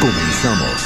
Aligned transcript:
Comenzamos. 0.00 0.82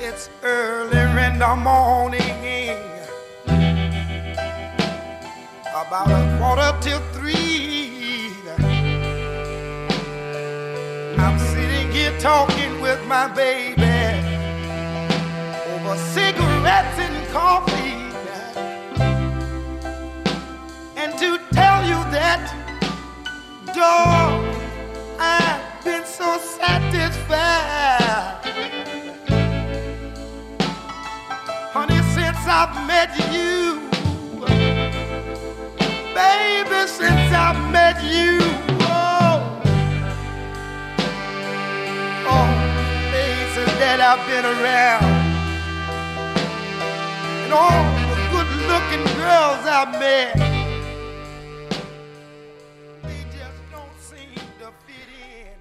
It's 0.00 0.28
early 0.42 0.98
in 0.98 1.38
the 1.38 1.56
morning, 1.56 2.76
about 5.70 6.10
a 6.10 6.36
quarter 6.38 6.76
till 6.80 7.00
three. 7.12 8.32
I'm 11.16 11.38
sitting 11.38 11.92
here 11.92 12.18
talking 12.18 12.80
with 12.80 13.00
my 13.06 13.28
baby 13.28 14.11
over 15.84 15.96
cigarettes 15.96 16.98
and 16.98 17.28
coffee. 17.32 17.94
And 20.96 21.12
to 21.18 21.38
tell 21.52 21.84
you 21.84 21.98
that, 22.14 22.42
dog, 23.74 24.44
I've 25.18 25.84
been 25.84 26.04
so 26.04 26.38
satisfied. 26.38 27.38
Honey, 31.72 32.02
since 32.14 32.42
I've 32.46 32.86
met 32.86 33.10
you, 33.32 33.80
baby, 36.14 36.86
since 36.86 37.32
I've 37.32 37.72
met 37.72 37.98
you, 38.04 38.38
oh, 38.82 39.60
oh, 42.28 42.48
that 43.80 44.00
I've 44.00 44.24
been 44.28 44.44
around, 44.44 45.21
the 47.52 48.28
good-looking 48.32 49.04
girls. 49.20 49.62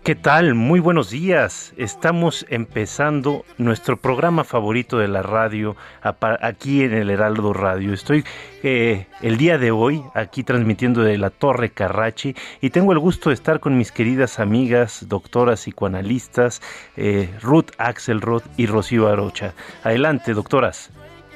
¿Qué 0.03 0.15
tal? 0.15 0.55
Muy 0.55 0.79
buenos 0.79 1.11
días. 1.11 1.73
Estamos 1.77 2.47
empezando 2.49 3.45
nuestro 3.59 3.97
programa 3.97 4.43
favorito 4.43 4.97
de 4.97 5.07
la 5.07 5.21
radio 5.21 5.75
aquí 6.01 6.81
en 6.81 6.93
el 6.93 7.11
Heraldo 7.11 7.53
Radio. 7.53 7.93
Estoy 7.93 8.25
eh, 8.63 9.05
el 9.21 9.37
día 9.37 9.59
de 9.59 9.69
hoy 9.69 10.03
aquí 10.15 10.43
transmitiendo 10.43 11.03
de 11.03 11.19
la 11.19 11.29
Torre 11.29 11.69
Carrachi 11.69 12.35
y 12.61 12.71
tengo 12.71 12.93
el 12.93 12.99
gusto 12.99 13.29
de 13.29 13.35
estar 13.35 13.59
con 13.59 13.77
mis 13.77 13.91
queridas 13.91 14.39
amigas, 14.39 15.05
doctoras 15.07 15.61
psicoanalistas, 15.61 16.63
eh, 16.97 17.29
Ruth 17.39 17.69
Axelrod 17.77 18.41
y 18.57 18.65
Rocío 18.65 19.07
Arocha. 19.07 19.53
Adelante, 19.83 20.33
doctoras. 20.33 20.89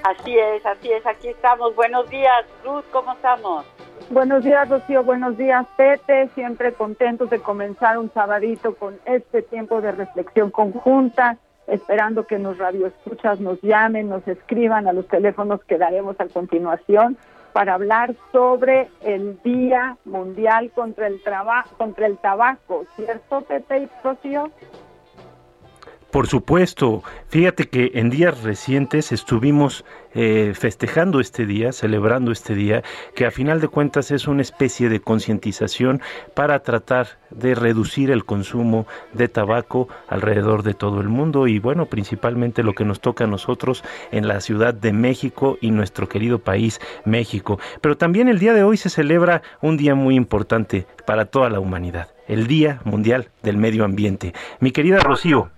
Así 0.08 0.38
es, 0.38 0.64
así 0.66 0.92
es, 0.92 1.06
aquí 1.08 1.30
estamos. 1.30 1.76
Buenos 1.76 2.08
días, 2.10 2.46
Ruth, 2.64 2.84
¿cómo 2.92 3.14
estamos? 3.14 3.66
Buenos 4.12 4.44
días, 4.44 4.70
Rocío. 4.70 5.04
Buenos 5.04 5.36
días, 5.36 5.66
Pepe. 5.78 6.28
Siempre 6.36 6.74
contentos 6.74 7.30
de 7.32 7.40
comenzar 7.40 7.98
un 7.98 8.12
sabadito 8.14 8.76
con 8.76 9.00
este 9.06 9.42
tiempo 9.42 9.82
de 9.82 9.92
reflexión 9.94 10.52
conjunta, 10.52 11.38
esperando 11.66 12.28
que 12.28 12.38
los 12.38 12.58
radioescuchas 12.60 13.40
nos 13.40 13.60
llamen, 13.64 14.10
nos 14.10 14.28
escriban 14.28 14.88
a 14.88 14.94
los 14.94 15.08
teléfonos 15.08 15.64
que 15.64 15.80
daremos 15.80 16.20
a 16.20 16.28
continuación 16.28 17.18
para 17.54 17.74
hablar 17.74 18.14
sobre 18.32 18.90
el 19.02 19.42
Día 19.42 19.98
Mundial 20.06 20.70
contra 20.76 21.08
el 21.08 21.24
traba- 21.24 21.66
contra 21.78 22.06
el 22.06 22.18
tabaco, 22.20 22.84
¿cierto, 22.96 23.42
Pepe 23.42 23.80
y 23.80 23.90
Rocío? 24.04 24.52
Por 26.16 26.28
supuesto, 26.28 27.04
fíjate 27.28 27.68
que 27.68 27.92
en 27.96 28.10
días 28.10 28.42
recientes 28.42 29.12
estuvimos 29.12 29.84
eh, 30.14 30.54
festejando 30.56 31.20
este 31.20 31.46
día, 31.46 31.74
celebrando 31.74 32.32
este 32.32 32.56
día, 32.56 32.84
que 33.16 33.26
a 33.26 33.32
final 33.32 33.60
de 33.60 33.68
cuentas 33.68 34.12
es 34.12 34.26
una 34.26 34.42
especie 34.42 34.88
de 34.88 35.02
concientización 35.02 36.02
para 36.34 36.64
tratar 36.64 37.20
de 37.32 37.54
reducir 37.54 38.12
el 38.12 38.24
consumo 38.24 38.88
de 39.12 39.28
tabaco 39.28 39.90
alrededor 40.08 40.64
de 40.64 40.74
todo 40.74 41.02
el 41.02 41.10
mundo 41.10 41.48
y 41.48 41.60
bueno, 41.60 41.88
principalmente 41.88 42.64
lo 42.64 42.76
que 42.76 42.86
nos 42.86 43.02
toca 43.02 43.26
a 43.26 43.28
nosotros 43.28 43.84
en 44.14 44.30
la 44.30 44.40
Ciudad 44.40 44.74
de 44.74 44.94
México 44.94 45.58
y 45.60 45.72
nuestro 45.72 46.08
querido 46.08 46.40
país 46.40 46.80
México. 47.04 47.60
Pero 47.82 47.98
también 47.98 48.30
el 48.30 48.40
día 48.40 48.54
de 48.54 48.64
hoy 48.64 48.78
se 48.78 48.90
celebra 48.90 49.42
un 49.62 49.76
día 49.76 49.96
muy 49.96 50.16
importante 50.16 50.88
para 51.06 51.26
toda 51.26 51.50
la 51.50 51.60
humanidad, 51.60 52.14
el 52.30 52.48
Día 52.48 52.80
Mundial 52.86 53.32
del 53.44 53.58
Medio 53.58 53.84
Ambiente. 53.84 54.34
Mi 54.62 54.72
querida 54.72 55.00
Rocío, 55.00 55.52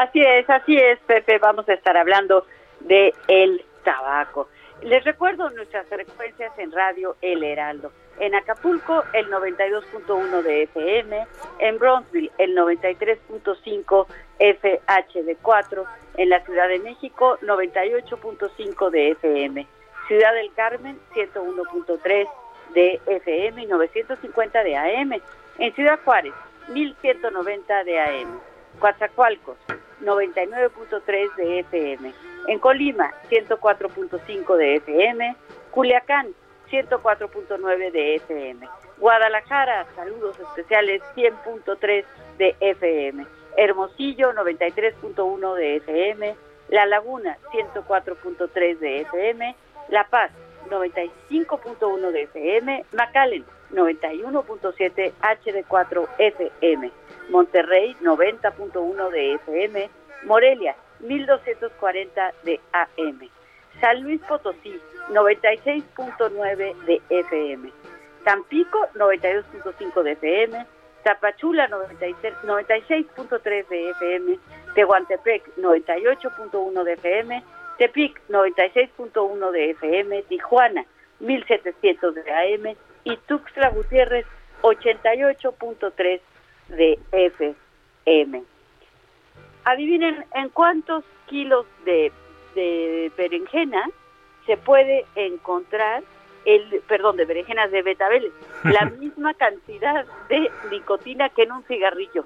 Así 0.00 0.18
es, 0.18 0.48
así 0.48 0.78
es, 0.78 0.98
Pepe. 1.00 1.36
Vamos 1.36 1.68
a 1.68 1.74
estar 1.74 1.94
hablando 1.94 2.46
de 2.80 3.12
el 3.28 3.62
tabaco. 3.84 4.48
Les 4.80 5.04
recuerdo 5.04 5.50
nuestras 5.50 5.86
frecuencias 5.88 6.58
en 6.58 6.72
radio 6.72 7.16
El 7.20 7.44
Heraldo. 7.44 7.92
En 8.18 8.34
Acapulco, 8.34 9.04
el 9.12 9.30
92.1 9.30 10.40
de 10.40 10.62
FM. 10.62 11.26
En 11.58 11.78
Bronzeville, 11.78 12.32
el 12.38 12.56
93.5 12.56 14.06
FHD4. 14.38 15.84
En 16.16 16.30
la 16.30 16.42
Ciudad 16.46 16.68
de 16.68 16.78
México, 16.78 17.36
98.5 17.42 18.90
de 18.90 19.10
FM. 19.10 19.66
Ciudad 20.08 20.32
del 20.32 20.50
Carmen, 20.54 20.98
101.3 21.12 22.26
de 22.72 23.00
FM 23.04 23.64
y 23.64 23.66
950 23.66 24.62
de 24.62 24.76
AM. 24.78 25.20
En 25.58 25.74
Ciudad 25.74 26.00
Juárez, 26.02 26.32
1190 26.68 27.84
de 27.84 28.00
AM. 28.00 28.40
Coatzacoalcos, 28.78 29.58
99.3 30.02 31.34
de 31.36 31.60
FM. 31.60 32.12
En 32.46 32.58
Colima, 32.58 33.12
104.5 33.30 34.56
de 34.56 34.76
FM. 34.76 35.36
Culiacán, 35.70 36.28
104.9 36.70 37.92
de 37.92 38.14
FM. 38.16 38.68
Guadalajara, 38.98 39.86
saludos 39.96 40.38
especiales, 40.38 41.02
100.3 41.14 42.04
de 42.38 42.56
FM. 42.60 43.26
Hermosillo, 43.56 44.32
93.1 44.32 45.54
de 45.54 45.76
FM. 45.76 46.36
La 46.68 46.86
Laguna, 46.86 47.38
104.3 47.52 48.78
de 48.78 49.00
FM. 49.00 49.56
La 49.88 50.04
Paz, 50.08 50.30
95.1 50.68 52.10
de 52.10 52.22
FM. 52.22 52.84
McAllen, 52.92 53.44
91.7 53.72 55.12
HD4 55.20 56.08
FM. 56.18 56.90
Monterrey 57.30 57.96
90.1 58.02 59.10
de 59.10 59.34
FM, 59.34 59.90
Morelia 60.24 60.76
1240 61.00 62.34
de 62.44 62.60
AM, 62.72 63.20
San 63.80 64.02
Luis 64.02 64.20
Potosí 64.22 64.80
96.9 65.10 66.84
de 66.84 67.00
FM, 67.08 67.72
Tampico 68.24 68.78
92.5 68.94 70.02
de 70.02 70.12
FM, 70.12 70.66
Tapachula 71.04 71.68
96 71.68 72.34
96.3 72.44 73.68
de 73.68 73.90
FM, 73.90 74.38
Tehuantepec 74.74 75.56
98.1 75.56 76.84
de 76.84 76.92
FM, 76.92 77.44
Tepic 77.78 78.20
96.1 78.28 79.50
de 79.52 79.70
FM, 79.70 80.22
Tijuana 80.24 80.84
1700 81.20 82.14
de 82.14 82.32
AM 82.32 82.76
y 83.04 83.16
Tuxtla 83.16 83.70
Gutiérrez 83.70 84.26
88.3 84.62 86.20
de 86.68 86.98
adivinen 89.64 90.24
en 90.34 90.48
cuántos 90.50 91.04
kilos 91.26 91.66
de, 91.84 92.12
de 92.54 93.12
berenjena 93.16 93.88
se 94.46 94.56
puede 94.56 95.04
encontrar 95.14 96.02
el, 96.44 96.82
perdón, 96.88 97.16
de 97.16 97.26
berenjenas 97.26 97.70
de 97.70 97.82
betabel, 97.82 98.32
la 98.64 98.84
misma 98.98 99.34
cantidad 99.34 100.06
de 100.28 100.50
nicotina 100.70 101.28
que 101.28 101.42
en 101.42 101.52
un 101.52 101.62
cigarrillo. 101.64 102.24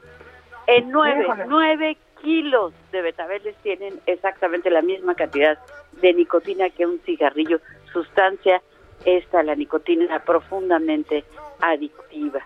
En 0.67 0.91
nueve, 0.91 1.27
nueve 1.47 1.97
kilos 2.23 2.73
de 2.91 3.03
betabeles 3.03 3.55
tienen 3.57 4.01
exactamente 4.07 4.71
la 4.71 4.81
misma 4.81 5.15
cantidad 5.15 5.59
de 6.01 6.15
nicotina 6.15 6.71
que 6.71 6.87
un 6.87 6.99
cigarrillo, 7.01 7.61
sustancia 7.93 8.63
esta, 9.05 9.43
la 9.43 9.55
nicotina, 9.55 10.21
profundamente 10.21 11.25
adictiva. 11.61 12.41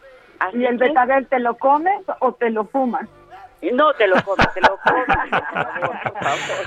¿Y 0.52 0.64
el 0.64 0.78
betabel 0.78 1.26
te 1.26 1.40
lo 1.40 1.56
comes 1.56 2.00
o 2.20 2.32
te 2.32 2.50
lo 2.50 2.64
fumas? 2.64 3.08
No 3.72 3.92
te 3.94 4.06
lo 4.06 4.14
comes, 4.22 4.46
te 4.54 4.60
lo 4.60 4.78
comes. 4.84 5.04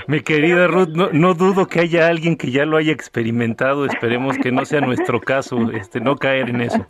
Mi 0.07 0.19
querida 0.21 0.67
Ruth, 0.67 0.89
no, 0.89 1.33
dudo 1.33 1.67
que 1.67 1.79
haya 1.79 2.07
alguien 2.07 2.35
que 2.35 2.51
ya 2.51 2.65
lo 2.65 2.75
haya 2.75 2.91
experimentado. 2.91 3.85
Esperemos 3.85 4.37
que 4.37 4.51
no 4.51 4.65
sea 4.65 4.81
nuestro 4.81 5.21
caso, 5.21 5.71
este, 5.71 6.01
no 6.01 6.17
caer 6.17 6.49
en 6.49 6.61
eso. 6.61 6.85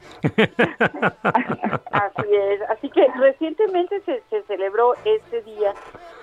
Así 1.91 2.33
es. 2.33 2.61
Así 2.69 2.89
que 2.89 3.07
recientemente 3.19 4.01
se, 4.01 4.23
celebró 4.47 4.95
este 5.05 5.43
día 5.43 5.73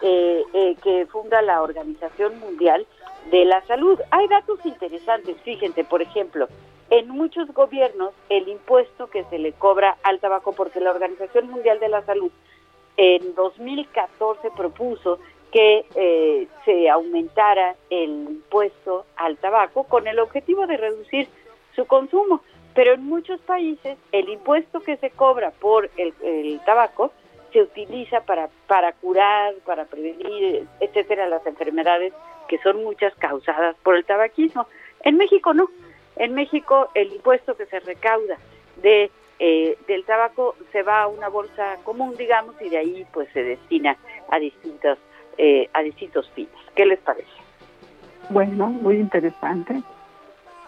eh, 0.03 0.43
eh, 0.55 0.77
que 0.83 1.07
funda 1.07 1.41
la 1.43 1.63
Organización 1.63 2.41
Mundial 2.41 2.85
de 3.31 3.45
la 3.45 3.61
Salud. 3.67 3.99
Hay 4.11 4.29
datos 4.29 4.59
interesantes. 4.65 5.37
Fíjense, 5.43 5.85
por 5.85 6.03
ejemplo, 6.03 6.49
en 6.91 7.09
muchos 7.09 7.53
gobiernos 7.53 8.15
el 8.29 8.49
impuesto 8.49 9.09
que 9.09 9.25
se 9.25 9.39
le 9.39 9.53
cobra 9.53 9.97
al 10.03 10.21
tabaco, 10.21 10.53
porque 10.53 10.81
la 10.81 10.91
Organización 10.91 11.51
Mundial 11.51 11.81
de 11.81 11.89
la 11.89 12.03
Salud 12.03 12.31
en 12.97 13.35
2014 13.35 14.51
propuso 14.57 15.19
que 15.53 15.87
eh, 15.95 16.47
se 16.65 16.91
aumentara 16.91 17.77
el 17.91 18.11
impuesto 18.11 19.07
al 19.17 19.37
tabaco 19.39 19.85
con 19.85 20.07
el 20.07 20.19
objetivo 20.19 20.67
de 20.67 20.77
reducir 20.77 21.29
su 21.75 21.87
consumo. 21.87 22.43
Pero 22.75 22.93
en 22.93 23.05
muchos 23.05 23.41
países 23.41 23.99
el 24.13 24.29
impuesto 24.29 24.81
que 24.81 24.97
se 24.99 25.11
cobra 25.11 25.51
por 25.53 25.91
el, 25.97 26.61
tabaco 26.65 27.13
se 27.53 27.63
utiliza 27.63 28.21
para, 28.21 28.51
para 28.67 28.93
curar, 28.93 29.55
para 29.65 29.87
prevenir, 29.87 30.67
etcétera, 30.81 31.29
las 31.29 31.47
enfermedades 31.47 32.13
que 32.49 32.59
son 32.59 32.83
muchas 32.83 33.15
causadas 33.17 33.77
por 33.83 33.97
el 33.97 34.05
tabaquismo. 34.05 34.67
En 35.03 35.17
México 35.17 35.55
no. 35.55 35.69
En 36.17 36.35
México 36.35 36.91
el 36.95 37.13
impuesto 37.13 37.57
que 37.57 37.67
se 37.67 37.81
recauda 37.81 38.37
de 38.83 39.11
eh, 39.41 39.79
del 39.87 40.05
tabaco 40.05 40.57
se 40.73 40.83
va 40.83 41.03
a 41.03 41.07
una 41.07 41.29
bolsa 41.29 41.77
común, 41.85 42.15
digamos, 42.19 42.57
y 42.61 42.69
de 42.69 42.79
ahí 42.79 43.07
pues 43.13 43.29
se 43.33 43.45
destina 43.45 43.97
a 44.31 44.39
distintos, 44.39 44.99
eh, 45.37 45.71
a 45.73 45.83
distintos 45.83 46.29
fines. 46.31 46.53
¿Qué 46.75 46.85
les 46.85 46.99
parece? 46.99 47.29
Bueno, 48.31 48.67
muy 48.67 48.97
interesante. 48.97 49.81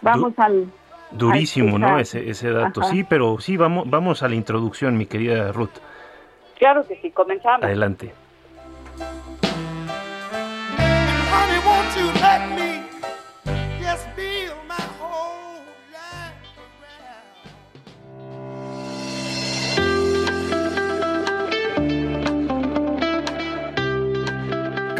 Vamos 0.02 0.34
al... 0.38 0.66
Durísimo, 1.10 1.76
¿no? 1.80 1.98
Ese, 1.98 2.30
ese 2.30 2.50
dato. 2.52 2.84
Sí, 2.84 3.02
pero 3.02 3.40
sí, 3.40 3.56
vamos, 3.56 3.90
vamos 3.90 4.22
a 4.22 4.28
la 4.28 4.36
introducción, 4.36 4.96
mi 4.96 5.06
querida 5.06 5.50
Ruth. 5.50 5.80
Claro 6.56 6.86
que 6.86 6.94
sí, 7.00 7.10
comenzamos. 7.10 7.64
Adelante. 7.64 8.12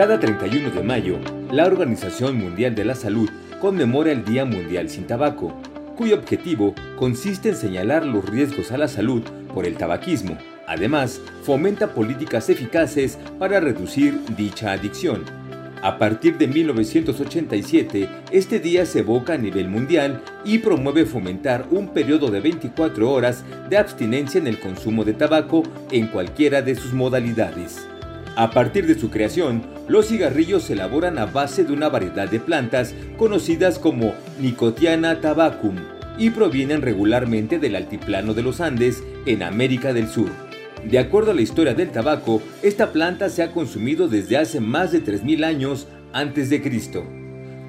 Cada 0.01 0.19
31 0.19 0.71
de 0.71 0.83
mayo, 0.83 1.19
la 1.53 1.67
Organización 1.67 2.39
Mundial 2.39 2.75
de 2.75 2.87
la 2.87 2.95
Salud 2.95 3.29
conmemora 3.61 4.13
el 4.13 4.25
Día 4.25 4.47
Mundial 4.47 4.89
sin 4.89 5.07
Tabaco, 5.07 5.61
cuyo 5.99 6.17
objetivo 6.17 6.75
consiste 6.97 7.51
en 7.51 7.57
señalar 7.57 8.07
los 8.07 8.25
riesgos 8.25 8.73
a 8.73 8.79
la 8.79 8.89
salud 8.89 9.23
por 9.53 9.67
el 9.67 9.77
tabaquismo. 9.77 10.39
Además, 10.67 11.21
fomenta 11.43 11.93
políticas 11.93 12.49
eficaces 12.49 13.19
para 13.39 13.61
reducir 13.61 14.19
dicha 14.39 14.73
adicción. 14.73 15.40
A 15.83 15.97
partir 15.97 16.37
de 16.37 16.47
1987, 16.47 18.07
este 18.33 18.61
día 18.61 18.85
se 18.85 18.99
evoca 18.99 19.33
a 19.33 19.39
nivel 19.39 19.69
mundial 19.69 20.21
y 20.45 20.59
promueve 20.59 21.07
fomentar 21.07 21.67
un 21.71 21.89
periodo 21.89 22.31
de 22.31 22.41
24 22.41 23.11
horas 23.11 23.45
de 23.71 23.79
abstinencia 23.79 24.39
en 24.39 24.47
el 24.47 24.61
consumo 24.61 25.05
de 25.05 25.15
tabaco 25.15 25.63
en 25.91 26.09
cualquiera 26.09 26.61
de 26.61 26.75
sus 26.75 26.93
modalidades. 26.93 27.89
A 28.37 28.51
partir 28.51 28.87
de 28.87 28.99
su 28.99 29.09
creación, 29.11 29.63
los 29.89 30.09
cigarrillos 30.09 30.65
se 30.65 30.75
elaboran 30.75 31.19
a 31.19 31.25
base 31.25 31.65
de 31.65 31.73
una 31.73 31.89
variedad 31.89 32.29
de 32.29 32.41
plantas 32.41 32.95
conocidas 33.17 33.79
como 33.79 34.13
Nicotiana 34.39 35.23
tabacum 35.23 35.77
y 36.19 36.29
provienen 36.29 36.83
regularmente 36.83 37.59
del 37.59 37.75
altiplano 37.75 38.35
de 38.35 38.43
los 38.43 38.61
Andes 38.61 39.03
en 39.25 39.43
América 39.43 39.95
del 39.95 40.09
Sur. 40.09 40.50
De 40.85 40.99
acuerdo 40.99 41.33
a 41.33 41.35
la 41.35 41.43
historia 41.43 41.75
del 41.75 41.91
tabaco, 41.91 42.43
esta 42.63 42.93
planta 42.93 43.29
se 43.29 43.43
ha 43.43 43.53
consumido 43.53 44.09
desde 44.09 44.37
hace 44.37 44.61
más 44.61 44.93
de 44.93 45.05
3.000 45.05 45.45
años 45.45 45.89
antes 46.13 46.51
de 46.51 46.63
Cristo. 46.63 47.05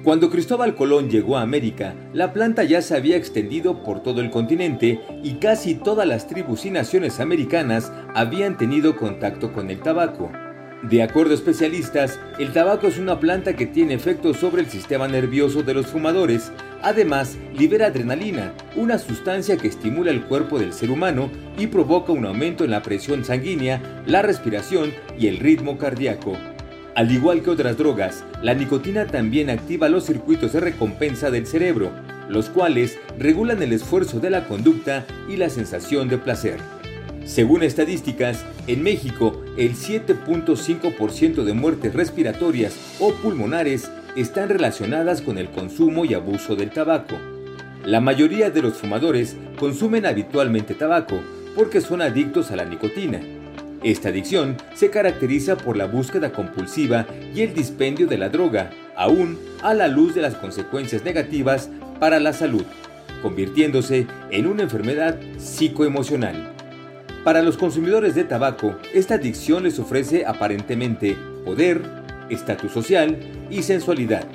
Cuando 0.02 0.30
Cristóbal 0.30 0.74
Colón 0.74 1.10
llegó 1.10 1.36
a 1.36 1.42
América, 1.42 1.94
la 2.12 2.32
planta 2.32 2.64
ya 2.64 2.82
se 2.82 2.96
había 2.96 3.16
extendido 3.16 3.84
por 3.84 4.02
todo 4.02 4.20
el 4.20 4.30
continente 4.30 5.00
y 5.22 5.34
casi 5.34 5.76
todas 5.76 6.08
las 6.08 6.26
tribus 6.26 6.64
y 6.66 6.70
naciones 6.70 7.20
americanas 7.20 7.92
habían 8.14 8.56
tenido 8.56 8.96
contacto 8.96 9.52
con 9.52 9.70
el 9.70 9.78
tabaco. 9.80 10.32
De 10.82 11.00
acuerdo 11.00 11.30
a 11.30 11.34
especialistas, 11.36 12.18
el 12.40 12.52
tabaco 12.52 12.88
es 12.88 12.98
una 12.98 13.20
planta 13.20 13.54
que 13.54 13.66
tiene 13.66 13.94
efectos 13.94 14.38
sobre 14.38 14.62
el 14.62 14.68
sistema 14.68 15.06
nervioso 15.06 15.62
de 15.62 15.74
los 15.74 15.86
fumadores. 15.86 16.50
Además, 16.82 17.38
libera 17.56 17.86
adrenalina, 17.86 18.52
una 18.74 18.98
sustancia 18.98 19.56
que 19.56 19.68
estimula 19.68 20.10
el 20.10 20.24
cuerpo 20.24 20.58
del 20.58 20.72
ser 20.72 20.90
humano 20.90 21.30
y 21.56 21.68
provoca 21.68 22.10
un 22.10 22.26
aumento 22.26 22.64
en 22.64 22.72
la 22.72 22.82
presión 22.82 23.24
sanguínea, 23.24 24.02
la 24.06 24.22
respiración 24.22 24.92
y 25.16 25.28
el 25.28 25.38
ritmo 25.38 25.78
cardíaco. 25.78 26.36
Al 26.96 27.12
igual 27.12 27.44
que 27.44 27.50
otras 27.50 27.78
drogas, 27.78 28.24
la 28.42 28.54
nicotina 28.54 29.06
también 29.06 29.50
activa 29.50 29.88
los 29.88 30.04
circuitos 30.04 30.52
de 30.52 30.60
recompensa 30.60 31.30
del 31.30 31.46
cerebro, 31.46 31.92
los 32.28 32.50
cuales 32.50 32.98
regulan 33.20 33.62
el 33.62 33.72
esfuerzo 33.72 34.18
de 34.18 34.30
la 34.30 34.48
conducta 34.48 35.06
y 35.28 35.36
la 35.36 35.48
sensación 35.48 36.08
de 36.08 36.18
placer. 36.18 36.58
Según 37.24 37.62
estadísticas, 37.62 38.44
en 38.66 38.82
México 38.82 39.42
el 39.56 39.74
7.5% 39.74 41.44
de 41.44 41.52
muertes 41.52 41.94
respiratorias 41.94 42.76
o 42.98 43.12
pulmonares 43.12 43.90
están 44.16 44.48
relacionadas 44.48 45.22
con 45.22 45.38
el 45.38 45.48
consumo 45.50 46.04
y 46.04 46.14
abuso 46.14 46.56
del 46.56 46.70
tabaco. 46.70 47.16
La 47.84 48.00
mayoría 48.00 48.50
de 48.50 48.62
los 48.62 48.74
fumadores 48.74 49.36
consumen 49.58 50.04
habitualmente 50.04 50.74
tabaco 50.74 51.20
porque 51.54 51.80
son 51.80 52.02
adictos 52.02 52.50
a 52.50 52.56
la 52.56 52.64
nicotina. 52.64 53.20
Esta 53.82 54.10
adicción 54.10 54.56
se 54.74 54.90
caracteriza 54.90 55.56
por 55.56 55.76
la 55.76 55.86
búsqueda 55.86 56.32
compulsiva 56.32 57.06
y 57.34 57.42
el 57.42 57.54
dispendio 57.54 58.06
de 58.06 58.18
la 58.18 58.28
droga, 58.28 58.70
aún 58.96 59.38
a 59.62 59.74
la 59.74 59.88
luz 59.88 60.14
de 60.14 60.22
las 60.22 60.34
consecuencias 60.34 61.04
negativas 61.04 61.68
para 61.98 62.20
la 62.20 62.32
salud, 62.32 62.64
convirtiéndose 63.22 64.06
en 64.30 64.46
una 64.46 64.62
enfermedad 64.62 65.18
psicoemocional. 65.38 66.61
Para 67.24 67.42
los 67.42 67.56
consumidores 67.56 68.16
de 68.16 68.24
tabaco, 68.24 68.74
esta 68.92 69.14
adicción 69.14 69.62
les 69.62 69.78
ofrece 69.78 70.26
aparentemente 70.26 71.16
poder, 71.44 71.80
estatus 72.30 72.72
social 72.72 73.16
y 73.48 73.62
sensualidad. 73.62 74.26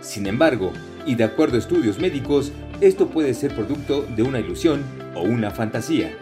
Sin 0.00 0.28
embargo, 0.28 0.72
y 1.04 1.16
de 1.16 1.24
acuerdo 1.24 1.56
a 1.56 1.58
estudios 1.58 1.98
médicos, 1.98 2.52
esto 2.80 3.08
puede 3.08 3.34
ser 3.34 3.56
producto 3.56 4.06
de 4.14 4.22
una 4.22 4.38
ilusión 4.38 4.84
o 5.16 5.22
una 5.22 5.50
fantasía. 5.50 6.16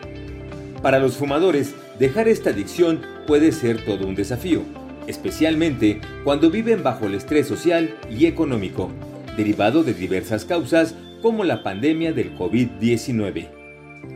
Para 0.81 0.99
los 0.99 1.17
fumadores, 1.17 1.75
dejar 1.99 2.29
esta 2.29 2.49
adicción 2.49 3.03
puede 3.27 3.53
ser 3.53 3.85
todo 3.85 4.07
un 4.07 4.15
desafío, 4.15 4.63
especialmente 5.07 6.01
cuando 6.25 6.51
viven 6.51 6.83
bajo 6.83 7.07
el 7.07 7.15
estrés 7.15 7.47
social 7.47 7.95
y 8.09 8.25
económico, 8.25 8.91
derivado 9.37 9.83
de 9.83 9.93
diversas 9.93 10.47
causas 10.47 10.95
como 11.21 11.45
la 11.45 11.63
pandemia 11.63 12.15
del 12.15 12.35
COVID-19. 12.35 13.56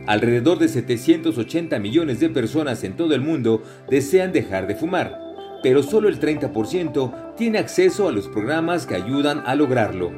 Alrededor 0.07 0.57
de 0.59 0.67
780 0.67 1.79
millones 1.79 2.19
de 2.19 2.29
personas 2.29 2.83
en 2.83 2.95
todo 2.95 3.13
el 3.13 3.21
mundo 3.21 3.63
desean 3.89 4.31
dejar 4.31 4.67
de 4.67 4.75
fumar, 4.75 5.19
pero 5.63 5.83
solo 5.83 6.09
el 6.09 6.19
30% 6.19 7.35
tiene 7.35 7.59
acceso 7.59 8.07
a 8.07 8.11
los 8.11 8.27
programas 8.27 8.85
que 8.85 8.95
ayudan 8.95 9.43
a 9.45 9.55
lograrlo. 9.55 10.11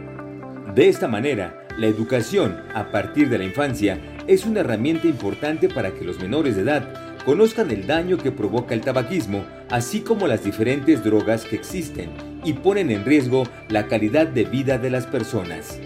De 0.74 0.88
esta 0.88 1.08
manera, 1.08 1.68
la 1.78 1.88
educación 1.88 2.58
a 2.74 2.92
partir 2.92 3.30
de 3.30 3.38
la 3.38 3.44
infancia 3.44 4.00
es 4.28 4.46
una 4.46 4.62
herramienta 4.62 5.08
importante 5.08 5.70
para 5.70 5.92
que 5.92 6.06
los 6.06 6.20
menores 6.20 6.56
de 6.56 6.62
edad 6.62 7.14
conozcan 7.26 7.72
el 7.72 7.88
daño 7.88 8.18
que 8.18 8.32
provoca 8.32 8.74
el 8.74 8.82
tabaquismo, 8.82 9.44
así 9.70 10.02
como 10.02 10.28
las 10.28 10.44
diferentes 10.44 11.04
drogas 11.04 11.46
que 11.46 11.56
existen 11.56 12.10
y 12.44 12.54
ponen 12.54 12.92
en 12.92 13.06
riesgo 13.06 13.44
la 13.70 13.88
calidad 13.88 14.28
de 14.28 14.46
vida 14.46 14.78
de 14.78 14.90
las 14.90 15.08
personas. 15.08 15.80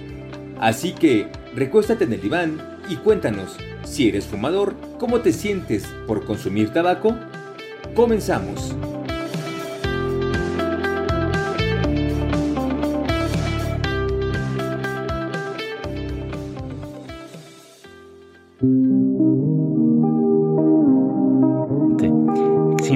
Así 0.59 0.93
que, 0.93 1.27
recuéstate 1.55 2.05
en 2.05 2.13
el 2.13 2.21
diván 2.21 2.79
y 2.89 2.95
cuéntanos, 2.95 3.57
si 3.89 4.09
eres 4.09 4.25
fumador, 4.25 4.75
¿cómo 4.99 5.21
te 5.21 5.33
sientes 5.33 5.85
por 6.05 6.25
consumir 6.25 6.71
tabaco? 6.71 7.15
Comenzamos. 7.95 8.75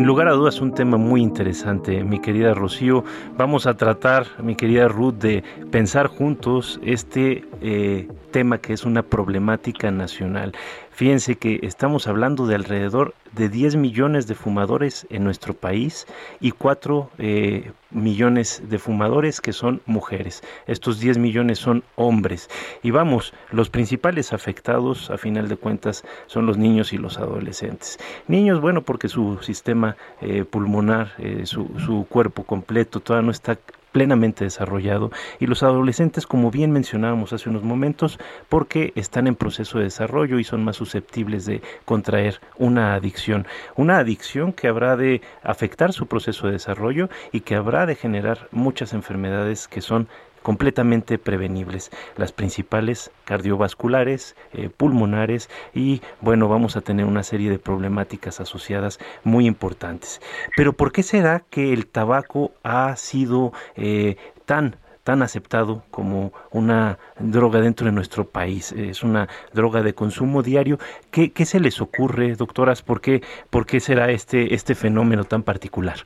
Sin 0.01 0.07
lugar 0.07 0.29
a 0.29 0.31
dudas 0.31 0.61
un 0.61 0.73
tema 0.73 0.97
muy 0.97 1.21
interesante, 1.21 2.03
mi 2.03 2.19
querida 2.19 2.55
Rocío. 2.55 3.03
Vamos 3.37 3.67
a 3.67 3.75
tratar, 3.75 4.25
mi 4.41 4.55
querida 4.55 4.87
Ruth, 4.87 5.13
de 5.13 5.43
pensar 5.69 6.07
juntos 6.07 6.79
este 6.83 7.45
eh, 7.61 8.07
tema 8.31 8.57
que 8.57 8.73
es 8.73 8.83
una 8.83 9.03
problemática 9.03 9.91
nacional. 9.91 10.53
Fíjense 10.91 11.37
que 11.37 11.59
estamos 11.63 12.07
hablando 12.07 12.47
de 12.47 12.55
alrededor 12.55 13.15
de 13.31 13.49
10 13.49 13.77
millones 13.77 14.27
de 14.27 14.35
fumadores 14.35 15.07
en 15.09 15.23
nuestro 15.23 15.53
país 15.53 16.05
y 16.39 16.51
4 16.51 17.09
eh, 17.17 17.71
millones 17.91 18.61
de 18.67 18.77
fumadores 18.77 19.41
que 19.41 19.53
son 19.53 19.81
mujeres. 19.85 20.43
Estos 20.67 20.99
10 20.99 21.17
millones 21.17 21.59
son 21.59 21.83
hombres. 21.95 22.49
Y 22.83 22.91
vamos, 22.91 23.33
los 23.51 23.69
principales 23.69 24.33
afectados 24.33 25.09
a 25.09 25.17
final 25.17 25.47
de 25.47 25.57
cuentas 25.57 26.03
son 26.27 26.45
los 26.45 26.57
niños 26.57 26.93
y 26.93 26.97
los 26.97 27.17
adolescentes. 27.17 27.97
Niños, 28.27 28.59
bueno, 28.59 28.81
porque 28.81 29.07
su 29.07 29.39
sistema 29.41 29.95
eh, 30.21 30.43
pulmonar, 30.43 31.13
eh, 31.17 31.45
su, 31.45 31.69
su 31.85 32.05
cuerpo 32.09 32.43
completo 32.43 32.99
todavía 32.99 33.25
no 33.25 33.31
está 33.31 33.57
plenamente 33.91 34.43
desarrollado 34.43 35.11
y 35.39 35.47
los 35.47 35.63
adolescentes, 35.63 36.25
como 36.25 36.51
bien 36.51 36.71
mencionábamos 36.71 37.33
hace 37.33 37.49
unos 37.49 37.63
momentos, 37.63 38.19
porque 38.49 38.93
están 38.95 39.27
en 39.27 39.35
proceso 39.35 39.77
de 39.77 39.85
desarrollo 39.85 40.39
y 40.39 40.43
son 40.43 40.63
más 40.63 40.77
susceptibles 40.77 41.45
de 41.45 41.61
contraer 41.85 42.39
una 42.57 42.93
adicción. 42.93 43.47
Una 43.75 43.97
adicción 43.97 44.53
que 44.53 44.67
habrá 44.67 44.95
de 44.95 45.21
afectar 45.43 45.93
su 45.93 46.07
proceso 46.07 46.47
de 46.47 46.53
desarrollo 46.53 47.09
y 47.31 47.41
que 47.41 47.55
habrá 47.55 47.85
de 47.85 47.95
generar 47.95 48.47
muchas 48.51 48.93
enfermedades 48.93 49.67
que 49.67 49.81
son 49.81 50.07
completamente 50.41 51.17
prevenibles, 51.17 51.91
las 52.17 52.31
principales 52.31 53.11
cardiovasculares, 53.25 54.35
eh, 54.53 54.69
pulmonares 54.69 55.49
y 55.73 56.01
bueno, 56.21 56.47
vamos 56.47 56.75
a 56.75 56.81
tener 56.81 57.05
una 57.05 57.23
serie 57.23 57.49
de 57.49 57.59
problemáticas 57.59 58.39
asociadas 58.39 58.99
muy 59.23 59.45
importantes. 59.45 60.21
Pero 60.55 60.73
¿por 60.73 60.91
qué 60.91 61.03
será 61.03 61.43
que 61.49 61.73
el 61.73 61.87
tabaco 61.87 62.51
ha 62.63 62.95
sido 62.95 63.53
eh, 63.75 64.17
tan 64.45 64.77
tan 65.03 65.23
aceptado 65.23 65.83
como 65.89 66.31
una 66.51 66.99
droga 67.19 67.59
dentro 67.59 67.87
de 67.87 67.91
nuestro 67.91 68.27
país. 68.27 68.71
Es 68.71 69.03
una 69.03 69.27
droga 69.53 69.81
de 69.81 69.95
consumo 69.95 70.43
diario. 70.43 70.77
¿Qué, 71.09 71.31
qué 71.31 71.45
se 71.45 71.59
les 71.59 71.81
ocurre, 71.81 72.35
doctoras? 72.35 72.81
¿Por 72.83 73.01
qué, 73.01 73.23
¿Por 73.49 73.65
qué 73.65 73.79
será 73.79 74.11
este, 74.11 74.53
este 74.53 74.75
fenómeno 74.75 75.23
tan 75.23 75.43
particular? 75.43 76.03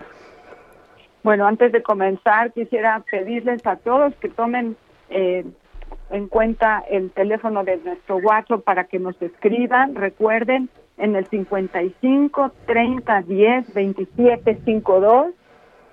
Bueno, 1.25 1.48
antes 1.48 1.72
de 1.72 1.82
comenzar, 1.82 2.53
quisiera 2.53 3.03
pedirles 3.10 3.65
a 3.65 3.77
todos 3.77 4.13
que 4.17 4.29
tomen 4.29 4.77
eh, 5.10 5.44
en 6.12 6.27
cuenta 6.27 6.84
el 6.88 7.10
teléfono 7.10 7.63
de 7.63 7.77
nuestro 7.77 8.17
WhatsApp 8.17 8.63
para 8.63 8.84
que 8.84 9.00
nos 9.00 9.20
escriban. 9.20 9.96
Recuerden, 9.96 10.70
en 11.00 11.15
el 11.15 11.25
55 11.25 12.51
30 12.67 13.22
10 13.24 13.74
27 13.74 14.55
52, 14.65 15.34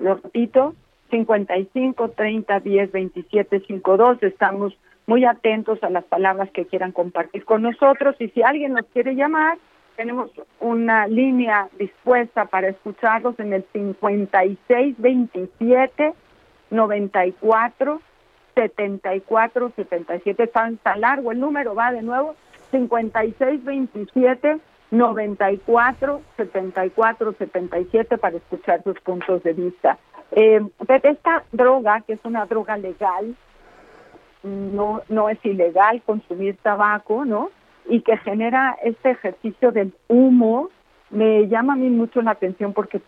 lo 0.01 0.15
repito, 0.17 0.75
55 1.11 2.11
30 2.11 2.61
10 2.61 2.93
27 2.93 3.61
52. 3.61 4.23
Estamos 4.23 4.77
muy 5.07 5.25
atentos 5.25 5.83
a 5.83 5.89
las 5.89 6.05
palabras 6.05 6.51
que 6.51 6.67
quieran 6.67 6.93
compartir 6.93 7.47
con 7.47 7.63
nosotros 7.63 8.17
y 8.19 8.29
si 8.29 8.43
alguien 8.43 8.75
nos 8.75 8.85
quiere 8.93 9.15
llamar, 9.15 9.57
tenemos 9.97 10.31
una 10.61 11.07
línea 11.07 11.69
dispuesta 11.79 12.47
para 12.47 12.69
escucharlos 12.69 13.39
en 13.39 13.53
el 13.53 13.65
56 13.73 14.97
27 14.99 16.15
94 16.71 18.01
74 18.55 19.73
77. 19.77 20.47
Tan, 20.49 20.77
tan 20.79 21.01
largo 21.01 21.33
el 21.33 21.41
número, 21.41 21.75
va 21.75 21.93
de 21.93 22.03
nuevo. 22.03 22.35
56 22.71 23.65
27 23.65 24.59
94 24.91 26.23
74 26.37 27.33
77 27.33 28.19
para 28.19 28.37
escuchar 28.37 28.83
sus 28.83 28.99
puntos 29.01 29.43
de 29.43 29.53
vista. 29.53 29.99
Eh, 30.33 30.61
esta 31.03 31.45
droga, 31.53 32.01
que 32.07 32.15
es 32.15 32.21
una 32.25 32.47
droga 32.47 32.77
legal, 32.77 33.37
no, 34.43 35.03
no 35.09 35.29
es 35.29 35.39
ilegal 35.45 36.03
consumir 36.03 36.57
tabaco, 36.63 37.25
¿no? 37.25 37.51
Y 37.87 38.01
que 38.03 38.17
genera 38.19 38.77
este 38.83 39.11
ejercicio 39.11 39.73
del 39.73 39.93
humo, 40.09 40.71
me 41.11 41.49
llama 41.49 41.75
a 41.75 41.77
mí 41.77 41.91
mucho 41.91 42.23
la 42.23 42.33
atención 42.33 42.73
porque 42.73 43.01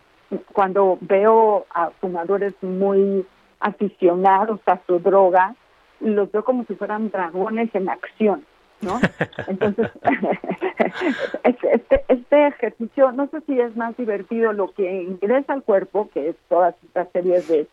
cuando 0.53 0.99
veo 1.01 1.67
a 1.75 1.91
fumadores 2.01 2.55
muy 2.63 3.25
aficionados 3.61 4.61
a 4.67 4.81
su 4.87 4.99
droga, 4.99 5.55
los 6.01 6.31
veo 6.33 6.45
como 6.45 6.65
si 6.65 6.75
fueran 6.75 7.11
dragones 7.11 7.75
en 7.75 7.89
acción, 7.89 8.45
¿no? 8.81 8.99
Entonces, 9.47 9.91
este, 11.45 12.05
este 12.09 12.47
ejercicio, 12.47 13.13
no 13.13 13.29
sé 13.29 13.41
si 13.43 13.59
es 13.59 13.77
más 13.77 13.97
divertido 13.97 14.53
lo 14.53 14.73
que 14.73 15.03
ingresa 15.03 15.55
al 15.55 15.63
cuerpo, 15.63 16.11
que 16.13 16.31
es 16.31 16.37
todas 16.49 16.75
estas 16.85 17.09
series 17.13 17.49
de 17.49 17.67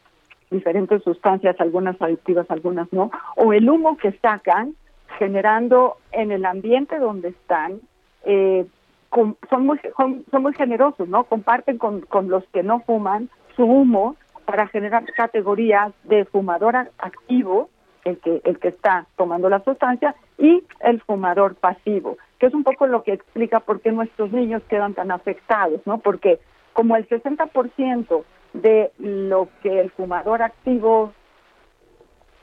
diferentes 0.50 1.01
sustancias, 1.03 1.55
algunas 1.60 2.00
adictivas, 2.01 2.50
algunas 2.50 2.91
no, 2.91 3.10
o 3.36 3.53
el 3.53 3.70
humo 3.70 3.98
que 3.98 4.12
sacan, 4.22 4.75
generando 5.21 5.97
en 6.11 6.31
el 6.31 6.45
ambiente 6.45 6.97
donde 6.97 7.27
están, 7.27 7.79
eh, 8.23 8.65
son, 9.11 9.67
muy, 9.67 9.79
son, 9.95 10.41
muy 10.41 10.53
generosos, 10.55 11.07
¿no? 11.07 11.25
Comparten 11.25 11.77
con, 11.77 12.01
con 12.01 12.27
los 12.27 12.43
que 12.45 12.63
no 12.63 12.79
fuman 12.79 13.29
su 13.55 13.63
humo 13.63 14.15
para 14.45 14.65
generar 14.65 15.05
categorías 15.13 15.93
de 16.05 16.25
fumador 16.25 16.75
activo, 16.97 17.69
el 18.03 18.17
que, 18.17 18.41
el 18.45 18.57
que 18.57 18.69
está 18.69 19.05
tomando 19.15 19.47
la 19.47 19.63
sustancia, 19.63 20.15
y 20.39 20.63
el 20.79 20.99
fumador 21.01 21.53
pasivo, 21.53 22.17
que 22.39 22.47
es 22.47 22.55
un 22.55 22.63
poco 22.63 22.87
lo 22.87 23.03
que 23.03 23.13
explica 23.13 23.59
por 23.59 23.79
qué 23.79 23.91
nuestros 23.91 24.31
niños 24.31 24.63
quedan 24.69 24.95
tan 24.95 25.11
afectados, 25.11 25.81
¿no? 25.85 25.99
Porque 25.99 26.39
como 26.73 26.95
el 26.95 27.07
60% 27.07 28.23
de 28.53 28.91
lo 28.97 29.49
que 29.61 29.81
el 29.81 29.91
fumador 29.91 30.41
activo 30.41 31.13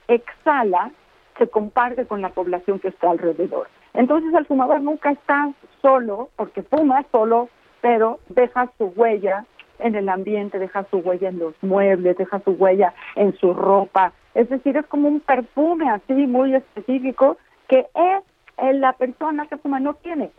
exhala 0.06 0.92
se 1.38 1.48
comparte 1.48 2.06
con 2.06 2.20
la 2.20 2.30
población 2.30 2.78
que 2.78 2.88
está 2.88 3.10
alrededor. 3.10 3.68
Entonces 3.94 4.32
el 4.34 4.46
fumador 4.46 4.80
nunca 4.80 5.10
está 5.10 5.50
solo, 5.80 6.28
porque 6.36 6.62
fuma 6.62 7.04
solo, 7.10 7.48
pero 7.80 8.18
deja 8.28 8.70
su 8.76 8.92
huella 8.96 9.44
en 9.78 9.94
el 9.94 10.08
ambiente, 10.08 10.58
deja 10.58 10.84
su 10.90 10.98
huella 10.98 11.28
en 11.28 11.38
los 11.38 11.54
muebles, 11.62 12.16
deja 12.18 12.40
su 12.40 12.50
huella 12.52 12.92
en 13.14 13.36
su 13.38 13.54
ropa. 13.54 14.12
Es 14.34 14.48
decir, 14.48 14.76
es 14.76 14.86
como 14.86 15.08
un 15.08 15.20
perfume 15.20 15.88
así 15.88 16.26
muy 16.26 16.54
específico 16.54 17.38
que 17.68 17.86
es 17.94 18.76
la 18.76 18.92
persona 18.94 19.46
que 19.46 19.56
fuma 19.56 19.78
no 19.78 19.94
tiene, 19.94 20.30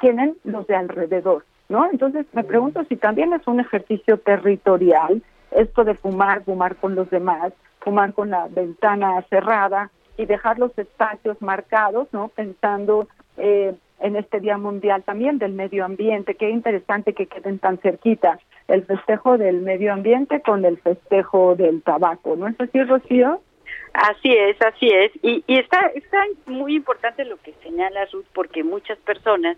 tienen 0.00 0.36
los 0.44 0.66
de 0.66 0.76
alrededor, 0.76 1.44
¿no? 1.68 1.88
Entonces 1.90 2.26
me 2.32 2.44
pregunto 2.44 2.84
si 2.84 2.96
también 2.96 3.32
es 3.32 3.46
un 3.46 3.60
ejercicio 3.60 4.18
territorial 4.18 5.22
esto 5.50 5.84
de 5.84 5.94
fumar, 5.94 6.44
fumar 6.44 6.76
con 6.76 6.94
los 6.94 7.08
demás, 7.10 7.52
fumar 7.80 8.12
con 8.12 8.30
la 8.30 8.48
ventana 8.48 9.22
cerrada, 9.30 9.90
y 10.16 10.26
dejar 10.26 10.58
los 10.58 10.76
espacios 10.78 11.40
marcados, 11.40 12.08
¿no? 12.12 12.28
Pensando 12.28 13.08
eh, 13.36 13.74
en 14.00 14.16
este 14.16 14.40
Día 14.40 14.58
Mundial 14.58 15.02
también 15.02 15.38
del 15.38 15.52
Medio 15.52 15.84
Ambiente. 15.84 16.34
Qué 16.34 16.50
interesante 16.50 17.14
que 17.14 17.26
queden 17.26 17.58
tan 17.58 17.78
cerquita 17.78 18.38
el 18.68 18.84
festejo 18.84 19.36
del 19.36 19.60
medio 19.60 19.92
ambiente 19.92 20.40
con 20.40 20.64
el 20.64 20.78
festejo 20.78 21.54
del 21.54 21.82
tabaco, 21.82 22.36
¿no 22.36 22.48
es 22.48 22.58
así, 22.58 22.82
Rocío? 22.82 23.40
Así 23.92 24.32
es, 24.32 24.60
así 24.62 24.88
es. 24.88 25.12
Y, 25.22 25.44
y 25.46 25.58
está, 25.58 25.86
está 25.94 26.24
muy 26.46 26.74
importante 26.74 27.24
lo 27.24 27.36
que 27.36 27.54
señala 27.62 28.06
Ruth, 28.06 28.26
porque 28.32 28.64
muchas 28.64 28.98
personas 28.98 29.56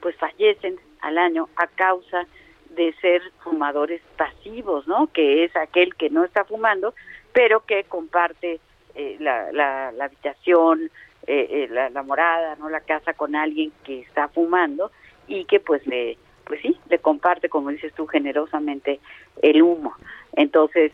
pues 0.00 0.16
fallecen 0.16 0.76
al 1.00 1.18
año 1.18 1.48
a 1.56 1.66
causa 1.68 2.26
de 2.70 2.92
ser 3.00 3.22
fumadores 3.42 4.02
pasivos, 4.16 4.86
¿no? 4.88 5.06
Que 5.08 5.44
es 5.44 5.54
aquel 5.56 5.94
que 5.94 6.10
no 6.10 6.24
está 6.24 6.44
fumando, 6.44 6.94
pero 7.32 7.60
que 7.60 7.84
comparte 7.84 8.60
eh, 8.96 9.16
la, 9.20 9.52
la, 9.52 10.04
habitación, 10.04 10.90
eh, 11.26 11.46
eh, 11.50 11.68
la, 11.70 11.90
la, 11.90 12.02
morada, 12.02 12.56
no 12.56 12.70
la 12.70 12.80
casa 12.80 13.12
con 13.12 13.36
alguien 13.36 13.70
que 13.84 14.00
está 14.00 14.28
fumando 14.28 14.90
y 15.28 15.44
que 15.44 15.60
pues 15.60 15.86
le, 15.86 16.16
pues 16.44 16.62
sí, 16.62 16.78
le 16.88 16.98
comparte, 16.98 17.50
como 17.50 17.68
dices 17.68 17.92
tú, 17.92 18.06
generosamente 18.06 19.00
el 19.42 19.60
humo. 19.60 19.94
Entonces, 20.34 20.92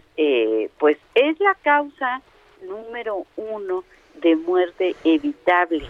pues 0.78 0.99
es 1.14 1.38
la 1.38 1.54
causa 1.62 2.23
número 2.62 3.25
uno 3.37 3.85
de 4.21 4.35
muerte 4.37 4.97
evitable 5.04 5.85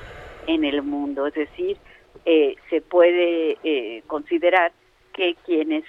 en 0.47 0.65
el 0.65 0.83
mundo, 0.83 1.27
es 1.27 1.35
decir, 1.35 1.77
se 2.25 2.81
puede 2.81 4.03
considerar 4.07 4.73
que 5.13 5.37
quienes 5.45 5.85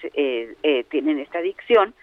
tienen 0.90 1.20
esta 1.20 1.40
adicción 1.40 1.94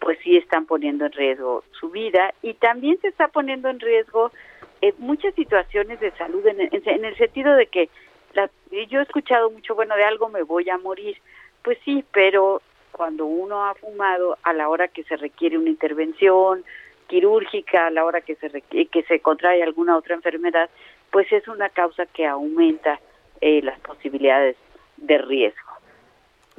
pues 0.00 0.18
sí 0.24 0.36
están 0.36 0.66
poniendo 0.66 1.06
en 1.06 1.12
riesgo 1.12 1.62
su 1.78 1.90
vida 1.90 2.34
y 2.42 2.54
también 2.54 2.98
se 3.00 3.08
está 3.08 3.28
poniendo 3.28 3.68
en 3.68 3.78
riesgo 3.78 4.32
eh, 4.80 4.94
muchas 4.98 5.34
situaciones 5.34 6.00
de 6.00 6.10
salud 6.12 6.44
en, 6.46 6.60
el 7.04 7.16
sentido 7.16 7.54
de 7.54 7.66
que 7.66 7.90
la, 8.32 8.50
yo 8.88 9.00
he 9.00 9.02
escuchado 9.02 9.50
mucho, 9.50 9.74
bueno, 9.74 9.94
de 9.94 10.04
algo 10.04 10.28
me 10.28 10.42
voy 10.42 10.68
a 10.70 10.78
morir. 10.78 11.18
Pues 11.62 11.78
sí, 11.84 12.04
pero 12.12 12.62
cuando 12.92 13.26
uno 13.26 13.66
ha 13.66 13.74
fumado 13.74 14.38
a 14.42 14.52
la 14.54 14.68
hora 14.68 14.88
que 14.88 15.04
se 15.04 15.16
requiere 15.16 15.58
una 15.58 15.68
intervención 15.68 16.64
quirúrgica, 17.06 17.88
a 17.88 17.90
la 17.90 18.04
hora 18.04 18.22
que 18.22 18.36
se 18.36 18.48
que 18.50 19.02
se 19.02 19.20
contrae 19.20 19.62
alguna 19.62 19.96
otra 19.96 20.14
enfermedad, 20.14 20.70
pues 21.10 21.30
es 21.32 21.46
una 21.48 21.68
causa 21.68 22.06
que 22.06 22.26
aumenta 22.26 23.00
eh, 23.40 23.60
las 23.62 23.78
posibilidades 23.80 24.56
de 24.96 25.18
riesgo. 25.18 25.69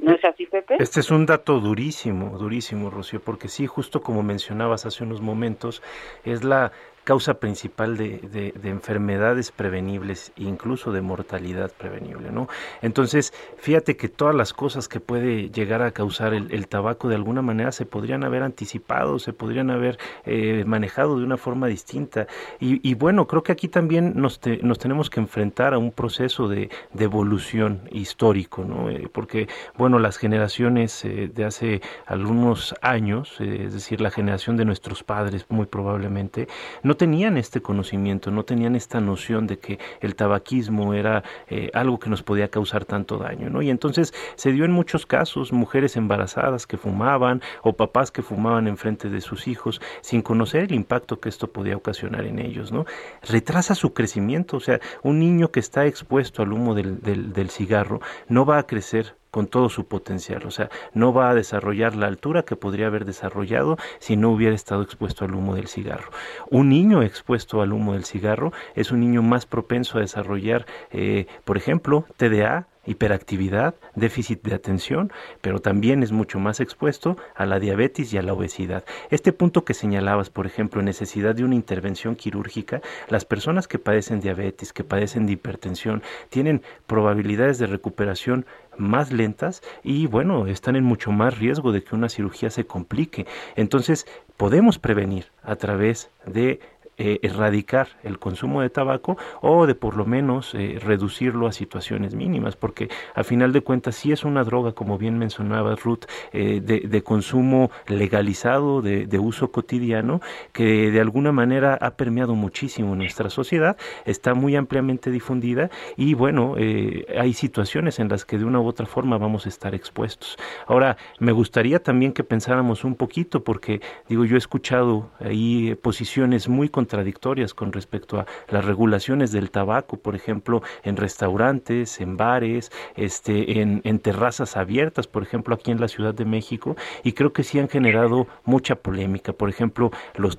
¿No 0.02 0.12
es 0.12 0.24
así, 0.24 0.46
Pepe? 0.46 0.76
Este 0.80 0.98
es 0.98 1.12
un 1.12 1.26
dato 1.26 1.60
durísimo, 1.60 2.36
durísimo, 2.36 2.90
Rocío, 2.90 3.20
porque 3.20 3.46
sí, 3.46 3.68
justo 3.68 4.02
como 4.02 4.24
mencionabas 4.24 4.84
hace 4.84 5.04
unos 5.04 5.20
momentos, 5.20 5.80
es 6.24 6.42
la 6.42 6.72
causa 7.04 7.34
principal 7.34 7.96
de, 7.96 8.52
de, 8.54 8.68
enfermedades 8.70 9.50
prevenibles, 9.50 10.32
incluso 10.36 10.92
de 10.92 11.00
mortalidad 11.00 11.72
prevenible, 11.72 12.30
¿no? 12.30 12.48
Entonces, 12.80 13.32
fíjate 13.56 13.96
que 13.96 14.08
todas 14.08 14.34
las 14.34 14.52
cosas 14.52 14.88
que 14.88 15.00
puede 15.00 15.50
llegar 15.50 15.82
a 15.82 15.90
causar 15.90 16.32
el, 16.32 16.68
tabaco 16.68 17.08
de 17.08 17.16
alguna 17.16 17.42
manera 17.42 17.72
se 17.72 17.86
podrían 17.86 18.24
haber 18.24 18.42
anticipado, 18.42 19.18
se 19.18 19.32
podrían 19.32 19.70
haber 19.70 19.98
eh, 20.24 20.64
manejado 20.66 21.18
de 21.18 21.24
una 21.24 21.36
forma 21.36 21.66
distinta. 21.66 22.26
Y, 22.60 22.94
bueno, 22.94 23.26
creo 23.26 23.42
que 23.42 23.52
aquí 23.52 23.68
también 23.68 24.12
nos, 24.16 24.40
nos 24.62 24.78
tenemos 24.78 25.10
que 25.10 25.20
enfrentar 25.20 25.74
a 25.74 25.78
un 25.78 25.90
proceso 25.90 26.48
de, 26.48 26.70
evolución 27.02 27.88
histórico, 27.90 28.64
¿no? 28.64 28.88
Eh, 28.88 29.08
porque, 29.12 29.48
bueno, 29.76 29.98
las 29.98 30.18
generaciones 30.18 31.04
eh, 31.04 31.28
de 31.34 31.44
hace 31.44 31.82
algunos 32.06 32.76
años, 32.80 33.40
es 33.40 33.74
decir, 33.74 34.00
la 34.00 34.12
generación 34.12 34.56
de 34.56 34.64
nuestros 34.64 35.02
padres 35.02 35.46
muy 35.48 35.66
probablemente, 35.66 36.46
no 36.84 36.91
tenían 36.96 37.36
este 37.36 37.60
conocimiento, 37.62 38.30
no 38.30 38.44
tenían 38.44 38.76
esta 38.76 39.00
noción 39.00 39.46
de 39.46 39.58
que 39.58 39.78
el 40.00 40.14
tabaquismo 40.14 40.94
era 40.94 41.22
eh, 41.48 41.70
algo 41.74 41.98
que 41.98 42.10
nos 42.10 42.22
podía 42.22 42.48
causar 42.48 42.84
tanto 42.84 43.18
daño, 43.18 43.50
¿no? 43.50 43.62
Y 43.62 43.70
entonces 43.70 44.12
se 44.34 44.52
dio 44.52 44.64
en 44.64 44.72
muchos 44.72 45.06
casos 45.06 45.52
mujeres 45.52 45.96
embarazadas 45.96 46.66
que 46.66 46.76
fumaban 46.76 47.42
o 47.62 47.74
papás 47.74 48.10
que 48.10 48.22
fumaban 48.22 48.68
enfrente 48.68 49.08
de 49.10 49.20
sus 49.20 49.48
hijos 49.48 49.80
sin 50.00 50.22
conocer 50.22 50.64
el 50.64 50.72
impacto 50.72 51.20
que 51.20 51.28
esto 51.28 51.52
podía 51.52 51.76
ocasionar 51.76 52.24
en 52.26 52.38
ellos, 52.38 52.72
¿no? 52.72 52.84
Retrasa 53.22 53.74
su 53.74 53.92
crecimiento, 53.92 54.56
o 54.56 54.60
sea, 54.60 54.80
un 55.02 55.18
niño 55.18 55.50
que 55.50 55.60
está 55.60 55.86
expuesto 55.86 56.42
al 56.42 56.52
humo 56.52 56.74
del, 56.74 57.00
del 57.00 57.50
cigarro 57.50 58.00
no 58.28 58.44
va 58.44 58.58
a 58.58 58.66
crecer 58.66 59.16
con 59.32 59.46
todo 59.48 59.70
su 59.70 59.86
potencial. 59.86 60.46
O 60.46 60.50
sea, 60.52 60.70
no 60.92 61.12
va 61.12 61.30
a 61.30 61.34
desarrollar 61.34 61.96
la 61.96 62.06
altura 62.06 62.44
que 62.44 62.54
podría 62.54 62.86
haber 62.86 63.06
desarrollado 63.06 63.78
si 63.98 64.16
no 64.16 64.30
hubiera 64.30 64.54
estado 64.54 64.82
expuesto 64.82 65.24
al 65.24 65.34
humo 65.34 65.56
del 65.56 65.68
cigarro. 65.68 66.10
Un 66.50 66.68
niño 66.68 67.02
expuesto 67.02 67.62
al 67.62 67.72
humo 67.72 67.94
del 67.94 68.04
cigarro 68.04 68.52
es 68.76 68.92
un 68.92 69.00
niño 69.00 69.22
más 69.22 69.46
propenso 69.46 69.96
a 69.96 70.02
desarrollar, 70.02 70.66
eh, 70.90 71.26
por 71.44 71.56
ejemplo, 71.56 72.04
TDA, 72.18 72.68
hiperactividad, 72.86 73.74
déficit 73.94 74.42
de 74.42 74.54
atención, 74.54 75.12
pero 75.40 75.60
también 75.60 76.02
es 76.02 76.12
mucho 76.12 76.38
más 76.38 76.60
expuesto 76.60 77.16
a 77.34 77.46
la 77.46 77.58
diabetes 77.58 78.12
y 78.12 78.18
a 78.18 78.22
la 78.22 78.32
obesidad. 78.32 78.84
Este 79.10 79.32
punto 79.32 79.64
que 79.64 79.74
señalabas, 79.74 80.30
por 80.30 80.46
ejemplo, 80.46 80.82
necesidad 80.82 81.34
de 81.34 81.44
una 81.44 81.54
intervención 81.54 82.16
quirúrgica, 82.16 82.82
las 83.08 83.24
personas 83.24 83.68
que 83.68 83.78
padecen 83.78 84.20
diabetes, 84.20 84.72
que 84.72 84.84
padecen 84.84 85.26
de 85.26 85.32
hipertensión, 85.32 86.02
tienen 86.28 86.62
probabilidades 86.86 87.58
de 87.58 87.66
recuperación 87.66 88.46
más 88.76 89.12
lentas 89.12 89.62
y 89.82 90.06
bueno, 90.06 90.46
están 90.46 90.76
en 90.76 90.84
mucho 90.84 91.12
más 91.12 91.38
riesgo 91.38 91.72
de 91.72 91.84
que 91.84 91.94
una 91.94 92.08
cirugía 92.08 92.50
se 92.50 92.64
complique. 92.64 93.26
Entonces, 93.56 94.06
podemos 94.36 94.78
prevenir 94.78 95.26
a 95.42 95.56
través 95.56 96.10
de 96.26 96.60
eh, 96.98 97.20
erradicar 97.22 97.88
el 98.02 98.18
consumo 98.18 98.60
de 98.60 98.68
tabaco 98.68 99.16
o 99.40 99.66
de 99.66 99.74
por 99.74 99.96
lo 99.96 100.04
menos 100.04 100.54
eh, 100.54 100.78
reducirlo 100.78 101.46
a 101.46 101.52
situaciones 101.52 102.14
mínimas, 102.14 102.54
porque 102.54 102.90
a 103.14 103.24
final 103.24 103.54
de 103.54 103.62
cuentas 103.62 103.96
sí 103.96 104.12
es 104.12 104.24
una 104.24 104.44
droga, 104.44 104.72
como 104.72 104.98
bien 104.98 105.18
mencionaba 105.18 105.74
Ruth, 105.74 106.04
eh, 106.34 106.60
de, 106.60 107.02
consumo 107.02 107.70
legalizado, 107.86 108.82
de, 108.82 109.18
uso 109.18 109.50
cotidiano, 109.50 110.20
que 110.52 110.90
de 110.90 111.00
alguna 111.00 111.32
manera 111.32 111.78
ha 111.80 111.92
permeado 111.92 112.34
muchísimo 112.34 112.94
nuestra 112.94 113.30
sociedad, 113.30 113.78
está 114.04 114.34
muy 114.34 114.54
ampliamente 114.54 115.10
difundida 115.10 115.70
y 115.96 116.12
bueno, 116.12 116.56
hay 116.56 117.32
situaciones 117.32 118.00
en 118.00 118.10
las 118.10 118.26
que 118.26 118.36
de 118.36 118.44
una 118.44 118.60
u 118.60 118.66
otra 118.66 118.84
forma 118.84 119.16
vamos 119.16 119.46
a 119.46 119.48
estar 119.48 119.74
expuestos. 119.74 120.36
Ahora, 120.66 120.98
me 121.18 121.32
gustaría 121.32 121.82
también 121.82 122.12
que 122.12 122.22
pensáramos 122.22 122.84
un 122.84 122.96
poquito, 122.96 123.42
porque 123.42 123.80
digo, 124.08 124.26
yo 124.26 124.34
he 124.34 124.38
escuchado 124.38 125.10
ahí 125.20 125.74
posiciones 125.82 126.48
muy 126.48 126.68
contradictorias 126.92 127.54
con 127.54 127.72
respecto 127.72 128.20
a 128.20 128.26
las 128.50 128.66
regulaciones 128.66 129.32
del 129.32 129.50
tabaco, 129.50 129.96
por 129.96 130.14
ejemplo, 130.14 130.62
en 130.84 130.98
restaurantes, 130.98 132.02
en 132.02 132.18
bares, 132.18 132.70
este, 132.96 133.62
en, 133.62 133.98
terrazas 134.00 134.58
abiertas, 134.58 135.06
por 135.06 135.22
ejemplo, 135.22 135.54
aquí 135.54 135.70
en 135.70 135.80
la 135.80 135.88
Ciudad 135.88 136.12
de 136.12 136.26
México, 136.26 136.76
y 137.02 137.12
creo 137.12 137.32
que 137.32 137.44
sí 137.44 137.58
han 137.58 137.68
generado 137.68 138.26
mucha 138.44 138.74
polémica. 138.74 139.32
Por 139.32 139.48
ejemplo, 139.48 139.90
los 140.16 140.38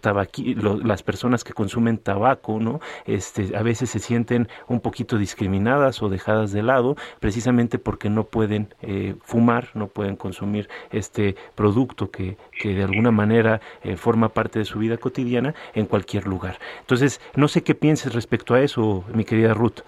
las 0.84 1.02
personas 1.02 1.44
que 1.44 1.54
consumen 1.54 1.98
tabaco, 1.98 2.60
¿no? 2.60 2.80
Este, 3.06 3.58
a 3.58 3.64
veces 3.64 3.90
se 3.90 4.00
sienten 4.00 4.48
un 4.68 4.80
poquito 4.80 5.18
discriminadas 5.18 6.04
o 6.04 6.10
dejadas 6.10 6.52
de 6.52 6.62
lado, 6.62 6.96
precisamente 7.20 7.80
porque 7.80 8.10
no 8.12 8.26
pueden 8.26 8.76
eh, 8.82 9.16
fumar, 9.24 9.70
no 9.74 9.88
pueden 9.88 10.18
consumir 10.18 10.70
este 10.92 11.36
producto 11.56 12.12
que, 12.12 12.38
que 12.60 12.74
de 12.74 12.84
alguna 12.84 13.12
manera 13.12 13.62
eh, 13.84 13.96
forma 13.98 14.30
parte 14.30 14.60
de 14.60 14.66
su 14.66 14.80
vida 14.80 14.98
cotidiana 14.98 15.54
en 15.74 15.86
cualquier 15.86 16.28
lugar. 16.28 16.58
Entonces, 16.82 17.22
no 17.36 17.48
sé 17.48 17.64
qué 17.64 17.76
pienses 17.76 18.14
respecto 18.14 18.54
a 18.54 18.62
eso, 18.62 19.04
mi 19.14 19.26
querida 19.26 19.54
Ruth. 19.54 19.82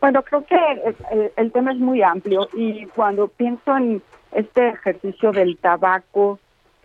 Bueno, 0.00 0.22
creo 0.22 0.44
que 0.44 0.56
el, 1.36 1.50
tema 1.52 1.72
es 1.72 1.78
muy 1.78 2.02
amplio 2.02 2.48
y 2.52 2.84
cuando 2.88 3.28
pienso 3.28 3.74
en 3.74 4.02
este 4.32 4.68
ejercicio 4.68 5.32
del 5.32 5.56
tabaco, 5.56 6.38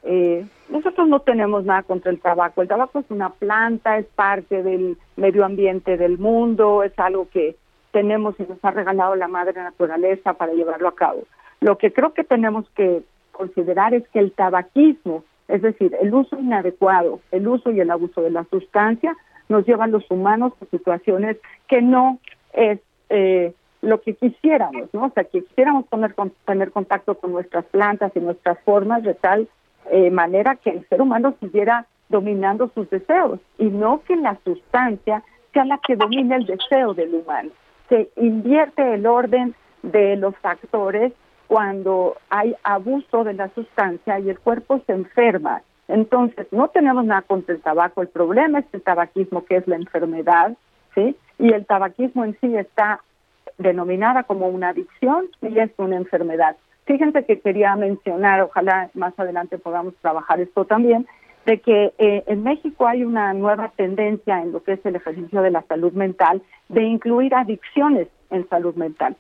eh, 0.04 0.46
nosotros 0.70 1.06
no 1.10 1.20
tenemos 1.20 1.66
nada 1.66 1.84
contra 1.84 2.12
el 2.12 2.22
tabaco. 2.22 2.62
El 2.62 2.70
tabaco 2.70 3.00
es 3.00 3.06
una 3.10 3.30
planta, 3.32 3.98
es 3.98 4.06
parte 4.06 4.64
del 4.64 4.98
medio 5.18 5.44
ambiente 5.44 5.98
del 5.98 6.18
mundo, 6.18 6.82
es 6.84 6.98
algo 6.98 7.28
que 7.30 7.58
tenemos 7.92 8.36
y 8.40 8.44
nos 8.44 8.64
ha 8.64 8.72
regalado 8.72 9.16
la 9.16 9.28
madre 9.28 9.62
naturaleza 9.62 10.34
para 10.34 10.54
llevarlo 10.54 10.88
a 10.88 10.96
cabo. 10.96 11.24
Lo 11.60 11.78
que 11.78 11.92
creo 11.92 12.14
que 12.14 12.24
tenemos 12.24 12.70
que 12.70 13.04
considerar 13.40 13.94
es 13.94 14.08
que 14.10 14.20
el 14.20 14.32
tabaquismo 14.34 15.24
es 15.50 15.64
decir, 15.64 15.96
el 16.00 16.14
uso 16.14 16.40
inadecuado, 16.40 17.20
el 17.32 17.48
uso 17.48 17.72
y 17.72 17.80
el 17.80 17.90
abuso 17.90 18.22
de 18.22 18.30
la 18.30 18.46
sustancia 18.46 19.18
nos 19.50 19.66
lleva 19.66 19.86
a 19.86 19.88
los 19.88 20.10
humanos 20.12 20.54
a 20.62 20.66
situaciones 20.66 21.38
que 21.68 21.82
no 21.82 22.20
es 22.54 22.80
eh, 23.10 23.54
lo 23.82 24.00
que 24.00 24.14
quisiéramos, 24.14 24.94
¿no? 24.94 25.06
O 25.06 25.10
sea, 25.10 25.24
que 25.24 25.44
quisiéramos 25.44 25.90
tener, 25.90 26.14
tener 26.46 26.72
contacto 26.72 27.16
con 27.16 27.32
nuestras 27.32 27.66
plantas 27.66 28.12
y 28.16 28.20
nuestras 28.20 28.60
formas 28.60 29.02
de 29.02 29.16
tal 29.16 29.50
eh, 29.90 30.12
manera 30.12 30.56
que 30.56 30.70
el 30.70 30.88
ser 30.88 31.02
humano 31.02 31.34
siguiera 31.40 31.88
dominando 32.10 32.70
sus 32.76 32.88
deseos 32.92 33.40
y 33.58 33.66
no 33.66 34.04
que 34.08 34.16
la 34.16 34.38
sustancia 34.44 35.24
sea 35.52 35.66
la 35.66 35.80
que 35.80 35.96
domine 35.96 36.36
el 36.36 36.46
deseo 36.46 36.94
del 36.94 37.16
humano. 37.16 37.50
Se 37.88 38.10
invierte 38.18 38.94
el 38.94 39.08
orden 39.08 39.56
de 39.82 40.16
los 40.16 40.36
factores 40.38 41.12
cuando 41.50 42.16
hay 42.30 42.56
abuso 42.64 43.24
de 43.24 43.34
la 43.34 43.50
sustancia 43.50 44.20
y 44.20 44.30
el 44.30 44.40
cuerpo 44.40 44.82
se 44.86 44.94
enferma. 44.94 45.64
Entonces, 45.88 46.46
no 46.52 46.68
tenemos 46.68 47.04
nada 47.04 47.24
contra 47.24 47.56
el 47.56 47.62
tabaco, 47.62 48.04
el 48.04 48.08
problema 48.10 48.60
es 48.60 48.66
el 48.72 48.84
tabaquismo, 48.84 49.44
que 49.46 49.56
es 49.58 49.68
la 49.68 49.76
enfermedad, 49.76 50.56
¿sí? 50.94 51.16
Y 51.40 51.52
el 51.52 51.66
tabaquismo 51.66 52.24
en 52.24 52.38
sí 52.40 52.56
está 52.56 53.02
denominada 53.58 54.24
como 54.24 54.48
una 54.48 54.70
adicción 54.70 55.26
y 55.42 55.58
es 55.58 55.72
una 55.78 55.98
enfermedad. 55.98 56.56
Fíjense 56.86 57.26
que 57.26 57.40
quería 57.40 57.76
mencionar, 57.76 58.42
ojalá 58.42 58.92
más 58.94 59.18
adelante 59.18 59.58
podamos 59.58 59.96
trabajar 60.02 60.40
esto 60.40 60.66
también, 60.66 61.08
de 61.48 61.60
que 61.62 61.94
eh, 61.98 62.24
en 62.28 62.44
México 62.44 62.86
hay 62.86 63.04
una 63.04 63.34
nueva 63.34 63.72
tendencia 63.76 64.40
en 64.40 64.52
lo 64.52 64.62
que 64.62 64.74
es 64.74 64.86
el 64.86 64.98
ejercicio 64.98 65.42
de 65.42 65.50
la 65.50 65.64
salud 65.64 65.94
mental 65.94 66.44
de 66.68 66.84
incluir 66.84 67.34
adicciones 67.34 68.08
en 68.30 68.48
salud 68.50 68.76
mental. 68.76 69.18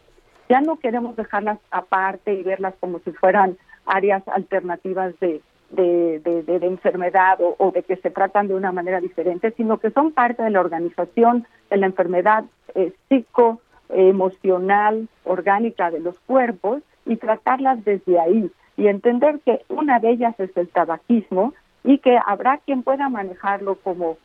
Ya 0.49 0.61
no 0.61 0.77
queremos 0.79 1.15
dejarlas 1.15 1.59
aparte 1.71 2.33
y 2.33 2.43
verlas 2.43 2.73
como 2.79 2.99
si 2.99 3.11
fueran 3.11 3.57
áreas 3.85 4.27
alternativas 4.27 5.13
de, 5.19 5.41
de, 5.69 6.19
de, 6.19 6.65
enfermedad 6.65 7.37
o, 7.39 7.71
de 7.71 7.83
que 7.83 7.95
se 7.97 8.09
tratan 8.09 8.47
de 8.47 8.55
una 8.55 8.71
manera 8.71 8.99
diferente, 8.99 9.51
sino 9.51 9.77
que 9.77 9.91
son 9.91 10.11
parte 10.11 10.43
de 10.43 10.49
la 10.49 10.59
organización 10.59 11.45
de 11.69 11.77
la 11.77 11.85
enfermedad 11.85 12.45
eh, 12.75 12.93
psico, 13.07 13.61
emocional, 13.89 15.07
orgánica 15.23 15.89
de 15.91 15.99
los 15.99 16.19
cuerpos 16.21 16.81
y 17.05 17.17
tratarlas 17.17 17.83
desde 17.85 18.19
ahí. 18.19 18.51
Y 18.77 18.87
entender 18.87 19.39
que 19.39 19.63
una 19.67 19.99
de 19.99 20.11
ellas 20.11 20.39
es 20.39 20.55
el 20.55 20.69
tabaquismo 20.69 21.53
y 21.83 21.97
que 21.99 22.17
habrá 22.25 22.59
quien 22.59 22.83
pueda 22.83 23.09
manejarlo 23.09 23.75
como 23.75 24.17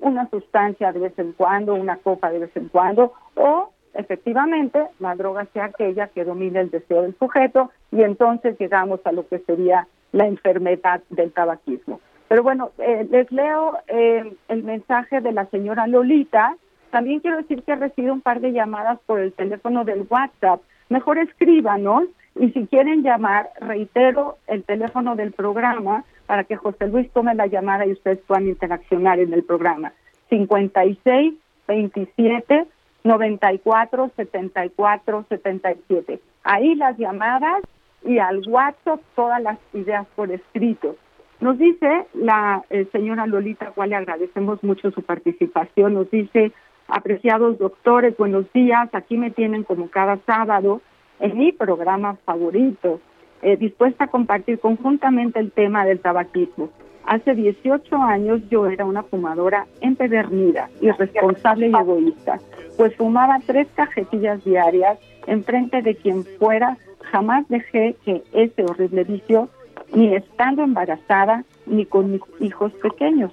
una 0.00 0.28
sustancia 0.30 0.92
de 0.92 1.00
vez 1.00 1.18
en 1.18 1.32
cuando, 1.32 1.74
una 1.74 1.96
copa 1.96 2.30
de 2.30 2.38
vez 2.38 2.56
en 2.56 2.68
cuando, 2.68 3.12
o 3.34 3.70
efectivamente 3.94 4.86
la 4.98 5.14
droga 5.14 5.46
sea 5.52 5.66
aquella 5.66 6.08
que 6.08 6.24
domina 6.24 6.60
el 6.60 6.70
deseo 6.70 7.02
del 7.02 7.16
sujeto 7.18 7.70
y 7.90 8.02
entonces 8.02 8.58
llegamos 8.58 9.00
a 9.04 9.12
lo 9.12 9.26
que 9.26 9.38
sería 9.40 9.86
la 10.12 10.26
enfermedad 10.26 11.02
del 11.10 11.32
tabaquismo. 11.32 12.00
Pero 12.28 12.42
bueno, 12.42 12.70
eh, 12.78 13.06
les 13.10 13.30
leo 13.32 13.78
eh, 13.88 14.32
el 14.48 14.62
mensaje 14.62 15.20
de 15.20 15.32
la 15.32 15.46
señora 15.46 15.86
Lolita. 15.86 16.56
También 16.90 17.20
quiero 17.20 17.38
decir 17.38 17.62
que 17.62 17.74
recibido 17.74 18.12
un 18.12 18.20
par 18.20 18.40
de 18.40 18.52
llamadas 18.52 18.98
por 19.06 19.20
el 19.20 19.32
teléfono 19.32 19.84
del 19.84 20.06
WhatsApp. 20.08 20.60
Mejor 20.88 21.18
escríbanos 21.18 22.04
y 22.38 22.50
si 22.50 22.66
quieren 22.66 23.02
llamar, 23.02 23.50
reitero 23.60 24.36
el 24.46 24.62
teléfono 24.64 25.16
del 25.16 25.32
programa 25.32 26.04
para 26.26 26.44
que 26.44 26.56
José 26.56 26.88
Luis 26.88 27.10
tome 27.12 27.34
la 27.34 27.46
llamada 27.46 27.86
y 27.86 27.92
ustedes 27.92 28.18
puedan 28.26 28.46
interaccionar 28.46 29.18
en 29.18 29.32
el 29.32 29.42
programa. 29.42 29.92
56 30.28 31.34
27 31.66 32.66
94 33.04 34.10
74 34.16 35.24
77. 35.28 36.20
Ahí 36.44 36.74
las 36.74 36.96
llamadas 36.98 37.62
y 38.04 38.18
al 38.18 38.42
WhatsApp 38.48 39.00
todas 39.14 39.42
las 39.42 39.58
ideas 39.72 40.06
por 40.14 40.30
escrito. 40.30 40.96
Nos 41.40 41.58
dice 41.58 42.06
la 42.14 42.64
eh, 42.70 42.86
señora 42.90 43.26
Lolita, 43.26 43.70
cual 43.70 43.90
le 43.90 43.96
agradecemos 43.96 44.62
mucho 44.64 44.90
su 44.90 45.02
participación, 45.02 45.94
nos 45.94 46.10
dice, 46.10 46.52
apreciados 46.88 47.58
doctores, 47.58 48.16
buenos 48.16 48.52
días, 48.52 48.88
aquí 48.92 49.16
me 49.16 49.30
tienen 49.30 49.62
como 49.62 49.88
cada 49.88 50.18
sábado 50.26 50.80
en 51.20 51.38
mi 51.38 51.52
programa 51.52 52.16
favorito, 52.24 53.00
eh, 53.42 53.56
dispuesta 53.56 54.04
a 54.04 54.08
compartir 54.08 54.58
conjuntamente 54.58 55.38
el 55.38 55.52
tema 55.52 55.84
del 55.84 56.00
tabaquismo. 56.00 56.70
Hace 57.08 57.34
18 57.34 57.96
años 57.96 58.42
yo 58.50 58.66
era 58.66 58.84
una 58.84 59.02
fumadora 59.02 59.66
empedernida, 59.80 60.68
irresponsable 60.82 61.68
y 61.68 61.74
egoísta, 61.74 62.38
pues 62.76 62.94
fumaba 62.96 63.38
tres 63.46 63.66
cajetillas 63.74 64.44
diarias 64.44 64.98
en 65.26 65.42
frente 65.42 65.80
de 65.80 65.94
quien 65.96 66.26
fuera. 66.38 66.76
Jamás 67.10 67.48
dejé 67.48 67.96
que 68.04 68.22
ese 68.34 68.62
horrible 68.62 69.04
vicio, 69.04 69.48
ni 69.94 70.14
estando 70.14 70.62
embarazada, 70.62 71.44
ni 71.64 71.86
con 71.86 72.12
mis 72.12 72.20
hijos 72.40 72.74
pequeños. 72.74 73.32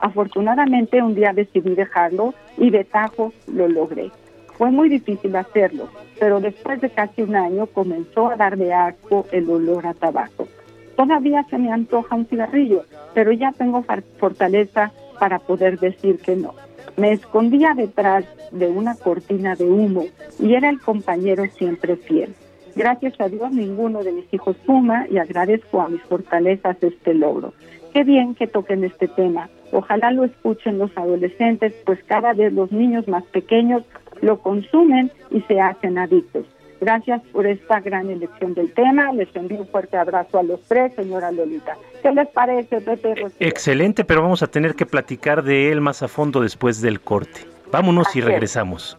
Afortunadamente 0.00 1.02
un 1.02 1.14
día 1.14 1.34
decidí 1.34 1.74
dejarlo 1.74 2.32
y 2.56 2.70
de 2.70 2.84
tajo 2.84 3.34
lo 3.46 3.68
logré. 3.68 4.10
Fue 4.56 4.70
muy 4.70 4.88
difícil 4.88 5.36
hacerlo, 5.36 5.90
pero 6.18 6.40
después 6.40 6.80
de 6.80 6.88
casi 6.88 7.20
un 7.20 7.36
año 7.36 7.66
comenzó 7.66 8.30
a 8.30 8.36
darme 8.36 8.72
asco 8.72 9.26
el 9.30 9.50
olor 9.50 9.86
a 9.86 9.92
tabaco. 9.92 10.48
Todavía 10.96 11.44
se 11.48 11.58
me 11.58 11.72
antoja 11.72 12.14
un 12.14 12.26
cigarrillo, 12.26 12.84
pero 13.14 13.32
ya 13.32 13.52
tengo 13.52 13.84
fortaleza 14.18 14.92
para 15.18 15.38
poder 15.38 15.78
decir 15.78 16.18
que 16.18 16.36
no. 16.36 16.54
Me 16.96 17.12
escondía 17.12 17.74
detrás 17.74 18.24
de 18.50 18.68
una 18.68 18.94
cortina 18.96 19.54
de 19.54 19.64
humo 19.64 20.04
y 20.38 20.54
era 20.54 20.68
el 20.68 20.80
compañero 20.80 21.44
siempre 21.56 21.96
fiel. 21.96 22.34
Gracias 22.74 23.20
a 23.20 23.28
Dios 23.28 23.52
ninguno 23.52 24.02
de 24.02 24.12
mis 24.12 24.32
hijos 24.32 24.56
fuma 24.64 25.06
y 25.10 25.18
agradezco 25.18 25.80
a 25.80 25.88
mis 25.88 26.02
fortalezas 26.02 26.76
este 26.82 27.14
logro. 27.14 27.52
Qué 27.92 28.04
bien 28.04 28.34
que 28.34 28.46
toquen 28.46 28.84
este 28.84 29.08
tema. 29.08 29.50
Ojalá 29.72 30.12
lo 30.12 30.24
escuchen 30.24 30.78
los 30.78 30.96
adolescentes, 30.96 31.74
pues 31.84 32.02
cada 32.04 32.32
vez 32.32 32.52
los 32.52 32.70
niños 32.70 33.08
más 33.08 33.24
pequeños 33.24 33.82
lo 34.20 34.38
consumen 34.38 35.10
y 35.30 35.40
se 35.42 35.60
hacen 35.60 35.98
adictos. 35.98 36.46
Gracias 36.80 37.20
por 37.32 37.46
esta 37.46 37.80
gran 37.80 38.08
elección 38.08 38.54
del 38.54 38.72
tema. 38.72 39.12
Les 39.12 39.34
envío 39.36 39.60
un 39.60 39.68
fuerte 39.68 39.98
abrazo 39.98 40.38
a 40.38 40.42
los 40.42 40.60
tres, 40.62 40.94
señora 40.94 41.30
Lolita. 41.30 41.76
¿Qué 42.02 42.10
les 42.10 42.28
parece, 42.28 42.80
Pepe? 42.80 43.26
Excelente, 43.38 44.04
pero 44.04 44.22
vamos 44.22 44.42
a 44.42 44.46
tener 44.46 44.74
que 44.74 44.86
platicar 44.86 45.42
de 45.42 45.70
él 45.70 45.80
más 45.80 46.02
a 46.02 46.08
fondo 46.08 46.40
después 46.40 46.80
del 46.80 47.00
corte. 47.00 47.46
Vámonos 47.70 48.16
y 48.16 48.22
regresamos. 48.22 48.96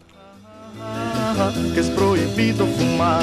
Que 1.74 1.80
es 1.80 1.90
prohibido 1.90 2.66
fumar. 2.66 3.22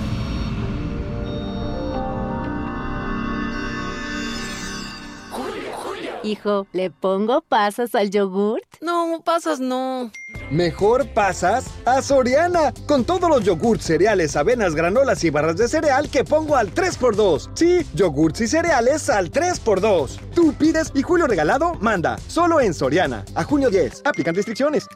Hijo, 6.23 6.67
¿le 6.71 6.91
pongo 6.91 7.41
pasas 7.41 7.95
al 7.95 8.11
yogurt? 8.11 8.63
No, 8.79 9.21
pasas 9.25 9.59
no. 9.59 10.11
Mejor 10.51 11.07
pasas 11.13 11.65
a 11.85 12.01
Soriana, 12.01 12.73
con 12.85 13.05
todos 13.05 13.27
los 13.27 13.43
yogurts, 13.43 13.85
cereales, 13.85 14.35
avenas, 14.35 14.75
granolas 14.75 15.23
y 15.23 15.31
barras 15.31 15.57
de 15.57 15.67
cereal 15.67 16.09
que 16.09 16.23
pongo 16.23 16.55
al 16.55 16.73
3x2. 16.73 17.49
Sí, 17.55 17.79
yogurts 17.95 18.41
y 18.41 18.47
cereales 18.47 19.09
al 19.09 19.31
3x2. 19.31 20.19
Tú 20.35 20.53
pides 20.53 20.91
y 20.93 21.01
Julio 21.01 21.25
Regalado 21.25 21.73
manda, 21.81 22.17
solo 22.27 22.59
en 22.59 22.75
Soriana. 22.75 23.25
A 23.33 23.43
junio 23.43 23.71
10, 23.71 24.03
aplican 24.05 24.35
restricciones. 24.35 24.87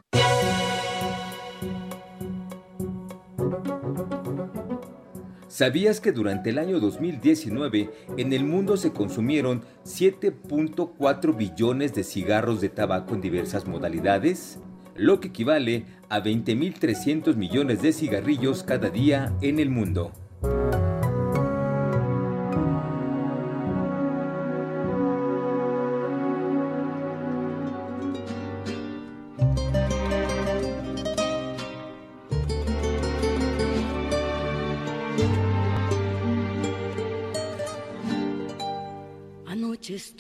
¿Sabías 5.56 6.02
que 6.02 6.12
durante 6.12 6.50
el 6.50 6.58
año 6.58 6.82
2019 6.82 7.90
en 8.18 8.34
el 8.34 8.44
mundo 8.44 8.76
se 8.76 8.92
consumieron 8.92 9.64
7.4 9.86 11.34
billones 11.34 11.94
de 11.94 12.04
cigarros 12.04 12.60
de 12.60 12.68
tabaco 12.68 13.16
en 13.16 13.22
diversas 13.22 13.66
modalidades? 13.66 14.60
Lo 14.98 15.22
que 15.22 15.30
equivale 15.30 15.86
a 16.10 16.22
20.300 16.22 17.38
millones 17.38 17.82
de 17.82 17.94
cigarrillos 17.94 18.64
cada 18.64 18.90
día 18.90 19.34
en 19.40 19.60
el 19.60 19.70
mundo. 19.70 20.12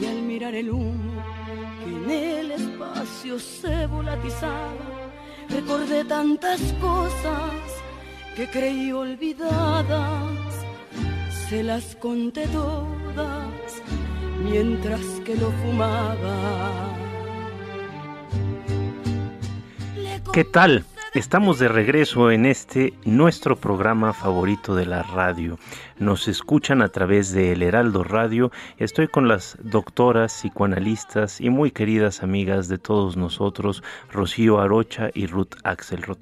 y 0.00 0.06
al 0.06 0.22
mirar 0.22 0.54
el 0.54 0.70
humo 0.70 1.22
que 1.84 1.90
en 1.90 2.10
el 2.10 2.52
espacio 2.52 3.38
se 3.38 3.86
volatizaba, 3.86 5.10
recordé 5.48 6.04
tantas 6.04 6.60
cosas 6.80 7.52
que 8.36 8.48
creí 8.48 8.92
olvidadas, 8.92 10.66
se 11.48 11.62
las 11.62 11.96
conté 11.96 12.46
todas 12.48 13.48
mientras 14.44 15.00
que 15.24 15.34
lo 15.36 15.50
fumaba. 15.62 16.94
¿Qué 20.32 20.44
tal? 20.44 20.84
Estamos 21.14 21.58
de 21.58 21.68
regreso 21.68 22.30
en 22.30 22.44
este 22.44 22.92
nuestro 23.06 23.56
programa 23.56 24.12
favorito 24.12 24.74
de 24.74 24.84
la 24.84 25.02
radio. 25.02 25.58
Nos 25.98 26.28
escuchan 26.28 26.82
a 26.82 26.90
través 26.90 27.32
de 27.32 27.52
El 27.52 27.62
Heraldo 27.62 28.04
Radio. 28.04 28.52
Estoy 28.76 29.08
con 29.08 29.26
las 29.26 29.56
doctoras, 29.62 30.32
psicoanalistas 30.32 31.40
y 31.40 31.48
muy 31.48 31.70
queridas 31.70 32.22
amigas 32.22 32.68
de 32.68 32.76
todos 32.76 33.16
nosotros, 33.16 33.82
Rocío 34.12 34.60
Arocha 34.60 35.08
y 35.14 35.26
Ruth 35.26 35.54
Axelrod. 35.64 36.18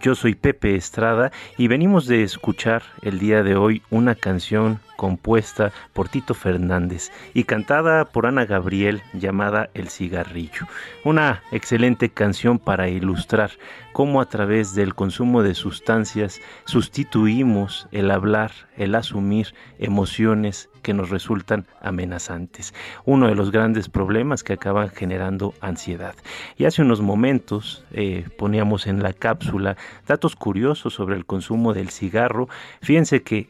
Yo 0.00 0.14
soy 0.14 0.34
Pepe 0.34 0.76
Estrada 0.76 1.32
y 1.56 1.68
venimos 1.68 2.06
de 2.06 2.22
escuchar 2.22 2.82
el 3.02 3.18
día 3.18 3.42
de 3.42 3.56
hoy 3.56 3.82
una 3.90 4.14
canción 4.14 4.80
compuesta 4.96 5.72
por 5.92 6.08
Tito 6.08 6.34
Fernández 6.34 7.10
y 7.34 7.44
cantada 7.44 8.04
por 8.04 8.26
Ana 8.26 8.44
Gabriel 8.44 9.02
llamada 9.14 9.70
El 9.74 9.88
cigarrillo. 9.88 10.66
Una 11.04 11.42
excelente 11.50 12.10
canción 12.10 12.58
para 12.58 12.88
ilustrar 12.88 13.52
cómo 13.92 14.20
a 14.20 14.28
través 14.28 14.74
del 14.74 14.94
consumo 14.94 15.42
de 15.42 15.54
sustancias 15.54 16.40
sustituimos 16.66 17.88
el 17.90 18.10
hablar, 18.10 18.52
el 18.76 18.94
asumir 18.94 19.54
emociones 19.78 20.68
que 20.86 20.94
nos 20.94 21.10
resultan 21.10 21.66
amenazantes. 21.82 22.72
Uno 23.04 23.26
de 23.26 23.34
los 23.34 23.50
grandes 23.50 23.88
problemas 23.88 24.44
que 24.44 24.52
acaban 24.52 24.88
generando 24.90 25.52
ansiedad. 25.60 26.14
Y 26.56 26.64
hace 26.64 26.80
unos 26.82 27.00
momentos 27.00 27.84
eh, 27.90 28.24
poníamos 28.38 28.86
en 28.86 29.02
la 29.02 29.12
cápsula 29.12 29.76
datos 30.06 30.36
curiosos 30.36 30.94
sobre 30.94 31.16
el 31.16 31.26
consumo 31.26 31.74
del 31.74 31.90
cigarro. 31.90 32.48
Fíjense 32.82 33.24
que 33.24 33.48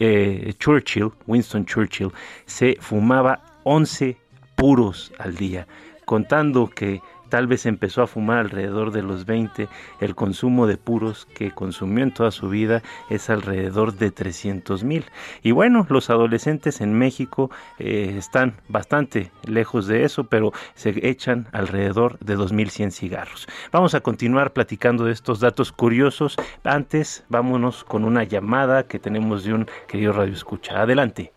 eh, 0.00 0.54
Churchill, 0.58 1.10
Winston 1.26 1.66
Churchill, 1.66 2.10
se 2.46 2.78
fumaba 2.80 3.40
11 3.64 4.16
puros 4.56 5.12
al 5.18 5.34
día, 5.36 5.66
contando 6.06 6.68
que 6.68 7.02
tal 7.28 7.46
vez 7.46 7.66
empezó 7.66 8.02
a 8.02 8.06
fumar 8.06 8.38
alrededor 8.38 8.90
de 8.92 9.02
los 9.02 9.26
20, 9.26 9.68
el 10.00 10.14
consumo 10.14 10.66
de 10.66 10.76
puros 10.76 11.26
que 11.26 11.50
consumió 11.50 12.04
en 12.04 12.12
toda 12.12 12.30
su 12.30 12.48
vida 12.48 12.82
es 13.10 13.30
alrededor 13.30 13.94
de 13.94 14.10
300 14.10 14.84
mil. 14.84 15.04
Y 15.42 15.52
bueno, 15.52 15.86
los 15.88 16.10
adolescentes 16.10 16.80
en 16.80 16.94
México 16.94 17.50
eh, 17.78 18.14
están 18.16 18.54
bastante 18.68 19.30
lejos 19.44 19.86
de 19.86 20.04
eso, 20.04 20.24
pero 20.24 20.52
se 20.74 21.08
echan 21.08 21.48
alrededor 21.52 22.18
de 22.20 22.36
2.100 22.36 22.90
cigarros. 22.90 23.46
Vamos 23.72 23.94
a 23.94 24.00
continuar 24.00 24.52
platicando 24.52 25.04
de 25.04 25.12
estos 25.12 25.40
datos 25.40 25.72
curiosos. 25.72 26.36
Antes, 26.64 27.24
vámonos 27.28 27.84
con 27.84 28.04
una 28.04 28.24
llamada 28.24 28.86
que 28.86 28.98
tenemos 28.98 29.44
de 29.44 29.54
un 29.54 29.66
querido 29.86 30.12
radio 30.12 30.32
escucha. 30.32 30.80
Adelante. 30.80 31.32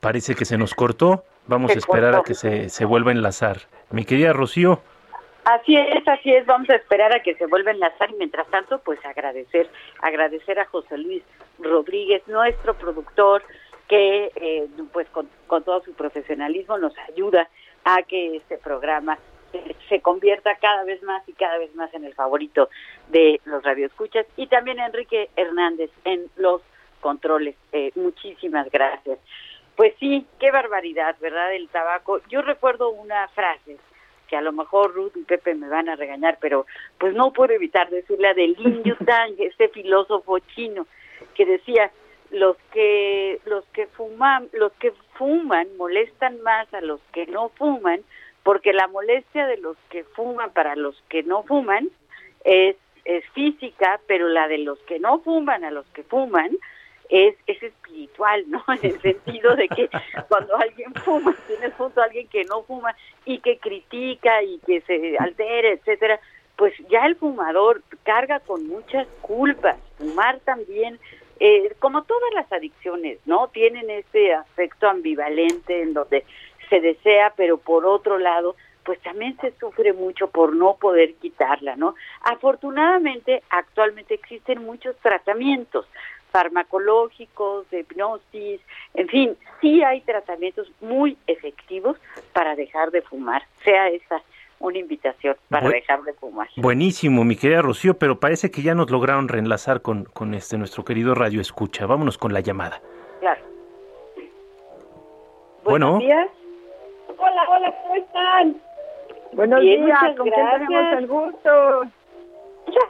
Parece 0.00 0.34
que 0.34 0.46
se 0.46 0.56
nos 0.56 0.74
cortó. 0.74 1.24
Vamos 1.46 1.70
a 1.72 1.78
esperar 1.78 2.14
a 2.14 2.22
que 2.22 2.34
se, 2.34 2.68
se 2.68 2.84
vuelva 2.84 3.10
a 3.10 3.14
enlazar. 3.14 3.58
Mi 3.90 4.04
querida 4.04 4.32
Rocío. 4.32 4.80
Así 5.44 5.74
es, 5.74 6.06
así 6.06 6.32
es, 6.32 6.44
vamos 6.46 6.68
a 6.68 6.76
esperar 6.76 7.14
a 7.14 7.22
que 7.22 7.34
se 7.34 7.46
vuelva 7.46 7.70
a 7.70 7.74
enlazar 7.74 8.10
y 8.10 8.14
mientras 8.14 8.46
tanto, 8.48 8.78
pues 8.80 9.04
agradecer, 9.04 9.68
agradecer 10.02 10.58
a 10.58 10.66
José 10.66 10.98
Luis 10.98 11.22
Rodríguez, 11.58 12.22
nuestro 12.28 12.74
productor, 12.74 13.42
que 13.88 14.30
eh, 14.36 14.68
pues 14.92 15.08
con, 15.08 15.28
todo 15.48 15.82
su 15.82 15.94
profesionalismo 15.94 16.78
nos 16.78 16.96
ayuda 17.12 17.48
a 17.84 18.02
que 18.02 18.36
este 18.36 18.58
programa 18.58 19.18
se, 19.88 20.00
convierta 20.00 20.54
cada 20.56 20.84
vez 20.84 21.02
más 21.02 21.28
y 21.28 21.32
cada 21.32 21.58
vez 21.58 21.74
más 21.74 21.92
en 21.94 22.04
el 22.04 22.14
favorito 22.14 22.68
de 23.08 23.40
los 23.44 23.64
radioescuchas 23.64 24.26
y 24.36 24.46
también 24.46 24.78
Enrique 24.78 25.30
Hernández 25.34 25.90
en 26.04 26.26
los 26.36 26.62
controles. 27.00 27.56
Eh, 27.72 27.90
muchísimas 27.96 28.70
gracias. 28.70 29.18
Pues 29.80 29.94
sí, 29.98 30.26
qué 30.38 30.50
barbaridad, 30.50 31.16
¿verdad? 31.22 31.54
El 31.54 31.70
tabaco. 31.70 32.20
Yo 32.28 32.42
recuerdo 32.42 32.90
una 32.90 33.26
frase 33.28 33.78
que 34.28 34.36
a 34.36 34.42
lo 34.42 34.52
mejor 34.52 34.92
Ruth 34.92 35.16
y 35.16 35.22
Pepe 35.22 35.54
me 35.54 35.70
van 35.70 35.88
a 35.88 35.96
regañar, 35.96 36.36
pero 36.38 36.66
pues 36.98 37.14
no 37.14 37.32
puedo 37.32 37.54
evitar 37.54 37.88
decirle 37.88 38.28
a 38.28 38.34
de 38.34 38.48
Lin 38.48 38.82
Yutang, 38.84 39.36
este 39.38 39.70
filósofo 39.70 40.38
chino, 40.54 40.86
que 41.34 41.46
decía 41.46 41.90
los 42.30 42.58
que 42.74 43.40
los 43.46 43.64
que 43.68 43.86
fuman 43.86 44.50
los 44.52 44.70
que 44.72 44.92
fuman 45.14 45.74
molestan 45.78 46.42
más 46.42 46.72
a 46.74 46.82
los 46.82 47.00
que 47.14 47.26
no 47.26 47.48
fuman 47.48 48.02
porque 48.42 48.74
la 48.74 48.86
molestia 48.86 49.46
de 49.46 49.56
los 49.56 49.78
que 49.88 50.04
fuman 50.04 50.50
para 50.50 50.76
los 50.76 51.02
que 51.08 51.22
no 51.22 51.42
fuman 51.44 51.88
es 52.44 52.76
es 53.06 53.24
física 53.30 53.98
pero 54.06 54.28
la 54.28 54.46
de 54.46 54.58
los 54.58 54.78
que 54.80 54.98
no 54.98 55.20
fuman 55.20 55.64
a 55.64 55.70
los 55.70 55.86
que 55.86 56.02
fuman 56.02 56.50
es, 57.10 57.36
es 57.46 57.62
espiritual, 57.62 58.44
¿no? 58.48 58.62
En 58.82 58.92
el 58.92 59.02
sentido 59.02 59.56
de 59.56 59.68
que 59.68 59.90
cuando 60.28 60.56
alguien 60.56 60.94
fuma, 60.94 61.34
tienes 61.46 61.74
junto 61.74 62.00
a 62.00 62.04
alguien 62.04 62.28
que 62.28 62.44
no 62.44 62.62
fuma 62.62 62.94
y 63.24 63.38
que 63.40 63.58
critica 63.58 64.42
y 64.42 64.58
que 64.60 64.80
se 64.82 65.16
altera, 65.18 65.70
etcétera, 65.70 66.20
pues 66.56 66.74
ya 66.88 67.06
el 67.06 67.16
fumador 67.16 67.82
carga 68.04 68.40
con 68.40 68.66
muchas 68.68 69.06
culpas. 69.22 69.76
Fumar 69.98 70.40
también, 70.40 70.98
eh, 71.40 71.74
como 71.78 72.02
todas 72.04 72.32
las 72.34 72.50
adicciones, 72.52 73.18
¿no? 73.26 73.48
Tienen 73.48 73.90
este 73.90 74.34
aspecto 74.34 74.88
ambivalente 74.88 75.82
en 75.82 75.94
donde 75.94 76.24
se 76.68 76.80
desea, 76.80 77.32
pero 77.36 77.58
por 77.58 77.86
otro 77.86 78.18
lado, 78.18 78.56
pues 78.84 79.00
también 79.00 79.36
se 79.40 79.52
sufre 79.52 79.92
mucho 79.92 80.28
por 80.28 80.54
no 80.54 80.76
poder 80.76 81.14
quitarla, 81.14 81.76
¿no? 81.76 81.94
Afortunadamente, 82.22 83.42
actualmente 83.50 84.14
existen 84.14 84.64
muchos 84.64 84.96
tratamientos 84.98 85.86
farmacológicos, 86.30 87.68
de 87.70 87.80
hipnosis, 87.80 88.60
en 88.94 89.08
fin, 89.08 89.36
sí 89.60 89.82
hay 89.82 90.00
tratamientos 90.02 90.70
muy 90.80 91.16
efectivos 91.26 91.96
para 92.32 92.56
dejar 92.56 92.90
de 92.90 93.02
fumar, 93.02 93.42
sea 93.64 93.88
esa 93.88 94.22
una 94.60 94.78
invitación 94.78 95.36
para 95.48 95.68
dejar 95.70 96.02
de 96.02 96.12
fumar. 96.12 96.48
Buenísimo, 96.56 97.24
mi 97.24 97.34
querida 97.34 97.62
Rocío, 97.62 97.94
pero 97.94 98.20
parece 98.20 98.50
que 98.50 98.62
ya 98.62 98.74
nos 98.74 98.90
lograron 98.90 99.26
reenlazar 99.28 99.80
con, 99.80 100.04
con 100.04 100.34
este 100.34 100.58
nuestro 100.58 100.84
querido 100.84 101.14
Radio 101.14 101.40
Escucha. 101.40 101.86
Vámonos 101.86 102.18
con 102.18 102.34
la 102.34 102.40
llamada. 102.40 102.80
Claro. 103.20 103.40
Buenos 105.64 105.98
días. 106.00 106.28
Hola, 107.16 107.42
hola, 107.48 107.74
¿cómo 107.82 107.94
están? 107.96 108.60
Buenos 109.32 109.60
días, 109.60 109.98
¿con 110.16 110.28
quién 110.28 110.50
tenemos 110.50 110.98
el 110.98 111.06
gusto? 111.06 111.84
Muchas 112.66 112.84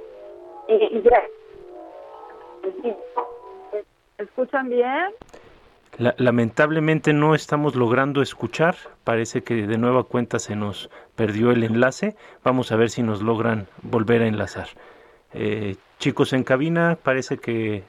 Y, 0.67 1.03
¿Escuchan 4.17 4.69
bien? 4.69 5.13
lamentablemente 5.97 7.12
no 7.12 7.36
estamos 7.36 7.75
logrando 7.75 8.21
escuchar. 8.21 8.75
Parece 9.03 9.43
que 9.43 9.67
de 9.67 9.77
nueva 9.77 10.03
cuenta 10.03 10.39
se 10.39 10.55
nos 10.55 10.89
perdió 11.15 11.51
el 11.51 11.63
enlace. 11.63 12.15
Vamos 12.43 12.71
a 12.71 12.77
ver 12.77 12.89
si 12.89 13.03
nos 13.03 13.21
logran 13.21 13.67
volver 13.82 14.21
a 14.21 14.27
enlazar. 14.27 14.67
Eh, 15.34 15.75
chicos 15.99 16.34
en 16.34 16.43
cabina, 16.43 16.97
parece 17.01 17.38
que 17.38 17.84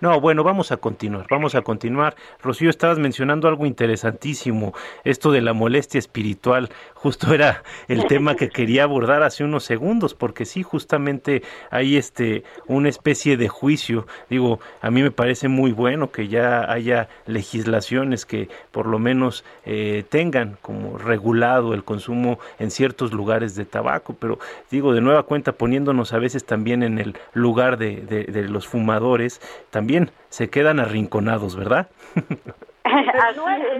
no, 0.00 0.18
bueno, 0.18 0.42
vamos 0.44 0.72
a 0.72 0.78
continuar, 0.78 1.26
vamos 1.28 1.54
a 1.54 1.60
continuar. 1.60 2.16
Rocío, 2.42 2.70
estabas 2.70 2.98
mencionando 2.98 3.48
algo 3.48 3.66
interesantísimo, 3.66 4.72
esto 5.04 5.30
de 5.30 5.42
la 5.42 5.52
molestia 5.52 5.98
espiritual, 5.98 6.70
justo 6.94 7.34
era 7.34 7.62
el 7.86 8.06
tema 8.06 8.34
que 8.34 8.48
quería 8.48 8.84
abordar 8.84 9.22
hace 9.22 9.44
unos 9.44 9.64
segundos, 9.64 10.14
porque 10.14 10.46
sí, 10.46 10.62
justamente 10.62 11.42
hay 11.70 11.98
este 11.98 12.44
una 12.66 12.88
especie 12.88 13.36
de 13.36 13.48
juicio. 13.48 14.06
Digo, 14.30 14.58
a 14.80 14.90
mí 14.90 15.02
me 15.02 15.10
parece 15.10 15.48
muy 15.48 15.72
bueno 15.72 16.10
que 16.10 16.28
ya 16.28 16.70
haya 16.72 17.10
legislaciones 17.26 18.24
que 18.24 18.48
por 18.70 18.86
lo 18.86 18.98
menos 18.98 19.44
eh, 19.66 20.04
tengan 20.08 20.56
como 20.62 20.96
regulado 20.96 21.74
el 21.74 21.84
consumo 21.84 22.38
en 22.58 22.70
ciertos 22.70 23.12
lugares 23.12 23.54
de 23.54 23.66
tabaco, 23.66 24.16
pero 24.18 24.38
digo, 24.70 24.94
de 24.94 25.02
nueva 25.02 25.24
cuenta, 25.24 25.52
poniéndonos 25.52 26.14
a 26.14 26.18
veces 26.18 26.46
también 26.46 26.82
en 26.82 26.98
el 26.98 27.16
lugar 27.34 27.76
de, 27.76 27.96
de 28.00 28.48
los 28.48 28.66
fumadores, 28.66 29.42
también 29.68 29.89
se 30.28 30.50
quedan 30.50 30.80
arrinconados, 30.80 31.56
¿verdad? 31.56 31.88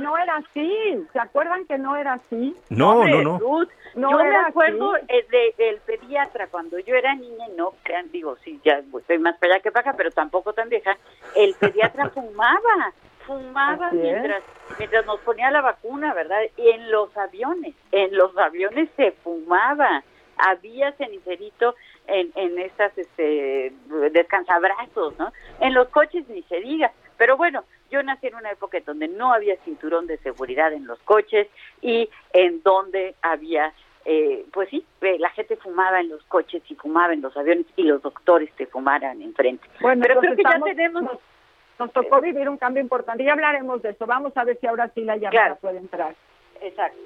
no, 0.00 0.18
era 0.18 0.36
así. 0.36 1.06
¿Se 1.12 1.18
acuerdan 1.18 1.64
que 1.66 1.78
no 1.78 1.96
era 1.96 2.14
así? 2.14 2.56
No, 2.68 3.04
no, 3.04 3.22
no. 3.22 3.66
yo 3.94 4.18
me 4.18 4.36
acuerdo 4.36 4.96
eh, 5.08 5.54
del 5.56 5.78
pediatra 5.78 6.48
cuando 6.48 6.78
yo 6.78 6.94
era 6.94 7.14
niña, 7.14 7.46
no 7.56 7.74
digo, 8.12 8.36
sí, 8.44 8.60
ya 8.64 8.82
estoy 8.98 9.18
más 9.18 9.36
para 9.38 9.54
allá 9.54 9.62
que 9.62 9.70
para 9.70 9.90
acá, 9.90 9.96
pero 9.96 10.10
tampoco 10.10 10.52
tan 10.52 10.68
vieja. 10.68 10.96
El 11.34 11.54
pediatra 11.54 12.10
fumaba, 12.14 12.92
fumaba 13.26 13.90
mientras, 13.92 14.42
mientras 14.78 15.06
nos 15.06 15.20
ponía 15.20 15.50
la 15.50 15.60
vacuna, 15.60 16.14
¿verdad? 16.14 16.40
Y 16.56 16.68
en 16.70 16.90
los 16.90 17.16
aviones, 17.16 17.74
en 17.92 18.16
los 18.16 18.36
aviones 18.36 18.88
se 18.96 19.12
fumaba. 19.12 20.02
Había 20.42 20.92
cenicerito 20.92 21.74
en, 22.10 22.32
en 22.34 22.58
estas 22.58 22.96
este, 22.98 23.72
descansabrazos, 24.12 25.18
¿no? 25.18 25.32
En 25.60 25.74
los 25.74 25.88
coches 25.88 26.28
ni 26.28 26.42
se 26.42 26.60
diga. 26.60 26.92
Pero 27.16 27.36
bueno, 27.36 27.64
yo 27.90 28.02
nací 28.02 28.28
en 28.28 28.36
una 28.36 28.50
época 28.50 28.78
en 28.78 28.84
donde 28.84 29.08
no 29.08 29.32
había 29.32 29.56
cinturón 29.64 30.06
de 30.06 30.18
seguridad 30.18 30.72
en 30.72 30.86
los 30.86 30.98
coches 31.00 31.48
y 31.82 32.08
en 32.32 32.62
donde 32.62 33.14
había, 33.20 33.72
eh, 34.04 34.46
pues 34.52 34.68
sí, 34.70 34.84
eh, 35.02 35.18
la 35.18 35.30
gente 35.30 35.56
fumaba 35.56 36.00
en 36.00 36.08
los 36.08 36.22
coches 36.24 36.62
y 36.68 36.74
fumaba 36.76 37.12
en 37.12 37.20
los 37.20 37.36
aviones 37.36 37.66
y 37.76 37.82
los 37.82 38.00
doctores 38.02 38.50
te 38.56 38.66
fumaran 38.66 39.20
enfrente. 39.20 39.66
Bueno, 39.80 40.02
pero 40.02 40.20
creo 40.20 40.36
que 40.36 40.42
ya 40.42 40.60
tenemos... 40.64 41.02
Nos, 41.02 41.92
tocó 41.92 42.20
vivir 42.20 42.46
un 42.46 42.58
cambio 42.58 42.82
importante 42.82 43.22
y 43.22 43.28
hablaremos 43.30 43.80
de 43.80 43.90
eso. 43.90 44.04
Vamos 44.04 44.36
a 44.36 44.44
ver 44.44 44.58
si 44.60 44.66
ahora 44.66 44.90
sí 44.94 45.00
la 45.02 45.16
llamada 45.16 45.54
puede 45.54 45.78
entrar. 45.78 46.14
Exacto. 46.60 46.98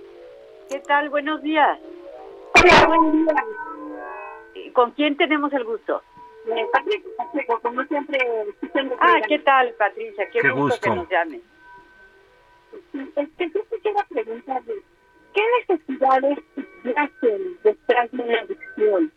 ¿Qué 0.69 0.81
tal? 0.81 1.11
Buenos 1.11 1.43
días. 1.43 1.79
Hola, 2.61 2.87
buenos 2.89 3.13
días. 3.13 3.45
¿Con 4.73 4.93
quién 4.93 5.17
tenemos 5.17 5.53
el 5.53 5.65
gusto? 5.65 6.03
Eh, 6.47 6.67
Patricia, 6.73 7.59
como 7.63 7.85
siempre. 7.85 8.19
Ah, 9.01 9.21
¿qué 9.27 9.39
tal, 9.39 9.73
Patricia? 9.75 10.29
Qué, 10.31 10.51
gusto, 10.51 10.81
que 10.81 10.91
nos 10.91 11.09
llames. 11.09 11.41
Es 12.93 13.29
que 13.39 13.51
yo 13.51 13.61
quisiera 13.71 14.07
preguntarle, 14.11 14.75
¿qué 15.33 15.43
necesidades 15.61 16.39
hacen 16.97 17.59
detrás 17.63 18.11
de 18.13 18.27
la 18.27 18.41
adicción? 18.41 19.13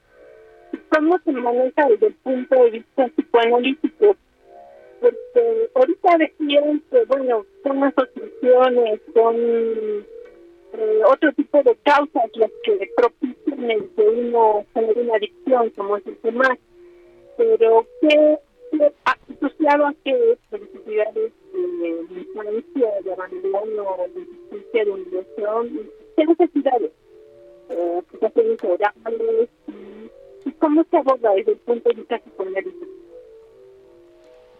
¿Cómo 0.89 1.19
se 1.19 1.31
maneja 1.33 1.87
desde 1.89 2.07
el 2.07 2.13
punto 2.15 2.63
de 2.63 2.69
vista 2.71 3.07
psicoanalítico? 3.07 4.15
Porque 5.01 5.69
ahorita 5.75 6.17
decían 6.17 6.81
que, 6.89 7.05
bueno, 7.05 7.45
son 7.63 7.83
asociaciones, 7.83 9.01
son 9.13 9.35
eh, 10.73 11.01
otro 11.09 11.31
tipo 11.33 11.63
de 11.63 11.75
causas 11.77 12.29
las 12.35 12.51
que 12.63 12.89
propician 12.95 13.71
el 13.71 13.89
que 13.95 14.01
uno 14.01 14.65
genere 14.73 15.01
una 15.01 15.15
adicción, 15.15 15.69
como 15.71 15.97
es 15.97 16.07
el 16.07 16.15
fumar. 16.17 16.57
Pero, 17.37 17.85
¿qué, 18.01 18.39
asociado 19.05 19.85
a 19.87 19.93
qué 20.03 20.37
necesidades 20.51 21.33
de 21.53 22.19
influencia, 22.19 22.91
de 23.03 23.13
abandono, 23.13 23.97
de 24.13 24.21
existencia 24.21 24.85
de 24.85 24.91
humillación? 24.91 25.89
¿Qué 26.15 26.25
necesidades? 26.25 26.91
Eh, 27.69 28.01
que 28.19 28.25
hacen 28.25 28.57
y, 30.45 30.51
cómo 30.53 30.85
se 30.89 30.97
aborda 30.97 31.33
desde 31.33 31.51
el 31.51 31.57
punto 31.57 31.89
de 31.89 31.95
vista 31.95 32.19
psicológico? 32.19 32.96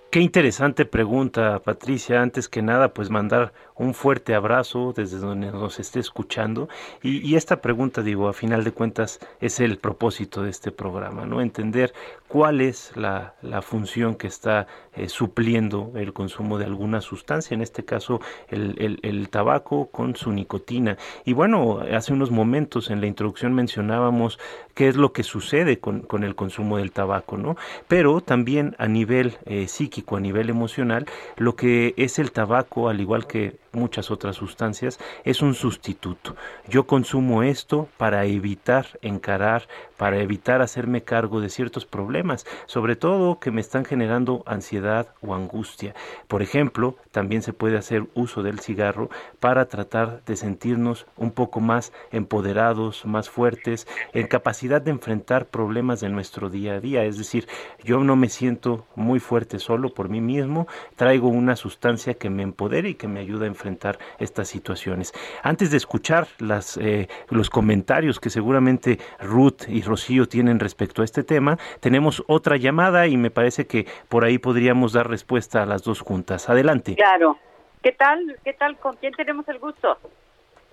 Qué 0.10 0.22
interesante 0.22 0.86
pregunta, 0.86 1.60
Patricia. 1.60 2.22
Antes 2.22 2.48
que 2.48 2.62
nada, 2.62 2.94
pues 2.94 3.10
mandar 3.10 3.52
un 3.76 3.94
fuerte 3.94 4.34
abrazo 4.36 4.94
desde 4.96 5.18
donde 5.18 5.52
nos 5.52 5.80
esté 5.80 6.00
escuchando. 6.00 6.70
Y, 7.04 7.36
esta 7.36 7.62
pregunta, 7.62 8.02
digo, 8.02 8.30
a 8.30 8.34
final 8.34 8.64
de 8.64 8.72
cuentas, 8.72 9.20
es 9.42 9.60
el 9.60 9.78
propósito 9.78 10.44
de 10.44 10.50
este 10.50 10.72
programa, 10.72 11.26
¿no? 11.26 11.42
Entender 11.42 11.94
cuál 12.28 12.62
es 12.62 12.96
la, 12.96 13.34
función 13.62 14.16
que 14.16 14.28
está 14.28 14.68
eh, 14.96 15.10
supliendo 15.10 15.92
el 15.96 16.14
consumo 16.14 16.58
de 16.58 16.66
alguna 16.66 17.02
sustancia, 17.02 17.54
en 17.54 17.62
este 17.62 17.84
caso 17.84 18.22
el, 18.50 19.28
tabaco 19.30 19.88
con 19.88 20.16
su 20.16 20.32
nicotina. 20.32 20.98
Y 21.26 21.34
bueno, 21.34 21.80
hace 21.94 22.14
unos 22.14 22.32
momentos 22.32 22.90
en 22.90 23.02
la 23.02 23.08
introducción 23.08 23.54
mencionábamos 23.54 24.40
qué 24.74 24.88
es 24.88 24.96
lo 24.96 25.12
que 25.12 25.24
sucede 25.24 25.80
con, 25.80 26.02
con 26.02 26.24
el 26.24 26.36
consumo 26.36 26.78
del 26.78 26.92
tabaco, 26.92 27.38
¿no? 27.38 27.58
Pero 27.88 28.22
también 28.22 28.76
a 28.78 28.88
nivel 28.88 29.38
eh, 29.46 29.68
psíquico, 29.68 29.97
a 30.10 30.20
nivel 30.20 30.50
emocional, 30.50 31.06
lo 31.38 31.56
que 31.56 31.94
es 31.98 32.20
el 32.20 32.32
tabaco, 32.32 32.90
al 32.90 33.02
igual 33.02 33.28
que 33.28 33.58
muchas 33.78 34.12
otras 34.12 34.36
sustancias, 34.36 35.00
es 35.24 35.42
un 35.42 35.54
sustituto. 35.54 36.36
Yo 36.68 36.88
consumo 36.88 37.44
esto 37.44 37.88
para 37.98 38.26
evitar 38.26 38.88
encarar, 39.02 39.68
para 39.98 40.18
evitar 40.20 40.62
hacerme 40.62 41.04
cargo 41.04 41.40
de 41.42 41.50
ciertos 41.50 41.86
problemas, 41.86 42.46
sobre 42.66 42.96
todo 42.96 43.40
que 43.40 43.52
me 43.52 43.62
están 43.62 43.86
generando 43.86 44.44
ansiedad 44.46 45.10
o 45.22 45.36
angustia. 45.36 45.96
Por 46.28 46.42
ejemplo, 46.42 46.96
también 47.12 47.42
se 47.42 47.54
puede 47.54 47.78
hacer 47.78 48.08
uso 48.16 48.44
del 48.44 48.60
cigarro 48.60 49.10
para 49.40 49.68
tratar 49.68 50.24
de 50.26 50.36
sentirnos 50.36 51.06
un 51.16 51.32
poco 51.32 51.60
más 51.60 51.94
empoderados, 52.12 53.06
más 53.06 53.30
fuertes, 53.30 53.88
en 54.14 54.28
capacidad 54.28 54.82
de 54.82 54.92
enfrentar 54.92 55.46
problemas 55.48 56.00
de 56.00 56.10
nuestro 56.10 56.50
día 56.50 56.74
a 56.74 56.80
día. 56.80 57.04
Es 57.06 57.18
decir, 57.18 57.48
yo 57.84 58.00
no 58.00 58.16
me 58.16 58.30
siento 58.30 58.86
muy 58.96 59.20
fuerte 59.20 59.60
solo 59.60 59.87
por 59.90 60.10
mí 60.10 60.22
mismo, 60.22 60.68
traigo 60.96 61.28
una 61.28 61.56
sustancia 61.56 62.14
que 62.14 62.30
me 62.30 62.44
empodere 62.44 62.90
y 62.90 62.94
que 62.96 63.08
me 63.08 63.20
ayuda 63.20 63.46
a 63.46 63.48
enfrentar 63.48 64.00
estas 64.20 64.48
situaciones. 64.48 65.14
Antes 65.44 65.72
de 65.72 65.78
escuchar 65.78 66.28
las, 66.40 66.78
eh, 66.78 67.08
los 67.30 67.50
comentarios 67.50 68.20
que 68.20 68.30
seguramente 68.30 69.00
Ruth 69.20 69.68
y 69.68 69.82
Rocío 69.82 70.28
tienen 70.28 70.60
respecto 70.60 71.02
a 71.02 71.06
este 71.06 71.24
tema, 71.24 71.58
tenemos 71.80 72.24
otra 72.28 72.58
llamada 72.58 73.08
y 73.08 73.18
me 73.18 73.32
parece 73.32 73.68
que 73.68 73.86
por 74.10 74.26
ahí 74.26 74.38
podríamos 74.38 74.94
dar 74.94 75.10
respuesta 75.10 75.64
a 75.64 75.66
las 75.66 75.84
dos 75.84 76.02
juntas. 76.02 76.50
Adelante. 76.50 76.96
Claro. 76.96 77.38
¿Qué 77.82 77.92
tal? 77.92 78.36
¿Qué 78.44 78.54
tal? 78.54 78.78
¿Con 78.78 78.96
quién 78.98 79.14
tenemos 79.14 79.48
el 79.48 79.60
gusto? 79.60 79.98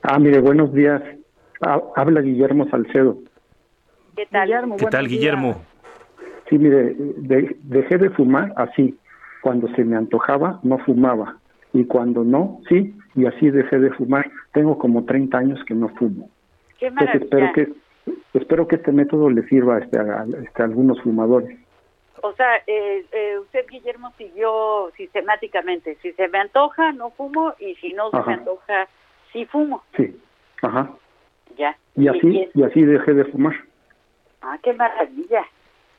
Ah, 0.03 0.19
mire, 0.19 0.41
buenos 0.41 0.73
días. 0.73 1.03
Habla 1.61 2.21
Guillermo 2.21 2.69
Salcedo. 2.69 3.19
¿Qué 4.17 4.27
tal? 4.27 4.47
Guillermo, 4.47 4.77
¿Qué 4.77 4.87
tal, 4.87 5.09
Guillermo? 5.09 5.63
Sí, 6.49 6.59
mire, 6.59 6.95
dejé 6.97 7.99
de 7.99 8.11
fumar 8.11 8.53
así. 8.57 8.97
Cuando 9.45 9.69
se 9.75 9.85
me 9.85 9.95
antojaba, 9.95 10.59
no 10.63 10.79
fumaba 10.79 11.37
y 11.75 11.85
cuando 11.85 12.25
no, 12.25 12.63
sí, 12.67 12.95
y 13.15 13.27
así 13.27 13.51
dejé 13.51 13.79
de 13.79 13.91
fumar. 13.91 14.31
Tengo 14.55 14.79
como 14.79 15.05
30 15.05 15.37
años 15.37 15.63
que 15.67 15.75
no 15.75 15.91
fumo. 15.91 16.31
Qué 16.79 16.91
espero 17.13 17.53
que 17.53 17.69
espero 18.33 18.67
que 18.67 18.77
este 18.77 18.91
método 18.91 19.29
le 19.29 19.43
sirva 19.49 19.81
este, 19.81 19.99
a, 19.99 20.25
este, 20.43 20.63
algunos 20.63 20.99
fumadores. 21.03 21.59
O 22.23 22.33
sea, 22.33 22.57
eh, 22.67 23.05
eh, 23.13 23.39
usted, 23.39 23.67
Guillermo, 23.69 24.15
siguió 24.17 24.91
sistemáticamente. 24.97 25.99
Si 26.01 26.13
se 26.13 26.27
me 26.29 26.39
antoja, 26.39 26.93
no 26.93 27.11
fumo, 27.11 27.53
y 27.59 27.75
si 27.75 27.93
no 27.93 28.11
se 28.13 28.23
me 28.27 28.33
antoja, 28.33 28.89
sí 29.31 29.45
fumo. 29.45 29.83
Sí, 29.95 30.19
ajá. 30.63 30.91
Ya. 31.59 31.77
Y 31.97 32.09
así, 32.09 32.49
y, 32.55 32.63
así 32.63 32.83
dejé 32.83 33.13
de 33.13 33.27
fumar. 33.27 33.57
Ah, 34.41 34.59
qué 34.63 34.73
maravilla. 34.73 35.45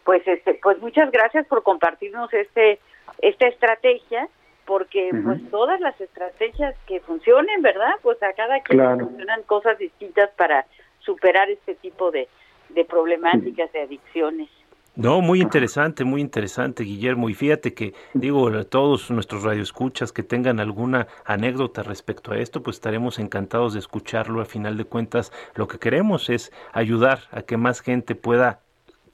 Pues, 0.04 0.28
este, 0.28 0.60
pues 0.64 0.82
muchas 0.82 1.12
gracias 1.12 1.46
por 1.46 1.62
compartirnos 1.62 2.34
este 2.34 2.80
esta 3.20 3.48
estrategia 3.48 4.28
porque 4.66 5.12
pues 5.24 5.40
todas 5.52 5.80
las 5.80 6.00
estrategias 6.02 6.76
que 6.88 7.00
funcionen, 7.02 7.62
¿verdad? 7.62 7.94
Pues 8.02 8.22
a 8.24 8.34
cada 8.34 8.62
quien 8.62 9.00
funcionan 9.00 9.44
cosas 9.44 9.78
distintas 9.78 10.32
para 10.32 10.66
superar 11.00 11.50
este 11.52 11.76
tipo 11.76 12.10
de, 12.10 12.28
de 12.70 12.84
problemáticas, 12.84 13.72
de 13.72 13.82
adicciones. 13.82 14.50
No, 14.96 15.20
muy 15.20 15.42
interesante, 15.42 16.06
muy 16.06 16.22
interesante, 16.22 16.84
Guillermo. 16.84 17.30
Y 17.30 17.34
fíjate 17.34 17.74
que, 17.74 17.94
digo, 18.14 18.48
a 18.48 18.64
todos 18.64 19.12
nuestros 19.12 19.44
radioescuchas 19.44 20.14
que 20.14 20.24
tengan 20.24 20.62
alguna 20.62 21.08
anécdota 21.26 21.84
respecto 21.84 22.32
a 22.32 22.38
esto, 22.38 22.64
pues 22.64 22.78
estaremos 22.78 23.20
encantados 23.20 23.74
de 23.74 23.80
escucharlo. 23.80 24.42
A 24.42 24.46
final 24.46 24.78
de 24.78 24.86
cuentas, 24.86 25.34
lo 25.56 25.68
que 25.68 25.80
queremos 25.80 26.30
es 26.30 26.54
ayudar 26.72 27.20
a 27.32 27.42
que 27.42 27.58
más 27.58 27.82
gente 27.82 28.16
pueda 28.16 28.62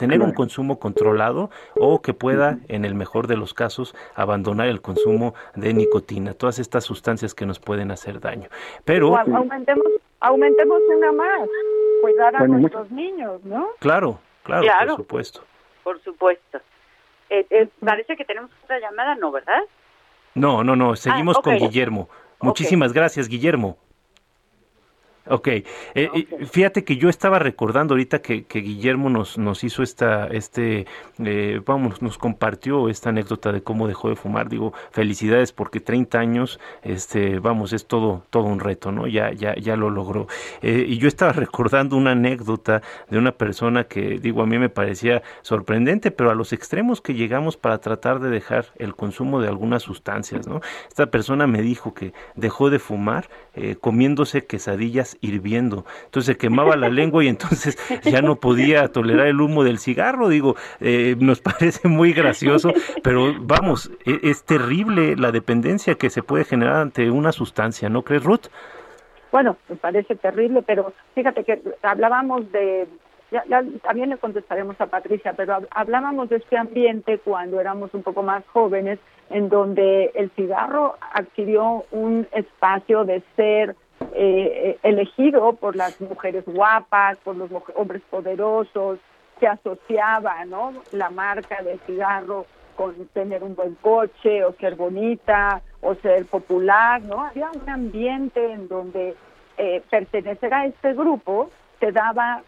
tener 0.02 0.22
un 0.22 0.34
consumo 0.34 0.80
controlado 0.80 1.52
o 1.76 2.02
que 2.02 2.14
pueda, 2.14 2.58
en 2.68 2.86
el 2.86 2.96
mejor 2.96 3.28
de 3.28 3.38
los 3.38 3.54
casos, 3.54 3.96
abandonar 4.16 4.68
el 4.68 4.82
consumo 4.82 5.36
de 5.56 5.74
nicotina, 5.74 6.34
todas 6.34 6.58
estas 6.58 6.84
sustancias 6.84 7.36
que 7.36 7.46
nos 7.46 7.60
pueden 7.60 7.92
hacer 7.92 8.20
daño. 8.20 8.50
Pero 8.84 9.16
aumentemos, 9.16 9.86
aumentemos 10.20 10.80
una 10.98 11.12
más, 11.12 11.50
cuidar 12.02 12.36
a 12.36 12.48
nuestros 12.48 12.90
niños, 12.90 13.44
¿no? 13.44 13.68
Claro, 13.80 14.20
claro, 14.42 14.66
por 14.88 14.98
supuesto. 14.98 15.44
Por 15.84 16.02
supuesto. 16.02 16.60
Eh, 17.30 17.46
eh, 17.52 17.68
parece 17.86 18.16
que 18.18 18.26
tenemos 18.26 18.50
otra 18.64 18.80
llamada, 18.80 19.14
¿no, 19.16 19.32
verdad? 19.32 19.62
No, 20.34 20.64
no, 20.64 20.76
no, 20.76 20.96
seguimos 20.96 21.38
ah, 21.38 21.42
con 21.44 21.58
Guillermo. 21.58 22.10
Muchísimas 22.40 22.92
gracias, 22.92 23.28
Guillermo. 23.28 23.78
Ok, 25.28 25.48
eh, 25.50 25.66
fíjate 26.50 26.84
que 26.84 26.98
yo 26.98 27.08
estaba 27.08 27.38
recordando 27.38 27.94
ahorita 27.94 28.24
que, 28.24 28.44
Guillermo 28.50 29.08
nos, 29.08 29.38
nos 29.38 29.64
hizo 29.64 29.84
esta, 29.84 30.26
este, 30.26 30.88
eh, 31.24 31.62
vamos, 31.64 32.02
nos 32.02 32.18
compartió 32.18 32.90
esta 32.90 33.10
anécdota 33.10 33.52
de 33.52 33.62
cómo 33.62 33.88
dejó 33.88 34.10
de 34.10 34.16
fumar. 34.16 34.50
Digo, 34.50 34.74
felicidades 34.90 35.54
porque 35.54 35.80
30 35.80 36.18
años, 36.18 36.60
este, 36.82 37.38
vamos, 37.38 37.72
es 37.72 37.86
todo, 37.86 38.24
todo 38.32 38.46
un 38.46 38.60
reto, 38.60 38.92
¿no? 38.92 39.06
Ya, 39.06 39.32
ya, 39.32 39.54
ya 39.56 39.76
lo 39.76 39.92
logró. 39.92 40.28
Eh, 40.64 40.86
y 40.88 40.98
yo 40.98 41.08
estaba 41.08 41.34
recordando 41.34 41.98
una 41.98 42.12
anécdota 42.12 42.82
de 43.08 43.20
una 43.20 43.32
persona 43.32 43.84
que, 43.84 44.18
digo, 44.20 44.42
a 44.42 44.48
mí 44.48 44.58
me 44.58 44.70
parecía 44.70 45.22
sorprendente, 45.44 46.10
pero 46.10 46.32
a 46.32 46.36
los 46.36 46.52
extremos 46.52 47.00
que 47.00 47.14
llegamos 47.14 47.58
para 47.58 47.78
tratar 47.78 48.22
de 48.22 48.32
dejar 48.32 48.66
el 48.78 48.96
consumo 48.96 49.40
de 49.40 49.50
algunas 49.50 49.84
sustancias, 49.84 50.48
¿no? 50.48 50.62
Esta 50.88 51.12
persona 51.12 51.46
me 51.46 51.62
dijo 51.62 51.94
que 51.94 52.12
dejó 52.36 52.72
de 52.72 52.80
fumar 52.80 53.30
comiéndose 53.82 54.46
quesadillas 54.46 55.11
hirviendo. 55.22 55.86
Entonces 56.06 56.34
se 56.34 56.38
quemaba 56.38 56.76
la 56.76 56.90
lengua 56.90 57.24
y 57.24 57.28
entonces 57.28 57.78
ya 58.04 58.22
no 58.22 58.36
podía 58.36 58.88
tolerar 58.90 59.28
el 59.28 59.42
humo 59.42 59.64
del 59.64 59.80
cigarro. 59.80 60.30
Digo, 60.30 60.56
eh, 60.80 61.16
nos 61.20 61.42
parece 61.42 61.88
muy 61.88 62.14
gracioso, 62.14 62.74
pero 63.04 63.34
vamos, 63.40 63.92
es, 64.06 64.20
es, 64.24 64.44
terrible 64.44 65.16
la 65.16 65.32
dependencia 65.32 65.96
que 65.96 66.10
se 66.10 66.24
puede 66.24 66.46
generar 66.46 66.78
ante 66.78 67.12
una 67.12 67.32
sustancia, 67.32 67.90
¿no 67.90 68.04
crees, 68.04 68.24
Ruth? 68.24 68.48
Bueno, 69.32 69.58
me 69.70 69.76
parece 69.78 70.16
terrible, 70.16 70.62
pero 70.62 70.94
fíjate 71.16 71.44
que 71.44 71.62
hablábamos 71.84 72.52
de 72.52 72.88
ya, 73.32 73.64
también 73.84 74.10
le 74.10 74.18
contestaremos 74.18 74.80
a 74.82 74.88
Patricia, 74.88 75.34
pero 75.36 75.60
hablábamos 75.72 76.30
de 76.30 76.38
este 76.38 76.58
ambiente 76.58 77.18
cuando 77.20 77.62
éramos 77.62 77.94
un 77.94 78.04
poco 78.04 78.24
más 78.24 78.46
jóvenes, 78.48 79.00
en 79.30 79.48
donde 79.48 80.12
el 80.16 80.30
cigarro 80.32 80.98
adquirió 81.14 81.86
un 81.92 82.28
espacio 82.34 83.06
de 83.06 83.24
ser 83.38 83.76
eh, 84.14 84.78
elegido 84.84 85.54
por 85.54 85.76
las 85.76 86.00
mujeres 86.02 86.44
guapas, 86.46 87.18
por 87.20 87.36
los 87.36 87.50
hombres 87.76 88.02
poderosos, 88.10 89.00
se 89.40 89.48
asociaba, 89.48 90.46
¿no? 90.46 90.74
La 90.92 91.10
marca 91.10 91.62
del 91.64 91.80
cigarro 91.82 92.46
con 92.76 92.96
tener 93.08 93.44
un 93.44 93.56
buen 93.56 93.76
coche 93.76 94.44
o 94.46 94.54
ser 94.54 94.76
bonita 94.76 95.62
o 95.82 95.96
ser 95.96 96.26
popular, 96.26 97.02
¿no? 97.02 97.26
Había 97.26 97.50
un 97.52 97.70
ambiente 97.70 98.54
en 98.54 98.68
donde 98.68 99.16
eh, 99.58 99.82
pertenecer 99.90 100.54
a 100.54 100.66
este 100.66 100.94
grupo 100.94 101.50
te 101.80 101.92
daba 101.92 102.44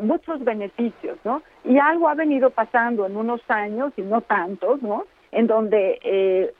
muchos 0.00 0.42
beneficios, 0.44 1.18
¿no? 1.24 1.42
Y 1.64 1.78
algo 1.78 2.08
ha 2.08 2.14
venido 2.14 2.50
pasando 2.50 3.06
en 3.06 3.16
unos 3.16 3.40
años 3.48 3.92
y 3.96 4.02
no 4.02 4.20
tantos, 4.22 4.82
¿no? 4.82 5.04
En 5.30 5.46
donde 5.46 5.98
eh, 6.02 6.54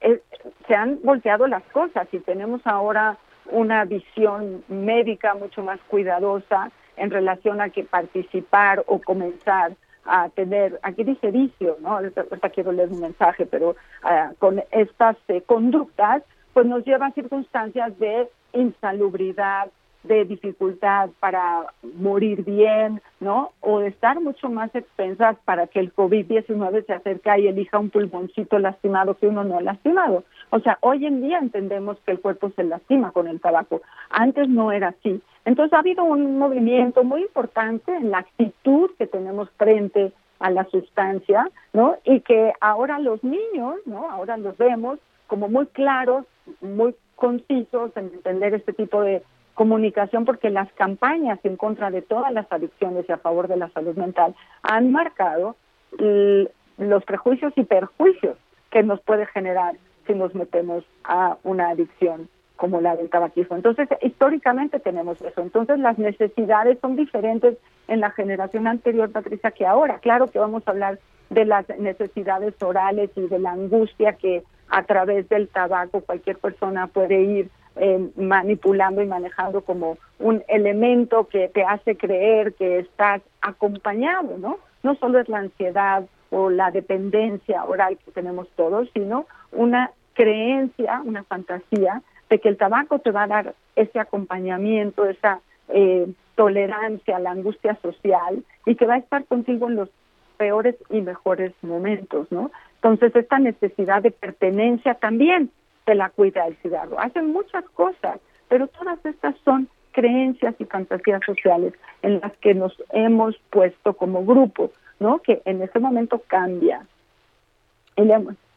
eh 0.00 0.20
se 0.66 0.74
han 0.74 1.00
volteado 1.02 1.46
las 1.46 1.62
cosas 1.64 2.06
y 2.12 2.18
tenemos 2.20 2.60
ahora 2.64 3.18
una 3.46 3.84
visión 3.84 4.62
médica 4.68 5.34
mucho 5.34 5.62
más 5.62 5.80
cuidadosa 5.88 6.70
en 6.96 7.10
relación 7.10 7.60
a 7.60 7.70
que 7.70 7.84
participar 7.84 8.84
o 8.86 9.00
comenzar 9.00 9.72
a 10.04 10.28
tener, 10.30 10.80
aquí 10.82 11.04
dice 11.04 11.30
vicio, 11.30 11.76
¿no? 11.80 11.96
Ahorita 11.96 12.50
quiero 12.50 12.72
leer 12.72 12.90
un 12.90 13.00
mensaje, 13.00 13.46
pero 13.46 13.76
ah, 14.02 14.32
con 14.38 14.62
estas 14.70 15.16
eh, 15.28 15.42
conductas, 15.42 16.22
pues 16.52 16.66
nos 16.66 16.84
lleva 16.84 17.06
a 17.06 17.12
circunstancias 17.12 17.98
de 17.98 18.28
insalubridad, 18.52 19.70
de 20.02 20.24
dificultad 20.24 21.10
para 21.20 21.66
morir 21.98 22.44
bien, 22.44 23.00
¿no? 23.20 23.52
O 23.60 23.78
de 23.78 23.88
estar 23.88 24.20
mucho 24.20 24.48
más 24.48 24.74
expensas 24.74 25.36
para 25.44 25.66
que 25.66 25.80
el 25.80 25.94
COVID-19 25.94 26.86
se 26.86 26.92
acerque 26.92 27.30
y 27.38 27.46
elija 27.46 27.78
un 27.78 27.90
pulmoncito 27.90 28.58
lastimado 28.58 29.14
que 29.14 29.28
uno 29.28 29.44
no 29.44 29.60
lastimado. 29.60 30.24
O 30.50 30.60
sea, 30.60 30.78
hoy 30.80 31.06
en 31.06 31.22
día 31.22 31.38
entendemos 31.38 31.98
que 32.04 32.12
el 32.12 32.20
cuerpo 32.20 32.50
se 32.56 32.64
lastima 32.64 33.12
con 33.12 33.28
el 33.28 33.40
tabaco. 33.40 33.80
Antes 34.10 34.48
no 34.48 34.72
era 34.72 34.88
así. 34.88 35.22
Entonces 35.44 35.72
ha 35.72 35.80
habido 35.80 36.04
un 36.04 36.38
movimiento 36.38 37.04
muy 37.04 37.22
importante 37.22 37.94
en 37.94 38.10
la 38.10 38.18
actitud 38.18 38.90
que 38.98 39.06
tenemos 39.06 39.50
frente 39.56 40.12
a 40.40 40.50
la 40.50 40.64
sustancia, 40.64 41.48
¿no? 41.72 41.96
Y 42.04 42.20
que 42.20 42.52
ahora 42.60 42.98
los 42.98 43.22
niños, 43.22 43.76
¿no? 43.86 44.10
Ahora 44.10 44.36
los 44.36 44.56
vemos 44.58 44.98
como 45.28 45.48
muy 45.48 45.66
claros, 45.66 46.26
muy 46.60 46.94
concisos 47.14 47.96
en 47.96 48.06
entender 48.06 48.52
este 48.52 48.72
tipo 48.72 49.00
de 49.00 49.22
comunicación 49.54 50.24
porque 50.24 50.50
las 50.50 50.72
campañas 50.72 51.38
en 51.44 51.56
contra 51.56 51.90
de 51.90 52.02
todas 52.02 52.32
las 52.32 52.50
adicciones 52.50 53.04
y 53.08 53.12
a 53.12 53.18
favor 53.18 53.48
de 53.48 53.56
la 53.56 53.68
salud 53.70 53.96
mental 53.96 54.34
han 54.62 54.92
marcado 54.92 55.56
los 55.98 57.04
prejuicios 57.04 57.52
y 57.56 57.64
perjuicios 57.64 58.36
que 58.70 58.82
nos 58.82 59.00
puede 59.02 59.26
generar 59.26 59.74
si 60.06 60.14
nos 60.14 60.34
metemos 60.34 60.84
a 61.04 61.36
una 61.44 61.68
adicción 61.68 62.28
como 62.56 62.80
la 62.80 62.96
del 62.96 63.10
tabaquismo. 63.10 63.56
Entonces, 63.56 63.88
históricamente 64.02 64.78
tenemos 64.78 65.20
eso. 65.20 65.42
Entonces, 65.42 65.78
las 65.78 65.98
necesidades 65.98 66.78
son 66.80 66.96
diferentes 66.96 67.56
en 67.88 68.00
la 68.00 68.10
generación 68.10 68.66
anterior, 68.66 69.10
Patricia, 69.10 69.50
que 69.50 69.66
ahora. 69.66 69.98
Claro 69.98 70.28
que 70.28 70.38
vamos 70.38 70.62
a 70.66 70.70
hablar 70.70 70.98
de 71.30 71.44
las 71.44 71.68
necesidades 71.78 72.54
orales 72.62 73.10
y 73.16 73.22
de 73.26 73.38
la 73.38 73.52
angustia 73.52 74.12
que 74.14 74.44
a 74.68 74.84
través 74.84 75.28
del 75.28 75.48
tabaco 75.48 76.00
cualquier 76.02 76.38
persona 76.38 76.86
puede 76.86 77.20
ir 77.22 77.50
eh, 77.76 78.10
manipulando 78.16 79.02
y 79.02 79.06
manejando 79.06 79.62
como 79.62 79.96
un 80.18 80.42
elemento 80.48 81.26
que 81.28 81.48
te 81.48 81.64
hace 81.64 81.96
creer 81.96 82.54
que 82.54 82.80
estás 82.80 83.22
acompañado, 83.40 84.36
¿no? 84.38 84.58
No 84.82 84.94
solo 84.96 85.20
es 85.20 85.28
la 85.28 85.38
ansiedad 85.38 86.04
o 86.30 86.50
la 86.50 86.70
dependencia 86.70 87.64
oral 87.64 87.98
que 88.04 88.10
tenemos 88.10 88.48
todos, 88.56 88.88
sino 88.92 89.26
una 89.52 89.90
creencia, 90.14 91.02
una 91.04 91.24
fantasía 91.24 92.02
de 92.28 92.38
que 92.40 92.48
el 92.48 92.56
tabaco 92.56 92.98
te 92.98 93.10
va 93.10 93.24
a 93.24 93.28
dar 93.28 93.54
ese 93.76 94.00
acompañamiento, 94.00 95.06
esa 95.06 95.40
eh, 95.68 96.06
tolerancia 96.34 97.16
a 97.16 97.20
la 97.20 97.30
angustia 97.30 97.78
social 97.82 98.44
y 98.66 98.74
que 98.74 98.86
va 98.86 98.94
a 98.94 98.98
estar 98.98 99.24
contigo 99.26 99.68
en 99.68 99.76
los 99.76 99.88
peores 100.36 100.76
y 100.90 101.00
mejores 101.00 101.52
momentos, 101.62 102.30
¿no? 102.30 102.50
Entonces, 102.76 103.14
esta 103.14 103.38
necesidad 103.38 104.02
de 104.02 104.10
pertenencia 104.10 104.94
también 104.94 105.50
te 105.84 105.94
la 105.94 106.10
cuida 106.10 106.46
el 106.46 106.56
cigarro. 106.56 106.98
Hacen 106.98 107.32
muchas 107.32 107.64
cosas, 107.70 108.18
pero 108.48 108.66
todas 108.68 109.04
estas 109.04 109.36
son 109.44 109.68
creencias 109.92 110.54
y 110.58 110.64
fantasías 110.64 111.20
sociales 111.24 111.74
en 112.02 112.20
las 112.20 112.32
que 112.38 112.54
nos 112.54 112.82
hemos 112.90 113.36
puesto 113.50 113.94
como 113.94 114.24
grupo, 114.24 114.70
¿no? 114.98 115.18
Que 115.18 115.42
en 115.44 115.62
ese 115.62 115.78
momento 115.78 116.22
cambia. 116.26 116.86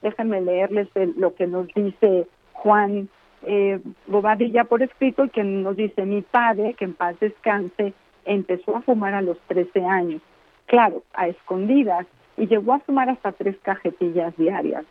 Déjenme 0.02 0.42
leerles 0.42 0.88
lo 1.18 1.34
que 1.34 1.48
nos 1.48 1.68
dice 1.74 2.28
Juan 2.54 3.10
eh, 3.44 3.80
Bobadilla 4.08 4.64
por 4.64 4.82
escrito 4.82 5.26
y 5.26 5.30
que 5.30 5.44
nos 5.44 5.76
dice 5.76 6.06
mi 6.06 6.22
padre, 6.22 6.74
que 6.74 6.86
en 6.86 6.94
paz 6.94 7.20
descanse, 7.20 7.94
empezó 8.24 8.76
a 8.76 8.82
fumar 8.82 9.14
a 9.14 9.22
los 9.22 9.40
13 9.48 9.84
años, 9.84 10.22
claro, 10.66 11.04
a 11.14 11.28
escondidas, 11.28 12.08
y 12.38 12.48
llegó 12.48 12.74
a 12.74 12.80
fumar 12.80 13.10
hasta 13.10 13.32
tres 13.32 13.56
cajetillas 13.62 14.36
diarias, 14.38 14.86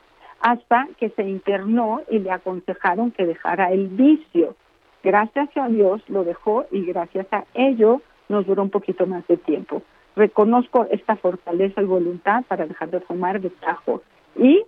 hasta 0.44 0.88
que 0.98 1.08
se 1.08 1.22
internó 1.22 2.02
y 2.10 2.18
le 2.18 2.30
aconsejaron 2.30 3.12
que 3.12 3.24
dejara 3.24 3.72
el 3.72 3.88
vicio. 3.88 4.54
Gracias 5.02 5.48
a 5.56 5.68
Dios 5.68 6.02
lo 6.06 6.22
dejó 6.22 6.66
y 6.70 6.84
gracias 6.84 7.26
a 7.32 7.44
ello 7.54 8.02
nos 8.28 8.46
duró 8.46 8.62
un 8.62 8.68
poquito 8.68 9.06
más 9.06 9.26
de 9.26 9.38
tiempo. 9.38 9.82
Reconozco 10.14 10.86
esta 10.90 11.16
fortaleza 11.16 11.80
y 11.80 11.86
voluntad 11.86 12.44
para 12.46 12.66
dejar 12.66 12.90
de 12.90 13.00
fumar 13.00 13.40
de 13.40 13.48
tajo 13.48 14.02
y 14.36 14.62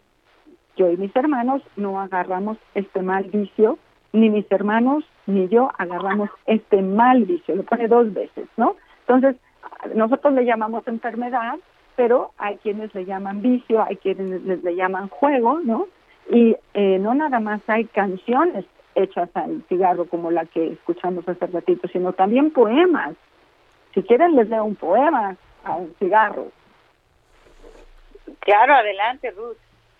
yo 0.79 0.91
y 0.91 0.97
mis 0.97 1.15
hermanos 1.15 1.61
no 1.77 2.01
agarramos 2.01 2.57
este 2.75 3.03
mal 3.03 3.25
vicio, 3.25 3.79
ni 4.15 4.31
mis 4.31 4.51
hermanos 4.51 5.05
ni 5.27 5.47
yo 5.49 5.71
agarramos 5.77 6.31
este 6.47 6.81
mal 6.81 7.25
vicio, 7.25 7.55
lo 7.55 7.65
pone 7.65 7.87
dos 7.87 8.15
veces, 8.15 8.49
¿no? 8.57 8.77
Entonces, 9.01 9.37
nosotros 9.95 10.33
le 10.33 10.47
llamamos 10.47 10.89
enfermedad, 10.89 11.57
pero 11.97 12.33
hay 12.39 12.57
quienes 12.59 12.95
le 12.95 13.05
llaman 13.05 13.43
vicio, 13.43 13.83
hay 13.83 13.97
quienes 13.97 14.43
le 14.63 14.77
llaman 14.77 15.09
juego, 15.09 15.61
¿no? 15.61 15.89
Y 16.31 16.57
eh, 16.75 16.99
no 16.99 17.15
nada 17.15 17.41
más 17.41 17.61
hay 17.69 17.87
canciones 17.87 18.65
hechas 18.95 19.29
al 19.35 19.63
cigarro 19.69 20.07
como 20.07 20.31
la 20.31 20.47
que 20.47 20.73
escuchamos 20.73 21.29
hace 21.29 21.47
ratito, 21.47 21.89
sino 21.89 22.13
también 22.13 22.51
poemas. 22.51 23.15
Si 23.95 24.03
quieren 24.03 24.35
les 24.35 24.49
leo 24.49 24.65
un 24.65 24.75
poema 24.75 25.37
a 25.65 25.77
un 25.77 25.95
cigarro. 25.99 26.49
Claro, 28.41 28.75
adelante, 28.75 29.31
Ruth. 29.31 29.57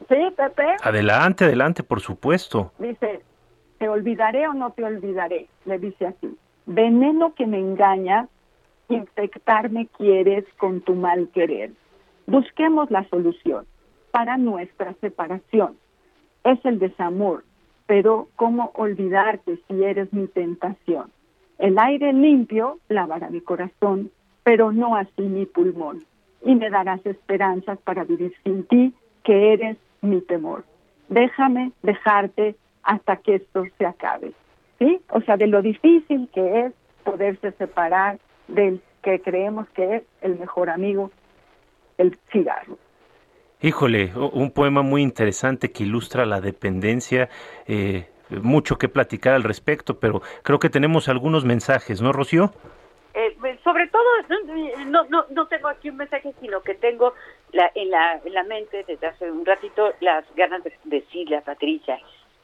Sí, 0.09 0.17
Pepe. 0.37 0.77
Adelante, 0.83 1.45
adelante, 1.45 1.83
por 1.83 2.01
supuesto. 2.01 2.73
Dice, 2.79 3.23
¿te 3.79 3.89
olvidaré 3.89 4.47
o 4.47 4.55
no 4.55 4.71
te 4.71 4.85
olvidaré? 4.85 5.47
Le 5.65 5.79
dice 5.79 6.07
así. 6.07 6.37
Veneno 6.67 7.35
que 7.35 7.47
me 7.47 7.59
engaña, 7.59 8.29
infectarme 8.89 9.87
quieres 9.97 10.45
con 10.59 10.81
tu 10.81 10.95
mal 10.95 11.29
querer. 11.35 11.71
Busquemos 12.27 12.91
la 12.91 13.09
solución 13.09 13.67
para 14.11 14.37
nuestra 14.37 14.95
separación. 15.01 15.77
Es 16.45 16.59
el 16.65 16.79
desamor, 16.79 17.45
pero 17.87 18.29
¿cómo 18.37 18.73
olvidarte 18.75 19.59
si 19.69 19.85
eres 19.85 20.13
mi 20.13 20.27
tentación? 20.27 21.11
El 21.59 21.79
aire 21.79 22.13
limpio 22.13 22.79
lavará 22.89 23.31
mi 23.31 23.41
corazón, 23.41 24.11
pero 24.43 24.73
no 24.73 24.97
así 24.97 25.23
mi 25.23 25.47
pulmón. 25.47 26.05
Y 26.43 26.55
me 26.55 26.69
darás 26.71 27.05
esperanzas 27.07 27.79
para 27.79 28.05
vivir 28.05 28.35
sin 28.45 28.65
ti, 28.65 28.93
que 29.25 29.53
eres 29.53 29.77
mi 30.03 30.21
temor. 30.21 30.65
Déjame 31.09 31.73
dejarte 31.83 32.57
hasta 32.83 33.17
que 33.17 33.37
esto 33.37 33.65
se 33.79 33.87
acabe. 33.87 34.33
¿Sí? 34.79 35.01
O 35.11 35.21
sea, 35.23 35.37
de 35.37 35.47
lo 35.47 35.63
difícil 35.63 36.29
que 36.33 36.67
es 36.67 36.73
poderse 37.05 37.53
separar 37.53 38.19
del 38.49 38.81
que 39.03 39.21
creemos 39.21 39.69
que 39.71 39.97
es 39.97 40.03
el 40.21 40.39
mejor 40.39 40.69
amigo, 40.69 41.11
el 41.99 42.19
cigarro. 42.31 42.79
Híjole, 43.63 44.13
un 44.15 44.51
poema 44.51 44.83
muy 44.83 45.03
interesante 45.03 45.73
que 45.73 45.85
ilustra 45.85 46.27
la 46.27 46.41
dependencia. 46.41 47.29
Eh, 47.67 48.07
mucho 48.31 48.77
que 48.77 48.89
platicar 48.89 49.35
al 49.35 49.45
respecto, 49.45 49.99
pero 49.99 50.21
creo 50.43 50.59
que 50.59 50.69
tenemos 50.69 51.09
algunos 51.09 51.45
mensajes, 51.45 52.03
¿no, 52.03 52.13
Rocío? 52.13 52.53
Eh, 53.15 53.35
pues, 53.41 53.59
sobre 53.61 53.89
todo, 53.89 54.05
no, 54.87 55.05
no, 55.05 55.25
no 55.31 55.47
tengo 55.47 55.69
aquí 55.69 55.89
un 55.89 55.97
mensaje, 55.97 56.35
sino 56.41 56.61
que 56.61 56.75
tengo 56.75 57.15
la, 57.53 57.71
en, 57.75 57.91
la, 57.91 58.21
en 58.23 58.35
la 58.35 58.43
mente 58.43 58.85
desde 58.87 59.07
hace 59.07 59.31
un 59.31 59.47
ratito 59.47 59.93
las 60.01 60.25
ganas 60.35 60.63
de 60.65 60.73
decirle 60.85 61.37
a 61.37 61.41
Patricia 61.41 61.99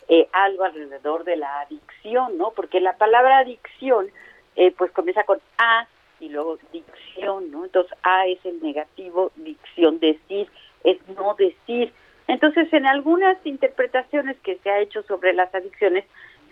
eh, 0.09 0.29
algo 0.33 0.65
alrededor 0.65 1.25
de 1.25 1.37
la 1.37 1.61
adicción, 1.61 2.39
¿no? 2.39 2.53
Porque 2.53 2.81
la 2.81 2.97
palabra 2.97 3.39
adicción, 3.39 4.09
eh, 4.57 4.73
pues 4.77 4.91
comienza 4.93 5.25
con 5.25 5.41
A 5.59 5.87
y 6.23 6.29
luego 6.29 6.59
dicción, 6.73 7.51
¿no? 7.51 7.65
Entonces 7.65 7.93
A 8.03 8.27
es 8.27 8.39
el 8.45 8.63
negativo, 8.63 9.33
dicción, 9.37 9.99
decir, 9.99 10.49
es 10.85 10.97
no 11.09 11.35
decir. 11.35 11.93
Entonces, 12.29 12.73
en 12.73 12.87
algunas 12.87 13.37
interpretaciones 13.45 14.37
que 14.39 14.57
se 14.59 14.71
ha 14.71 14.79
hecho 14.79 15.03
sobre 15.03 15.35
las 15.35 15.53
adicciones, 15.55 16.05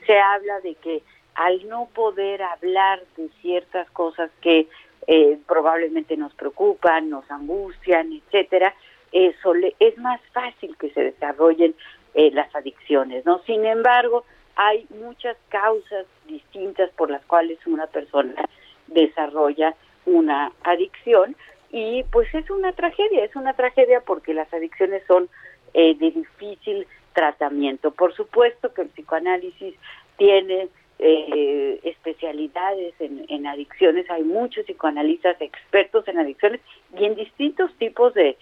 se 0.07 0.19
habla 0.19 0.61
de 0.61 0.75
que 0.75 1.03
al 1.37 1.67
no 1.69 1.89
poder 1.95 2.43
hablar 2.43 3.01
de 3.17 3.29
ciertas 3.41 3.89
cosas 3.93 4.31
que 4.41 4.67
eh, 5.07 5.39
probablemente 5.47 6.17
nos 6.17 6.35
preocupan, 6.35 7.09
nos 7.09 7.31
angustian, 7.31 8.13
etcétera, 8.13 8.75
eso 9.13 9.55
es 9.79 9.97
más 9.99 10.21
fácil 10.33 10.77
que 10.77 10.91
se 10.91 11.03
desarrollen 11.03 11.75
eh, 12.15 12.31
las 12.33 12.55
adicciones, 12.55 13.25
¿no? 13.25 13.41
Sin 13.45 13.65
embargo, 13.65 14.25
hay 14.57 14.87
muchas 14.91 15.37
causas 15.49 16.07
distintas 16.27 16.91
por 16.91 17.11
las 17.11 17.25
cuales 17.25 17.59
una 17.67 17.87
persona 17.87 18.35
desarrolla 18.91 19.75
una 20.07 20.53
adicción 20.63 21.37
y 21.73 22.05
pues 22.11 22.33
es 22.35 22.51
una 22.51 22.73
tragedia, 22.73 23.25
es 23.25 23.35
una 23.37 23.55
tragedia 23.55 24.01
porque 24.01 24.35
las 24.35 24.53
adicciones 24.53 25.03
son 25.07 25.29
eh, 25.73 25.95
de 25.97 26.11
difícil 26.11 26.87
tratamiento. 27.13 27.93
Por 27.93 28.15
supuesto 28.15 28.73
que 28.75 28.83
el 28.83 28.89
psicoanálisis 28.89 29.75
tiene 30.17 30.69
eh, 30.99 31.81
especialidades 31.85 32.95
en, 32.99 33.47
adicciones, 33.47 34.11
hay 34.11 34.23
muchos 34.23 34.67
psicoanalistas 34.67 35.41
expertos 35.41 36.07
en 36.09 36.19
adicciones 36.19 36.61
y 36.99 37.05
en 37.05 37.15
distintos 37.15 37.73
tipos 37.79 38.13
de, 38.15 38.37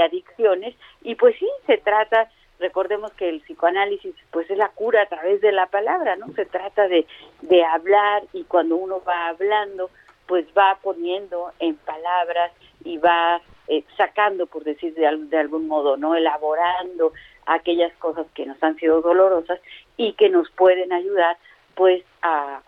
adicciones 0.00 0.74
y 1.02 1.14
pues 1.16 1.36
sí, 1.38 1.48
se 1.66 1.76
trata 1.78 2.30
recordemos 2.62 3.12
que 3.12 3.28
el 3.28 3.42
psicoanálisis 3.42 4.14
pues 4.30 4.50
es 4.50 4.56
la 4.56 4.70
cura 4.70 5.02
a 5.02 5.06
través 5.06 5.42
de 5.42 5.52
la 5.52 5.66
palabra, 5.66 6.16
¿no? 6.16 6.32
Se 6.32 6.46
trata 6.46 6.88
de, 6.88 7.06
de 7.42 7.64
hablar 7.64 8.22
y 8.32 8.44
cuando 8.44 8.76
uno 8.76 9.02
va 9.06 9.28
hablando 9.28 9.90
pues 10.26 10.46
va 10.56 10.78
poniendo 10.80 11.52
en 11.58 11.76
palabras 11.76 12.52
y 12.84 12.96
va 12.96 13.42
eh, 13.68 13.84
sacando, 13.96 14.46
por 14.46 14.64
decir 14.64 14.94
de, 14.94 15.06
de 15.28 15.36
algún 15.36 15.68
modo, 15.68 15.96
¿no? 15.96 16.14
Elaborando 16.14 17.12
aquellas 17.46 17.92
cosas 17.98 18.26
que 18.34 18.46
nos 18.46 18.62
han 18.62 18.76
sido 18.76 19.00
dolorosas 19.02 19.60
y 19.96 20.12
que 20.14 20.28
nos 20.28 20.50
pueden 20.50 20.92
ayudar 20.92 21.36
pues 21.74 22.04
a, 22.22 22.60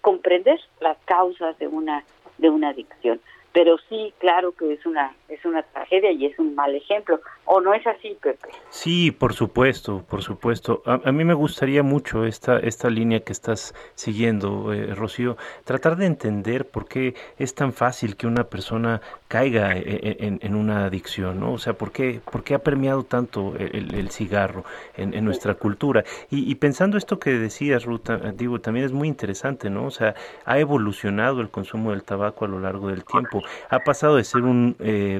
comprender 0.00 0.60
las 0.80 0.98
causas 1.06 1.58
de 1.58 1.66
una 1.66 2.04
de 2.36 2.50
una 2.50 2.68
adicción 2.68 3.20
pero 3.52 3.78
sí 3.88 4.12
claro 4.18 4.52
que 4.52 4.74
es 4.74 4.84
una 4.84 5.14
es 5.30 5.42
una 5.46 5.62
tragedia 5.62 6.12
y 6.12 6.26
es 6.26 6.38
un 6.38 6.54
mal 6.54 6.74
ejemplo 6.74 7.20
¿O 7.46 7.60
no 7.60 7.74
es 7.74 7.86
así, 7.86 8.16
Pepe? 8.22 8.48
Sí, 8.70 9.10
por 9.10 9.34
supuesto, 9.34 10.02
por 10.08 10.22
supuesto. 10.22 10.82
A, 10.86 11.12
mí 11.12 11.24
me 11.24 11.34
gustaría 11.34 11.82
mucho 11.82 12.24
esta, 12.24 12.58
esta 12.58 12.88
línea 12.88 13.20
que 13.20 13.32
estás 13.32 13.74
siguiendo, 13.94 14.72
eh, 14.72 14.94
Rocío, 14.94 15.36
tratar 15.64 15.96
de 15.96 16.06
entender 16.06 16.66
por 16.66 16.88
qué 16.88 17.14
es 17.38 17.54
tan 17.54 17.74
fácil 17.74 18.16
que 18.16 18.26
una 18.26 18.44
persona 18.44 19.02
caiga 19.28 19.76
eh, 19.76 19.82
eh, 19.86 20.38
en, 20.40 20.54
una 20.54 20.86
adicción, 20.86 21.40
¿no? 21.40 21.52
O 21.52 21.58
sea, 21.58 21.74
¿por 21.74 21.92
qué, 21.92 22.20
por 22.30 22.44
qué 22.44 22.54
ha 22.54 22.60
premiado 22.60 23.04
tanto 23.04 23.54
el, 23.58 24.10
cigarro 24.10 24.64
en, 24.96 25.24
nuestra 25.24 25.54
cultura? 25.54 26.02
Y, 26.30 26.54
pensando 26.54 26.96
esto 26.96 27.18
que 27.18 27.30
decías, 27.30 27.84
Ruth, 27.84 28.08
digo, 28.36 28.60
también 28.60 28.86
es 28.86 28.92
muy 28.92 29.08
interesante, 29.08 29.68
¿no? 29.68 29.86
O 29.86 29.90
sea, 29.90 30.14
ha 30.46 30.58
evolucionado 30.58 31.40
el 31.40 31.50
consumo 31.50 31.90
del 31.90 32.04
tabaco 32.04 32.46
a 32.46 32.48
lo 32.48 32.60
largo 32.60 32.88
del 32.88 33.04
tiempo. 33.04 33.42
Ha 33.68 33.80
pasado 33.80 34.16
de 34.16 34.24
ser 34.24 34.42
un 34.42 34.76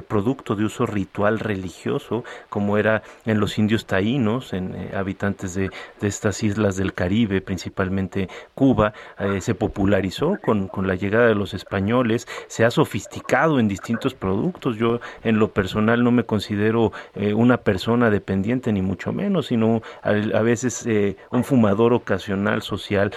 producto 0.09 0.55
de 0.55 0.65
uso 0.65 0.87
ritual 0.87 1.39
religioso 1.39 2.14
como 2.49 2.79
era 2.79 3.03
en 3.25 3.41
los 3.41 3.59
indios 3.59 3.87
taínos, 3.87 4.53
en 4.53 4.75
eh, 4.75 4.91
habitantes 4.95 5.55
de, 5.55 5.71
estas 6.01 6.43
islas 6.43 6.77
del 6.77 6.93
Caribe, 6.93 7.41
principalmente 7.41 8.29
Cuba, 8.55 8.93
eh, 9.19 9.41
se 9.41 9.55
popularizó 9.55 10.39
con, 10.43 10.71
la 10.87 10.95
llegada 10.95 11.27
de 11.27 11.35
los 11.35 11.55
españoles, 11.55 12.29
se 12.47 12.65
ha 12.65 12.71
sofisticado 12.71 13.59
en 13.59 13.69
distintos 13.69 14.15
productos. 14.15 14.77
Yo 14.77 15.01
en 15.23 15.39
lo 15.39 15.49
personal 15.49 16.05
no 16.05 16.11
me 16.11 16.25
considero 16.25 16.93
eh, 17.15 17.33
una 17.33 17.57
persona 17.57 18.11
dependiente 18.11 18.73
ni 18.73 18.83
mucho 18.83 19.13
menos, 19.13 19.47
sino 19.47 19.83
a, 20.03 20.13
veces 20.45 20.87
un 21.31 21.45
fumador 21.45 21.95
ocasional 21.95 22.61
social, 22.61 23.13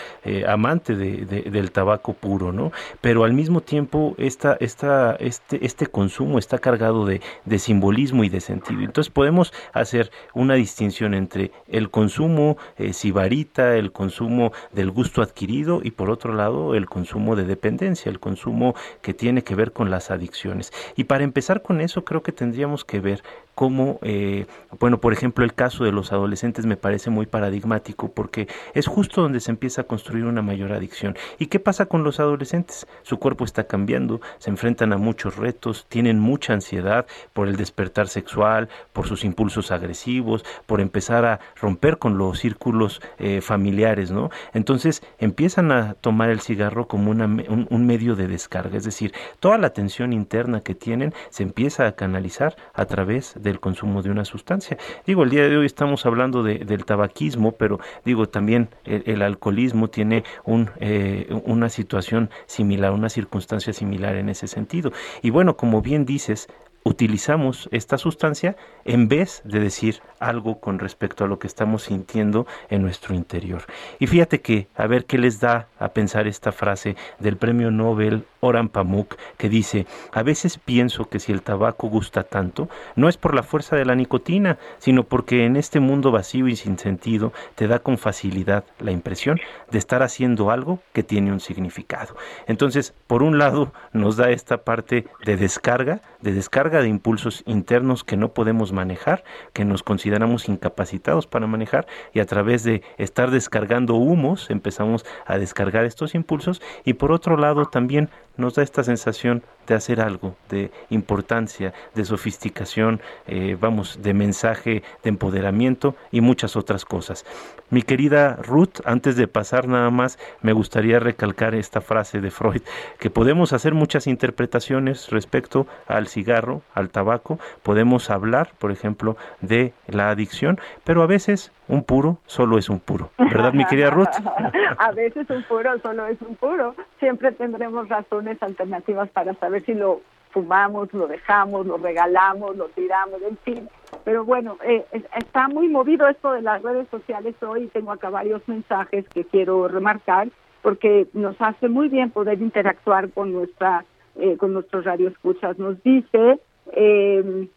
amante 0.48 0.96
del 0.96 1.72
tabaco 1.72 2.14
puro, 2.14 2.54
¿no? 2.54 2.72
Pero 3.02 3.26
al 3.26 3.34
mismo 3.34 3.62
tiempo 3.62 4.16
esta, 4.18 4.58
esta, 4.60 5.16
este, 5.16 5.66
este 5.66 5.88
consumo 5.88 6.40
está 6.40 6.58
cargado 6.58 7.06
de, 7.06 7.22
de 7.46 7.60
simbolismo 7.60 8.24
y 8.24 8.30
de 8.30 8.40
sentido. 8.40 8.87
Entonces 8.88 9.12
podemos 9.12 9.54
hacer 9.74 10.12
una 10.34 10.56
distinción 10.56 11.14
entre 11.14 11.52
el 11.68 11.90
consumo 11.90 12.58
eh, 12.78 12.94
sibarita, 12.94 13.76
el 13.76 13.92
consumo 13.92 14.52
del 14.72 14.92
gusto 14.92 15.22
adquirido 15.22 15.82
y 15.84 15.92
por 15.92 16.10
otro 16.10 16.34
lado 16.34 16.76
el 16.76 16.88
consumo 16.88 17.36
de 17.36 17.46
dependencia, 17.46 18.10
el 18.10 18.20
consumo 18.20 18.76
que 19.02 19.14
tiene 19.14 19.44
que 19.44 19.56
ver 19.56 19.72
con 19.72 19.92
las 19.92 20.12
adicciones. 20.12 20.74
Y 20.96 21.06
para 21.06 21.24
empezar 21.24 21.62
con 21.62 21.82
eso 21.82 22.04
creo 22.04 22.24
que 22.24 22.32
tendríamos 22.32 22.84
que 22.84 23.00
ver 23.00 23.24
cómo, 23.58 23.98
eh, 24.04 24.46
bueno, 24.80 25.00
por 25.00 25.14
ejemplo, 25.14 25.44
el 25.44 25.56
caso 25.56 25.84
de 25.84 25.92
los 25.92 26.12
adolescentes 26.12 26.68
me 26.68 26.78
parece 26.78 27.10
muy 27.10 27.26
paradigmático 27.26 28.12
porque 28.12 28.48
es 28.76 28.86
justo 28.86 29.24
donde 29.24 29.40
se 29.40 29.50
empieza 29.50 29.82
a 29.82 29.84
construir 29.86 30.26
una 30.26 30.44
mayor 30.44 30.74
adicción. 30.74 31.18
¿Y 31.40 31.48
qué 31.48 31.60
pasa 31.60 31.88
con 31.88 32.04
los 32.04 32.20
adolescentes? 32.20 32.86
Su 33.02 33.18
cuerpo 33.18 33.46
está 33.46 33.64
cambiando, 33.64 34.22
se 34.38 34.52
enfrentan 34.52 34.94
a 34.94 34.98
muchos 34.98 35.38
retos, 35.38 35.88
tienen 35.90 36.20
mucha 36.20 36.54
ansiedad 36.54 37.08
por 37.34 37.48
el 37.48 37.56
despertar 37.56 38.10
sexual, 38.10 38.70
por 38.94 39.08
sus 39.08 39.26
impulsos 39.26 39.72
agresivos, 39.72 40.46
por 40.68 40.80
empezar 40.80 41.26
a 41.26 41.40
romper 41.60 41.98
con 41.98 42.20
los 42.20 42.38
círculos 42.38 43.02
eh, 43.18 43.42
familiares, 43.42 44.12
¿no? 44.12 44.30
Entonces 44.54 45.02
empiezan 45.18 45.72
a 45.72 45.96
tomar 45.96 46.30
el 46.30 46.42
cigarro 46.42 46.88
como 46.88 47.10
un, 47.10 47.68
un 47.72 47.88
medio 47.88 48.16
de 48.16 48.28
descarga, 48.28 48.78
es 48.78 48.84
decir, 48.84 49.14
toda 49.40 49.58
la 49.58 49.72
tensión 49.72 50.14
interna 50.14 50.62
que 50.62 50.76
tienen 50.76 51.16
se 51.32 51.42
empieza 51.42 51.88
a 51.88 51.94
canalizar 51.94 52.56
a 52.76 52.86
través 52.86 53.34
de 53.36 53.47
del 53.48 53.60
consumo 53.60 54.02
de 54.02 54.12
una 54.12 54.26
sustancia. 54.26 54.78
Digo, 55.06 55.24
el 55.24 55.30
día 55.30 55.48
de 55.48 55.58
hoy 55.58 55.66
estamos 55.66 56.06
hablando 56.06 56.44
de, 56.44 56.60
del 56.60 56.86
tabaquismo, 56.86 57.54
pero 57.54 57.80
digo, 58.06 58.28
también 58.28 58.70
el, 58.86 59.22
alcoholismo 59.22 59.90
tiene 59.90 60.24
un, 60.46 60.70
eh, 60.80 61.28
una 61.46 61.70
situación 61.70 62.30
similar, 62.46 62.92
una 62.92 63.10
circunstancia 63.10 63.74
similar 63.74 64.16
en 64.16 64.30
ese 64.30 64.48
sentido. 64.48 64.92
Y 65.22 65.30
bueno, 65.30 65.58
como 65.58 65.82
bien 65.82 66.06
dices, 66.06 66.48
utilizamos 66.88 67.68
esta 67.72 67.98
sustancia 67.98 68.56
en 68.86 69.10
vez 69.10 69.42
de 69.44 69.60
decir 69.60 70.02
algo 70.20 70.60
con 70.60 70.80
respecto 70.80 71.26
a 71.26 71.28
lo 71.28 71.38
que 71.38 71.48
estamos 71.48 71.84
sintiendo 71.84 72.48
en 72.70 72.82
nuestro 72.82 73.14
interior. 73.14 73.64
Y 74.00 74.08
fíjate 74.08 74.42
que, 74.42 74.68
a 74.76 74.88
ver 74.88 75.06
qué 75.06 75.18
les 75.18 75.40
da 75.40 75.68
a 75.80 75.90
pensar 75.90 76.28
esta 76.28 76.52
frase 76.52 76.96
del 77.20 77.38
premio 77.38 77.72
Nobel 77.72 78.26
Oran 78.40 78.70
Pamuk, 78.70 79.16
que 79.38 79.50
dice, 79.50 79.86
a 80.14 80.24
veces 80.24 80.58
pienso 80.58 81.10
que 81.10 81.20
si 81.20 81.32
el 81.32 81.42
tabaco 81.42 81.90
gusta 81.90 82.24
tanto, 82.24 82.70
no 82.96 83.10
es 83.10 83.18
por 83.18 83.36
la 83.36 83.44
fuerza 83.44 83.76
de 83.76 83.86
la 83.86 83.96
nicotina, 83.96 84.58
sino 84.78 85.04
porque 85.04 85.46
en 85.46 85.58
este 85.58 85.80
mundo 85.80 86.12
vacío 86.12 86.48
y 86.48 86.56
sin 86.56 86.80
sentido 86.80 87.34
te 87.56 87.68
da 87.68 87.80
con 87.80 87.98
facilidad 87.98 88.64
la 88.80 88.92
impresión 88.92 89.40
de 89.72 89.78
estar 89.78 90.04
haciendo 90.04 90.52
algo 90.52 90.80
que 90.94 91.04
tiene 91.04 91.34
un 91.34 91.42
significado. 91.42 92.16
Entonces, 92.48 92.94
por 93.08 93.24
un 93.24 93.38
lado, 93.38 93.74
nos 93.92 94.16
da 94.16 94.30
esta 94.30 94.64
parte 94.64 95.06
de 95.26 95.36
descarga, 95.36 96.02
de 96.22 96.34
descarga 96.34 96.77
de 96.82 96.90
impulsos 96.90 97.44
internos 97.46 98.04
que 98.04 98.18
no 98.18 98.34
podemos 98.34 98.72
manejar, 98.72 99.24
que 99.54 99.66
nos 99.66 99.84
consideramos 99.84 100.50
incapacitados 100.50 101.28
para 101.28 101.48
manejar, 101.48 101.88
y 102.14 102.20
a 102.20 102.26
través 102.26 102.64
de 102.64 102.84
estar 102.98 103.32
descargando 103.32 103.96
humos 103.96 104.50
empezamos 104.50 105.06
a 105.26 105.38
descargar 105.38 105.86
estos 105.86 106.16
impulsos, 106.16 106.62
y 106.84 106.94
por 106.94 107.12
otro 107.12 107.38
lado 107.38 107.66
también 107.66 108.10
nos 108.38 108.56
da 108.56 108.64
esta 108.64 108.84
sensación 108.84 109.44
de 109.68 109.76
hacer 109.76 110.00
algo, 110.00 110.36
de 110.50 110.72
importancia, 110.90 111.74
de 111.94 112.06
sofisticación, 112.06 113.02
eh, 113.28 113.58
vamos, 113.60 114.00
de 114.02 114.14
mensaje, 114.14 114.84
de 115.04 115.10
empoderamiento 115.10 115.96
y 116.12 116.22
muchas 116.22 116.56
otras 116.56 116.86
cosas. 116.86 117.26
Mi 117.70 117.82
querida 117.82 118.38
Ruth, 118.38 118.80
antes 118.86 119.18
de 119.18 119.28
pasar 119.28 119.68
nada 119.68 119.90
más, 119.90 120.18
me 120.42 120.54
gustaría 120.54 121.00
recalcar 121.00 121.54
esta 121.54 121.82
frase 121.82 122.22
de 122.22 122.32
Freud, 122.32 122.62
que 123.00 123.10
podemos 123.10 123.52
hacer 123.52 123.74
muchas 123.74 124.08
interpretaciones 124.08 125.10
respecto 125.10 125.68
al 125.88 126.08
cigarro, 126.08 126.62
al 126.74 126.90
tabaco, 126.90 127.40
podemos 127.64 128.10
hablar, 128.10 128.54
por 128.58 128.72
ejemplo, 128.72 129.18
de 129.42 129.74
la 129.88 130.10
adicción, 130.10 130.60
pero 130.84 131.04
a 131.04 131.08
veces 131.08 131.52
un 131.68 131.84
puro 131.84 132.20
solo 132.26 132.58
es 132.58 132.70
un 132.70 132.80
puro, 132.80 133.12
¿verdad, 133.18 133.54
mi 133.54 133.66
querida 133.66 133.90
Ruth? 133.90 134.08
a 134.78 134.92
veces 134.92 135.30
un 135.30 135.44
puro 135.44 135.78
solo 135.80 136.06
es 136.08 136.22
un 136.22 136.36
puro, 136.36 136.76
siempre 137.00 137.32
tendremos 137.32 137.90
razones 137.90 138.42
alternativas 138.42 139.10
para 139.10 139.34
saber 139.36 139.64
si 139.66 139.74
lo 139.74 140.02
fumamos, 140.32 140.94
lo 140.94 141.08
dejamos, 141.08 141.66
lo 141.66 141.78
regalamos, 141.78 142.56
lo 142.56 142.68
tiramos, 142.70 143.22
en 143.22 143.38
fin. 143.38 143.70
Pero 144.04 144.24
bueno, 144.24 144.58
eh, 144.64 144.86
está 145.16 145.48
muy 145.48 145.68
movido 145.68 146.08
esto 146.08 146.32
de 146.34 146.42
las 146.42 146.62
redes 146.62 146.88
sociales 146.90 147.36
hoy. 147.42 147.68
Tengo 147.68 147.92
acá 147.92 148.10
varios 148.10 148.48
mensajes 148.48 149.08
que 149.10 149.24
quiero 149.24 149.68
remarcar 149.68 150.30
porque 150.62 151.08
nos 151.14 151.36
hace 151.40 151.70
muy 151.70 151.90
bien 151.90 152.12
poder 152.12 152.42
interactuar 152.42 153.10
con 153.12 153.34
nuestra 153.34 153.86
eh, 154.20 154.36
con 154.38 154.54
nuestros 154.54 154.84
radioescuchas. 154.84 155.60
Nos 155.60 155.82
dice, 155.84 156.40
eh, 156.74 157.48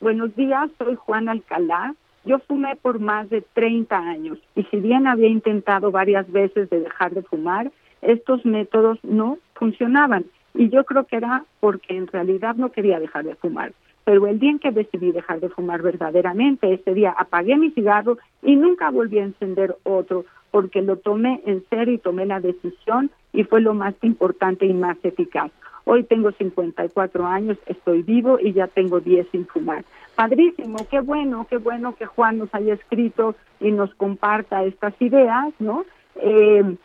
buenos 0.00 0.34
días, 0.36 0.70
soy 0.78 0.94
Juan 0.94 1.28
Alcalá. 1.28 1.94
Yo 2.28 2.38
fumé 2.40 2.76
por 2.76 3.00
más 3.00 3.30
de 3.30 3.40
30 3.40 3.96
años 3.96 4.38
y 4.54 4.62
si 4.64 4.76
bien 4.76 5.06
había 5.06 5.28
intentado 5.28 5.90
varias 5.90 6.30
veces 6.30 6.68
de 6.68 6.80
dejar 6.80 7.14
de 7.14 7.22
fumar, 7.22 7.72
estos 8.02 8.44
métodos 8.44 8.98
no 9.02 9.38
funcionaban 9.54 10.26
y 10.52 10.68
yo 10.68 10.84
creo 10.84 11.04
que 11.04 11.16
era 11.16 11.46
porque 11.58 11.96
en 11.96 12.06
realidad 12.06 12.56
no 12.56 12.70
quería 12.70 13.00
dejar 13.00 13.24
de 13.24 13.34
fumar. 13.36 13.72
Pero 14.04 14.26
el 14.26 14.38
día 14.38 14.50
en 14.50 14.58
que 14.58 14.72
decidí 14.72 15.10
dejar 15.10 15.40
de 15.40 15.48
fumar 15.48 15.80
verdaderamente, 15.80 16.70
ese 16.70 16.92
día 16.92 17.14
apagué 17.16 17.56
mi 17.56 17.70
cigarro 17.70 18.18
y 18.42 18.56
nunca 18.56 18.90
volví 18.90 19.20
a 19.20 19.24
encender 19.24 19.76
otro, 19.84 20.26
porque 20.50 20.82
lo 20.82 20.96
tomé 20.96 21.40
en 21.46 21.64
serio 21.70 21.94
y 21.94 21.98
tomé 21.98 22.26
la 22.26 22.40
decisión 22.40 23.10
y 23.32 23.44
fue 23.44 23.62
lo 23.62 23.72
más 23.72 23.94
importante 24.02 24.66
y 24.66 24.74
más 24.74 24.98
eficaz. 25.02 25.50
Hoy 25.90 26.04
tengo 26.04 26.30
54 26.32 27.26
años, 27.26 27.56
estoy 27.64 28.02
vivo 28.02 28.38
y 28.38 28.52
ya 28.52 28.66
tengo 28.66 29.00
10 29.00 29.26
sin 29.32 29.46
fumar. 29.46 29.86
Padrísimo, 30.14 30.76
qué 30.90 31.00
bueno, 31.00 31.46
qué 31.48 31.56
bueno 31.56 31.96
que 31.96 32.04
Juan 32.04 32.36
nos 32.36 32.54
haya 32.54 32.74
escrito 32.74 33.34
y 33.58 33.72
nos 33.72 33.94
comparta 33.94 34.64
estas 34.64 34.92
ideas, 35.00 35.46
¿no? 35.58 35.86
Eh, 36.16 36.76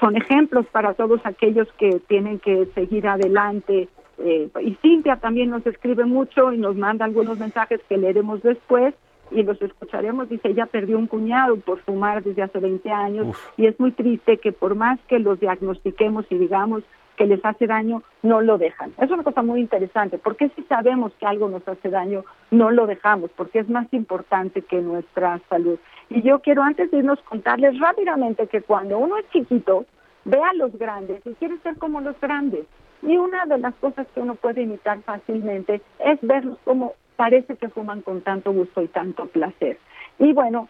son 0.00 0.16
ejemplos 0.16 0.64
para 0.72 0.94
todos 0.94 1.20
aquellos 1.24 1.70
que 1.74 2.00
tienen 2.08 2.38
que 2.38 2.64
seguir 2.74 3.06
adelante. 3.06 3.90
Eh, 4.20 4.48
y 4.62 4.74
Cintia 4.80 5.16
también 5.16 5.50
nos 5.50 5.66
escribe 5.66 6.06
mucho 6.06 6.50
y 6.50 6.56
nos 6.56 6.76
manda 6.76 7.04
algunos 7.04 7.38
mensajes 7.38 7.82
que 7.90 7.98
leeremos 7.98 8.42
después 8.42 8.94
y 9.30 9.42
los 9.42 9.60
escucharemos. 9.60 10.30
Dice, 10.30 10.48
ella 10.48 10.64
perdió 10.64 10.96
un 10.96 11.08
cuñado 11.08 11.56
por 11.56 11.80
fumar 11.80 12.22
desde 12.22 12.40
hace 12.40 12.58
20 12.58 12.90
años 12.90 13.36
y 13.58 13.66
es 13.66 13.78
muy 13.78 13.92
triste 13.92 14.38
que 14.38 14.52
por 14.52 14.76
más 14.76 14.98
que 15.08 15.18
los 15.18 15.38
diagnostiquemos 15.40 16.24
y 16.30 16.38
digamos 16.38 16.84
que 17.16 17.26
les 17.26 17.44
hace 17.44 17.66
daño, 17.66 18.02
no 18.22 18.40
lo 18.40 18.58
dejan. 18.58 18.92
Es 18.98 19.10
una 19.10 19.22
cosa 19.22 19.42
muy 19.42 19.60
interesante, 19.60 20.18
porque 20.18 20.50
si 20.50 20.62
sabemos 20.64 21.12
que 21.18 21.26
algo 21.26 21.48
nos 21.48 21.66
hace 21.66 21.90
daño, 21.90 22.24
no 22.50 22.70
lo 22.70 22.86
dejamos, 22.86 23.30
porque 23.36 23.60
es 23.60 23.68
más 23.68 23.92
importante 23.92 24.62
que 24.62 24.80
nuestra 24.80 25.40
salud. 25.48 25.78
Y 26.10 26.22
yo 26.22 26.40
quiero 26.40 26.62
antes 26.62 26.90
de 26.90 26.98
irnos 26.98 27.20
contarles 27.22 27.78
rápidamente 27.80 28.46
que 28.46 28.62
cuando 28.62 28.98
uno 28.98 29.18
es 29.18 29.28
chiquito, 29.30 29.86
ve 30.24 30.38
a 30.38 30.54
los 30.54 30.76
grandes 30.78 31.20
y 31.26 31.34
quiere 31.34 31.58
ser 31.58 31.76
como 31.78 32.00
los 32.00 32.18
grandes. 32.20 32.66
Y 33.02 33.16
una 33.16 33.46
de 33.46 33.58
las 33.58 33.74
cosas 33.76 34.06
que 34.14 34.20
uno 34.20 34.34
puede 34.34 34.62
imitar 34.62 35.00
fácilmente 35.02 35.80
es 35.98 36.18
verlos 36.22 36.58
como 36.64 36.94
parece 37.16 37.56
que 37.56 37.68
fuman 37.68 38.02
con 38.02 38.20
tanto 38.22 38.52
gusto 38.52 38.82
y 38.82 38.88
tanto 38.88 39.26
placer. 39.26 39.78
Y 40.18 40.32
bueno, 40.32 40.68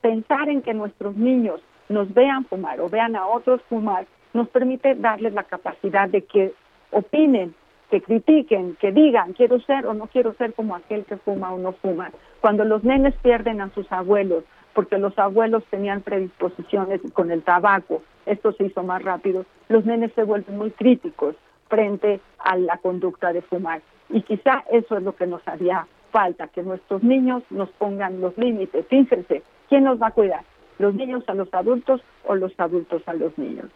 pensar 0.00 0.48
en 0.48 0.62
que 0.62 0.74
nuestros 0.74 1.16
niños 1.16 1.60
nos 1.88 2.12
vean 2.12 2.44
fumar 2.44 2.80
o 2.80 2.88
vean 2.88 3.16
a 3.16 3.26
otros 3.26 3.62
fumar 3.68 4.06
nos 4.34 4.48
permite 4.48 4.94
darles 4.94 5.32
la 5.32 5.44
capacidad 5.44 6.08
de 6.08 6.22
que 6.22 6.52
opinen 6.90 7.54
que 7.90 8.02
critiquen, 8.02 8.76
que 8.76 8.92
digan, 8.92 9.32
quiero 9.32 9.60
ser 9.60 9.86
o 9.86 9.94
no 9.94 10.06
quiero 10.08 10.34
ser 10.34 10.52
como 10.52 10.74
aquel 10.74 11.04
que 11.04 11.16
fuma 11.16 11.52
o 11.52 11.58
no 11.58 11.72
fuma. 11.72 12.10
Cuando 12.40 12.64
los 12.64 12.84
nenes 12.84 13.14
pierden 13.22 13.60
a 13.60 13.70
sus 13.70 13.90
abuelos, 13.90 14.44
porque 14.74 14.98
los 14.98 15.18
abuelos 15.18 15.64
tenían 15.70 16.02
predisposiciones 16.02 17.00
con 17.12 17.30
el 17.30 17.42
tabaco, 17.42 18.02
esto 18.26 18.52
se 18.52 18.66
hizo 18.66 18.82
más 18.82 19.02
rápido, 19.02 19.46
los 19.68 19.84
nenes 19.86 20.12
se 20.14 20.22
vuelven 20.22 20.58
muy 20.58 20.70
críticos 20.70 21.34
frente 21.68 22.20
a 22.38 22.56
la 22.56 22.76
conducta 22.78 23.32
de 23.32 23.42
fumar. 23.42 23.80
Y 24.10 24.22
quizá 24.22 24.64
eso 24.70 24.96
es 24.96 25.02
lo 25.02 25.16
que 25.16 25.26
nos 25.26 25.46
haría 25.48 25.86
falta, 26.12 26.48
que 26.48 26.62
nuestros 26.62 27.02
niños 27.02 27.42
nos 27.50 27.70
pongan 27.70 28.20
los 28.20 28.36
límites. 28.38 28.86
Fíjense, 28.86 29.42
¿quién 29.68 29.84
nos 29.84 30.00
va 30.00 30.08
a 30.08 30.12
cuidar? 30.12 30.44
¿Los 30.78 30.94
niños 30.94 31.24
a 31.26 31.34
los 31.34 31.52
adultos 31.52 32.02
o 32.24 32.34
los 32.34 32.52
adultos 32.58 33.02
a 33.06 33.14
los 33.14 33.36
niños? 33.36 33.66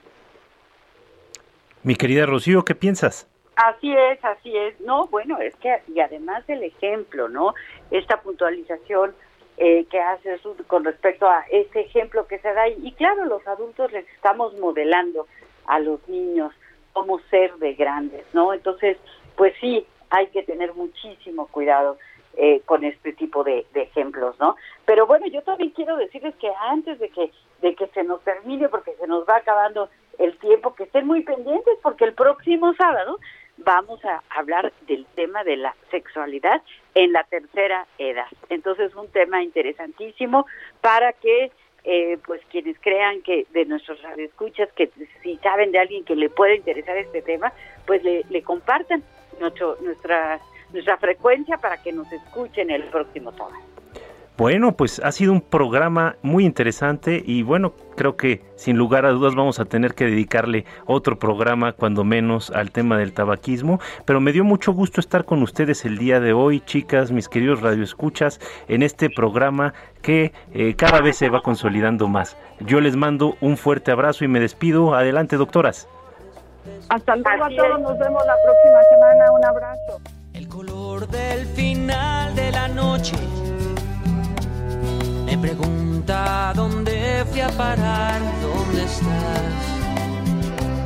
Mi 1.84 1.96
querida 1.96 2.26
Rocío, 2.26 2.64
¿qué 2.64 2.76
piensas? 2.76 3.28
Así 3.56 3.92
es, 3.92 4.24
así 4.24 4.56
es. 4.56 4.80
No, 4.80 5.08
bueno, 5.08 5.38
es 5.38 5.54
que, 5.56 5.82
y 5.88 5.98
además 5.98 6.46
del 6.46 6.62
ejemplo, 6.62 7.28
¿no? 7.28 7.54
Esta 7.90 8.20
puntualización 8.20 9.14
eh, 9.56 9.84
que 9.90 9.98
hace 9.98 10.38
con 10.68 10.84
respecto 10.84 11.28
a 11.28 11.44
ese 11.50 11.80
ejemplo 11.80 12.28
que 12.28 12.38
se 12.38 12.52
da. 12.52 12.68
Y, 12.68 12.92
claro, 12.92 13.24
los 13.24 13.44
adultos 13.48 13.90
les 13.90 14.08
estamos 14.10 14.56
modelando 14.58 15.26
a 15.66 15.80
los 15.80 16.08
niños 16.08 16.54
cómo 16.92 17.18
ser 17.30 17.52
de 17.56 17.74
grandes, 17.74 18.24
¿no? 18.32 18.54
Entonces, 18.54 18.96
pues 19.36 19.52
sí, 19.60 19.84
hay 20.10 20.28
que 20.28 20.44
tener 20.44 20.74
muchísimo 20.74 21.48
cuidado 21.48 21.98
eh, 22.36 22.60
con 22.64 22.84
este 22.84 23.12
tipo 23.12 23.42
de, 23.42 23.66
ejemplos, 23.74 24.38
¿no? 24.38 24.54
Pero 24.86 25.08
bueno, 25.08 25.26
yo 25.26 25.42
también 25.42 25.70
quiero 25.70 25.96
decirles 25.96 26.34
que 26.36 26.50
antes 26.60 27.00
de 27.00 27.08
que 27.08 27.32
de 27.60 27.74
que 27.74 27.86
se 27.88 28.02
nos 28.02 28.20
termine, 28.22 28.68
porque 28.68 28.94
se 28.96 29.06
nos 29.06 29.24
va 29.28 29.36
acabando 29.36 29.88
el 30.22 30.38
tiempo, 30.38 30.74
que 30.74 30.84
estén 30.84 31.06
muy 31.06 31.22
pendientes, 31.22 31.74
porque 31.82 32.04
el 32.04 32.14
próximo 32.14 32.74
sábado 32.74 33.18
vamos 33.58 34.04
a 34.04 34.22
hablar 34.30 34.72
del 34.86 35.04
tema 35.14 35.44
de 35.44 35.56
la 35.56 35.74
sexualidad 35.90 36.62
en 36.94 37.12
la 37.12 37.24
tercera 37.24 37.86
edad. 37.98 38.26
Entonces, 38.48 38.94
un 38.94 39.08
tema 39.08 39.42
interesantísimo 39.42 40.46
para 40.80 41.12
que 41.12 41.50
eh, 41.84 42.18
pues 42.24 42.40
quienes 42.50 42.78
crean 42.80 43.22
que 43.22 43.46
de 43.50 43.64
nuestros 43.64 44.00
radioescuchas, 44.02 44.72
que 44.72 44.90
si 45.22 45.36
saben 45.38 45.72
de 45.72 45.80
alguien 45.80 46.04
que 46.04 46.14
le 46.14 46.30
puede 46.30 46.56
interesar 46.56 46.96
este 46.96 47.22
tema, 47.22 47.52
pues 47.86 48.04
le, 48.04 48.24
le 48.30 48.42
compartan 48.42 49.02
nuestro, 49.40 49.76
nuestra, 49.80 50.38
nuestra 50.72 50.96
frecuencia 50.98 51.58
para 51.58 51.82
que 51.82 51.92
nos 51.92 52.10
escuchen 52.12 52.70
el 52.70 52.84
próximo 52.84 53.32
sábado. 53.32 53.71
Bueno, 54.38 54.72
pues 54.72 54.98
ha 55.04 55.12
sido 55.12 55.32
un 55.32 55.42
programa 55.42 56.16
muy 56.22 56.46
interesante 56.46 57.22
y 57.24 57.42
bueno, 57.42 57.74
creo 57.96 58.16
que 58.16 58.40
sin 58.56 58.78
lugar 58.78 59.04
a 59.04 59.10
dudas 59.10 59.34
vamos 59.34 59.60
a 59.60 59.66
tener 59.66 59.94
que 59.94 60.06
dedicarle 60.06 60.64
otro 60.86 61.18
programa, 61.18 61.72
cuando 61.72 62.02
menos, 62.02 62.50
al 62.50 62.70
tema 62.70 62.96
del 62.96 63.12
tabaquismo. 63.12 63.78
Pero 64.06 64.20
me 64.20 64.32
dio 64.32 64.42
mucho 64.42 64.72
gusto 64.72 65.00
estar 65.00 65.26
con 65.26 65.42
ustedes 65.42 65.84
el 65.84 65.98
día 65.98 66.18
de 66.18 66.32
hoy, 66.32 66.60
chicas, 66.60 67.12
mis 67.12 67.28
queridos 67.28 67.60
radioescuchas, 67.60 68.40
en 68.68 68.82
este 68.82 69.10
programa 69.10 69.74
que 70.00 70.32
eh, 70.54 70.74
cada 70.76 71.02
vez 71.02 71.18
se 71.18 71.28
va 71.28 71.42
consolidando 71.42 72.08
más. 72.08 72.38
Yo 72.60 72.80
les 72.80 72.96
mando 72.96 73.36
un 73.42 73.58
fuerte 73.58 73.90
abrazo 73.90 74.24
y 74.24 74.28
me 74.28 74.40
despido. 74.40 74.94
Adelante, 74.94 75.36
doctoras. 75.36 75.88
Hasta 76.88 77.16
luego 77.16 77.44
a 77.44 77.48
todos, 77.50 77.80
nos 77.80 77.98
vemos 77.98 78.22
la 78.24 78.36
próxima 78.44 78.82
semana. 78.90 79.32
Un 79.32 79.44
abrazo. 79.44 80.00
El 80.32 80.48
color 80.48 81.06
del 81.08 81.46
final 81.48 82.34
de 82.34 82.50
la 82.50 82.68
noche 82.68 83.16
pregunta 85.42 86.52
dónde 86.54 87.26
fui 87.30 87.40
a 87.40 87.48
parar, 87.48 88.20
dónde 88.40 88.84
estás. 88.84 89.54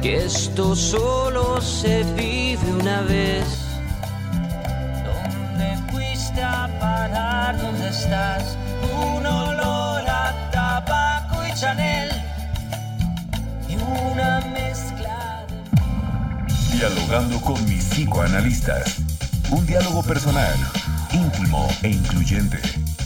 Que 0.00 0.24
esto 0.24 0.74
solo 0.74 1.60
se 1.60 2.02
vive 2.14 2.66
una 2.80 3.02
vez. 3.02 3.44
¿Dónde 5.08 5.68
fuiste 5.90 6.42
a 6.42 6.68
parar? 6.80 7.60
¿Dónde 7.60 7.88
estás? 7.88 8.56
Un 8.98 9.26
olor 9.26 10.02
a 10.08 10.50
tabaco 10.50 11.46
y 11.46 11.52
Chanel 11.52 12.10
y 13.68 13.74
una 13.74 14.40
mezcla. 14.54 15.46
Dialogando 16.72 17.38
con 17.42 17.62
mis 17.66 17.84
psicoanalistas. 17.84 18.96
Un 19.50 19.66
diálogo 19.66 20.02
personal, 20.02 20.56
íntimo 21.12 21.68
e 21.82 21.90
incluyente 21.90 22.58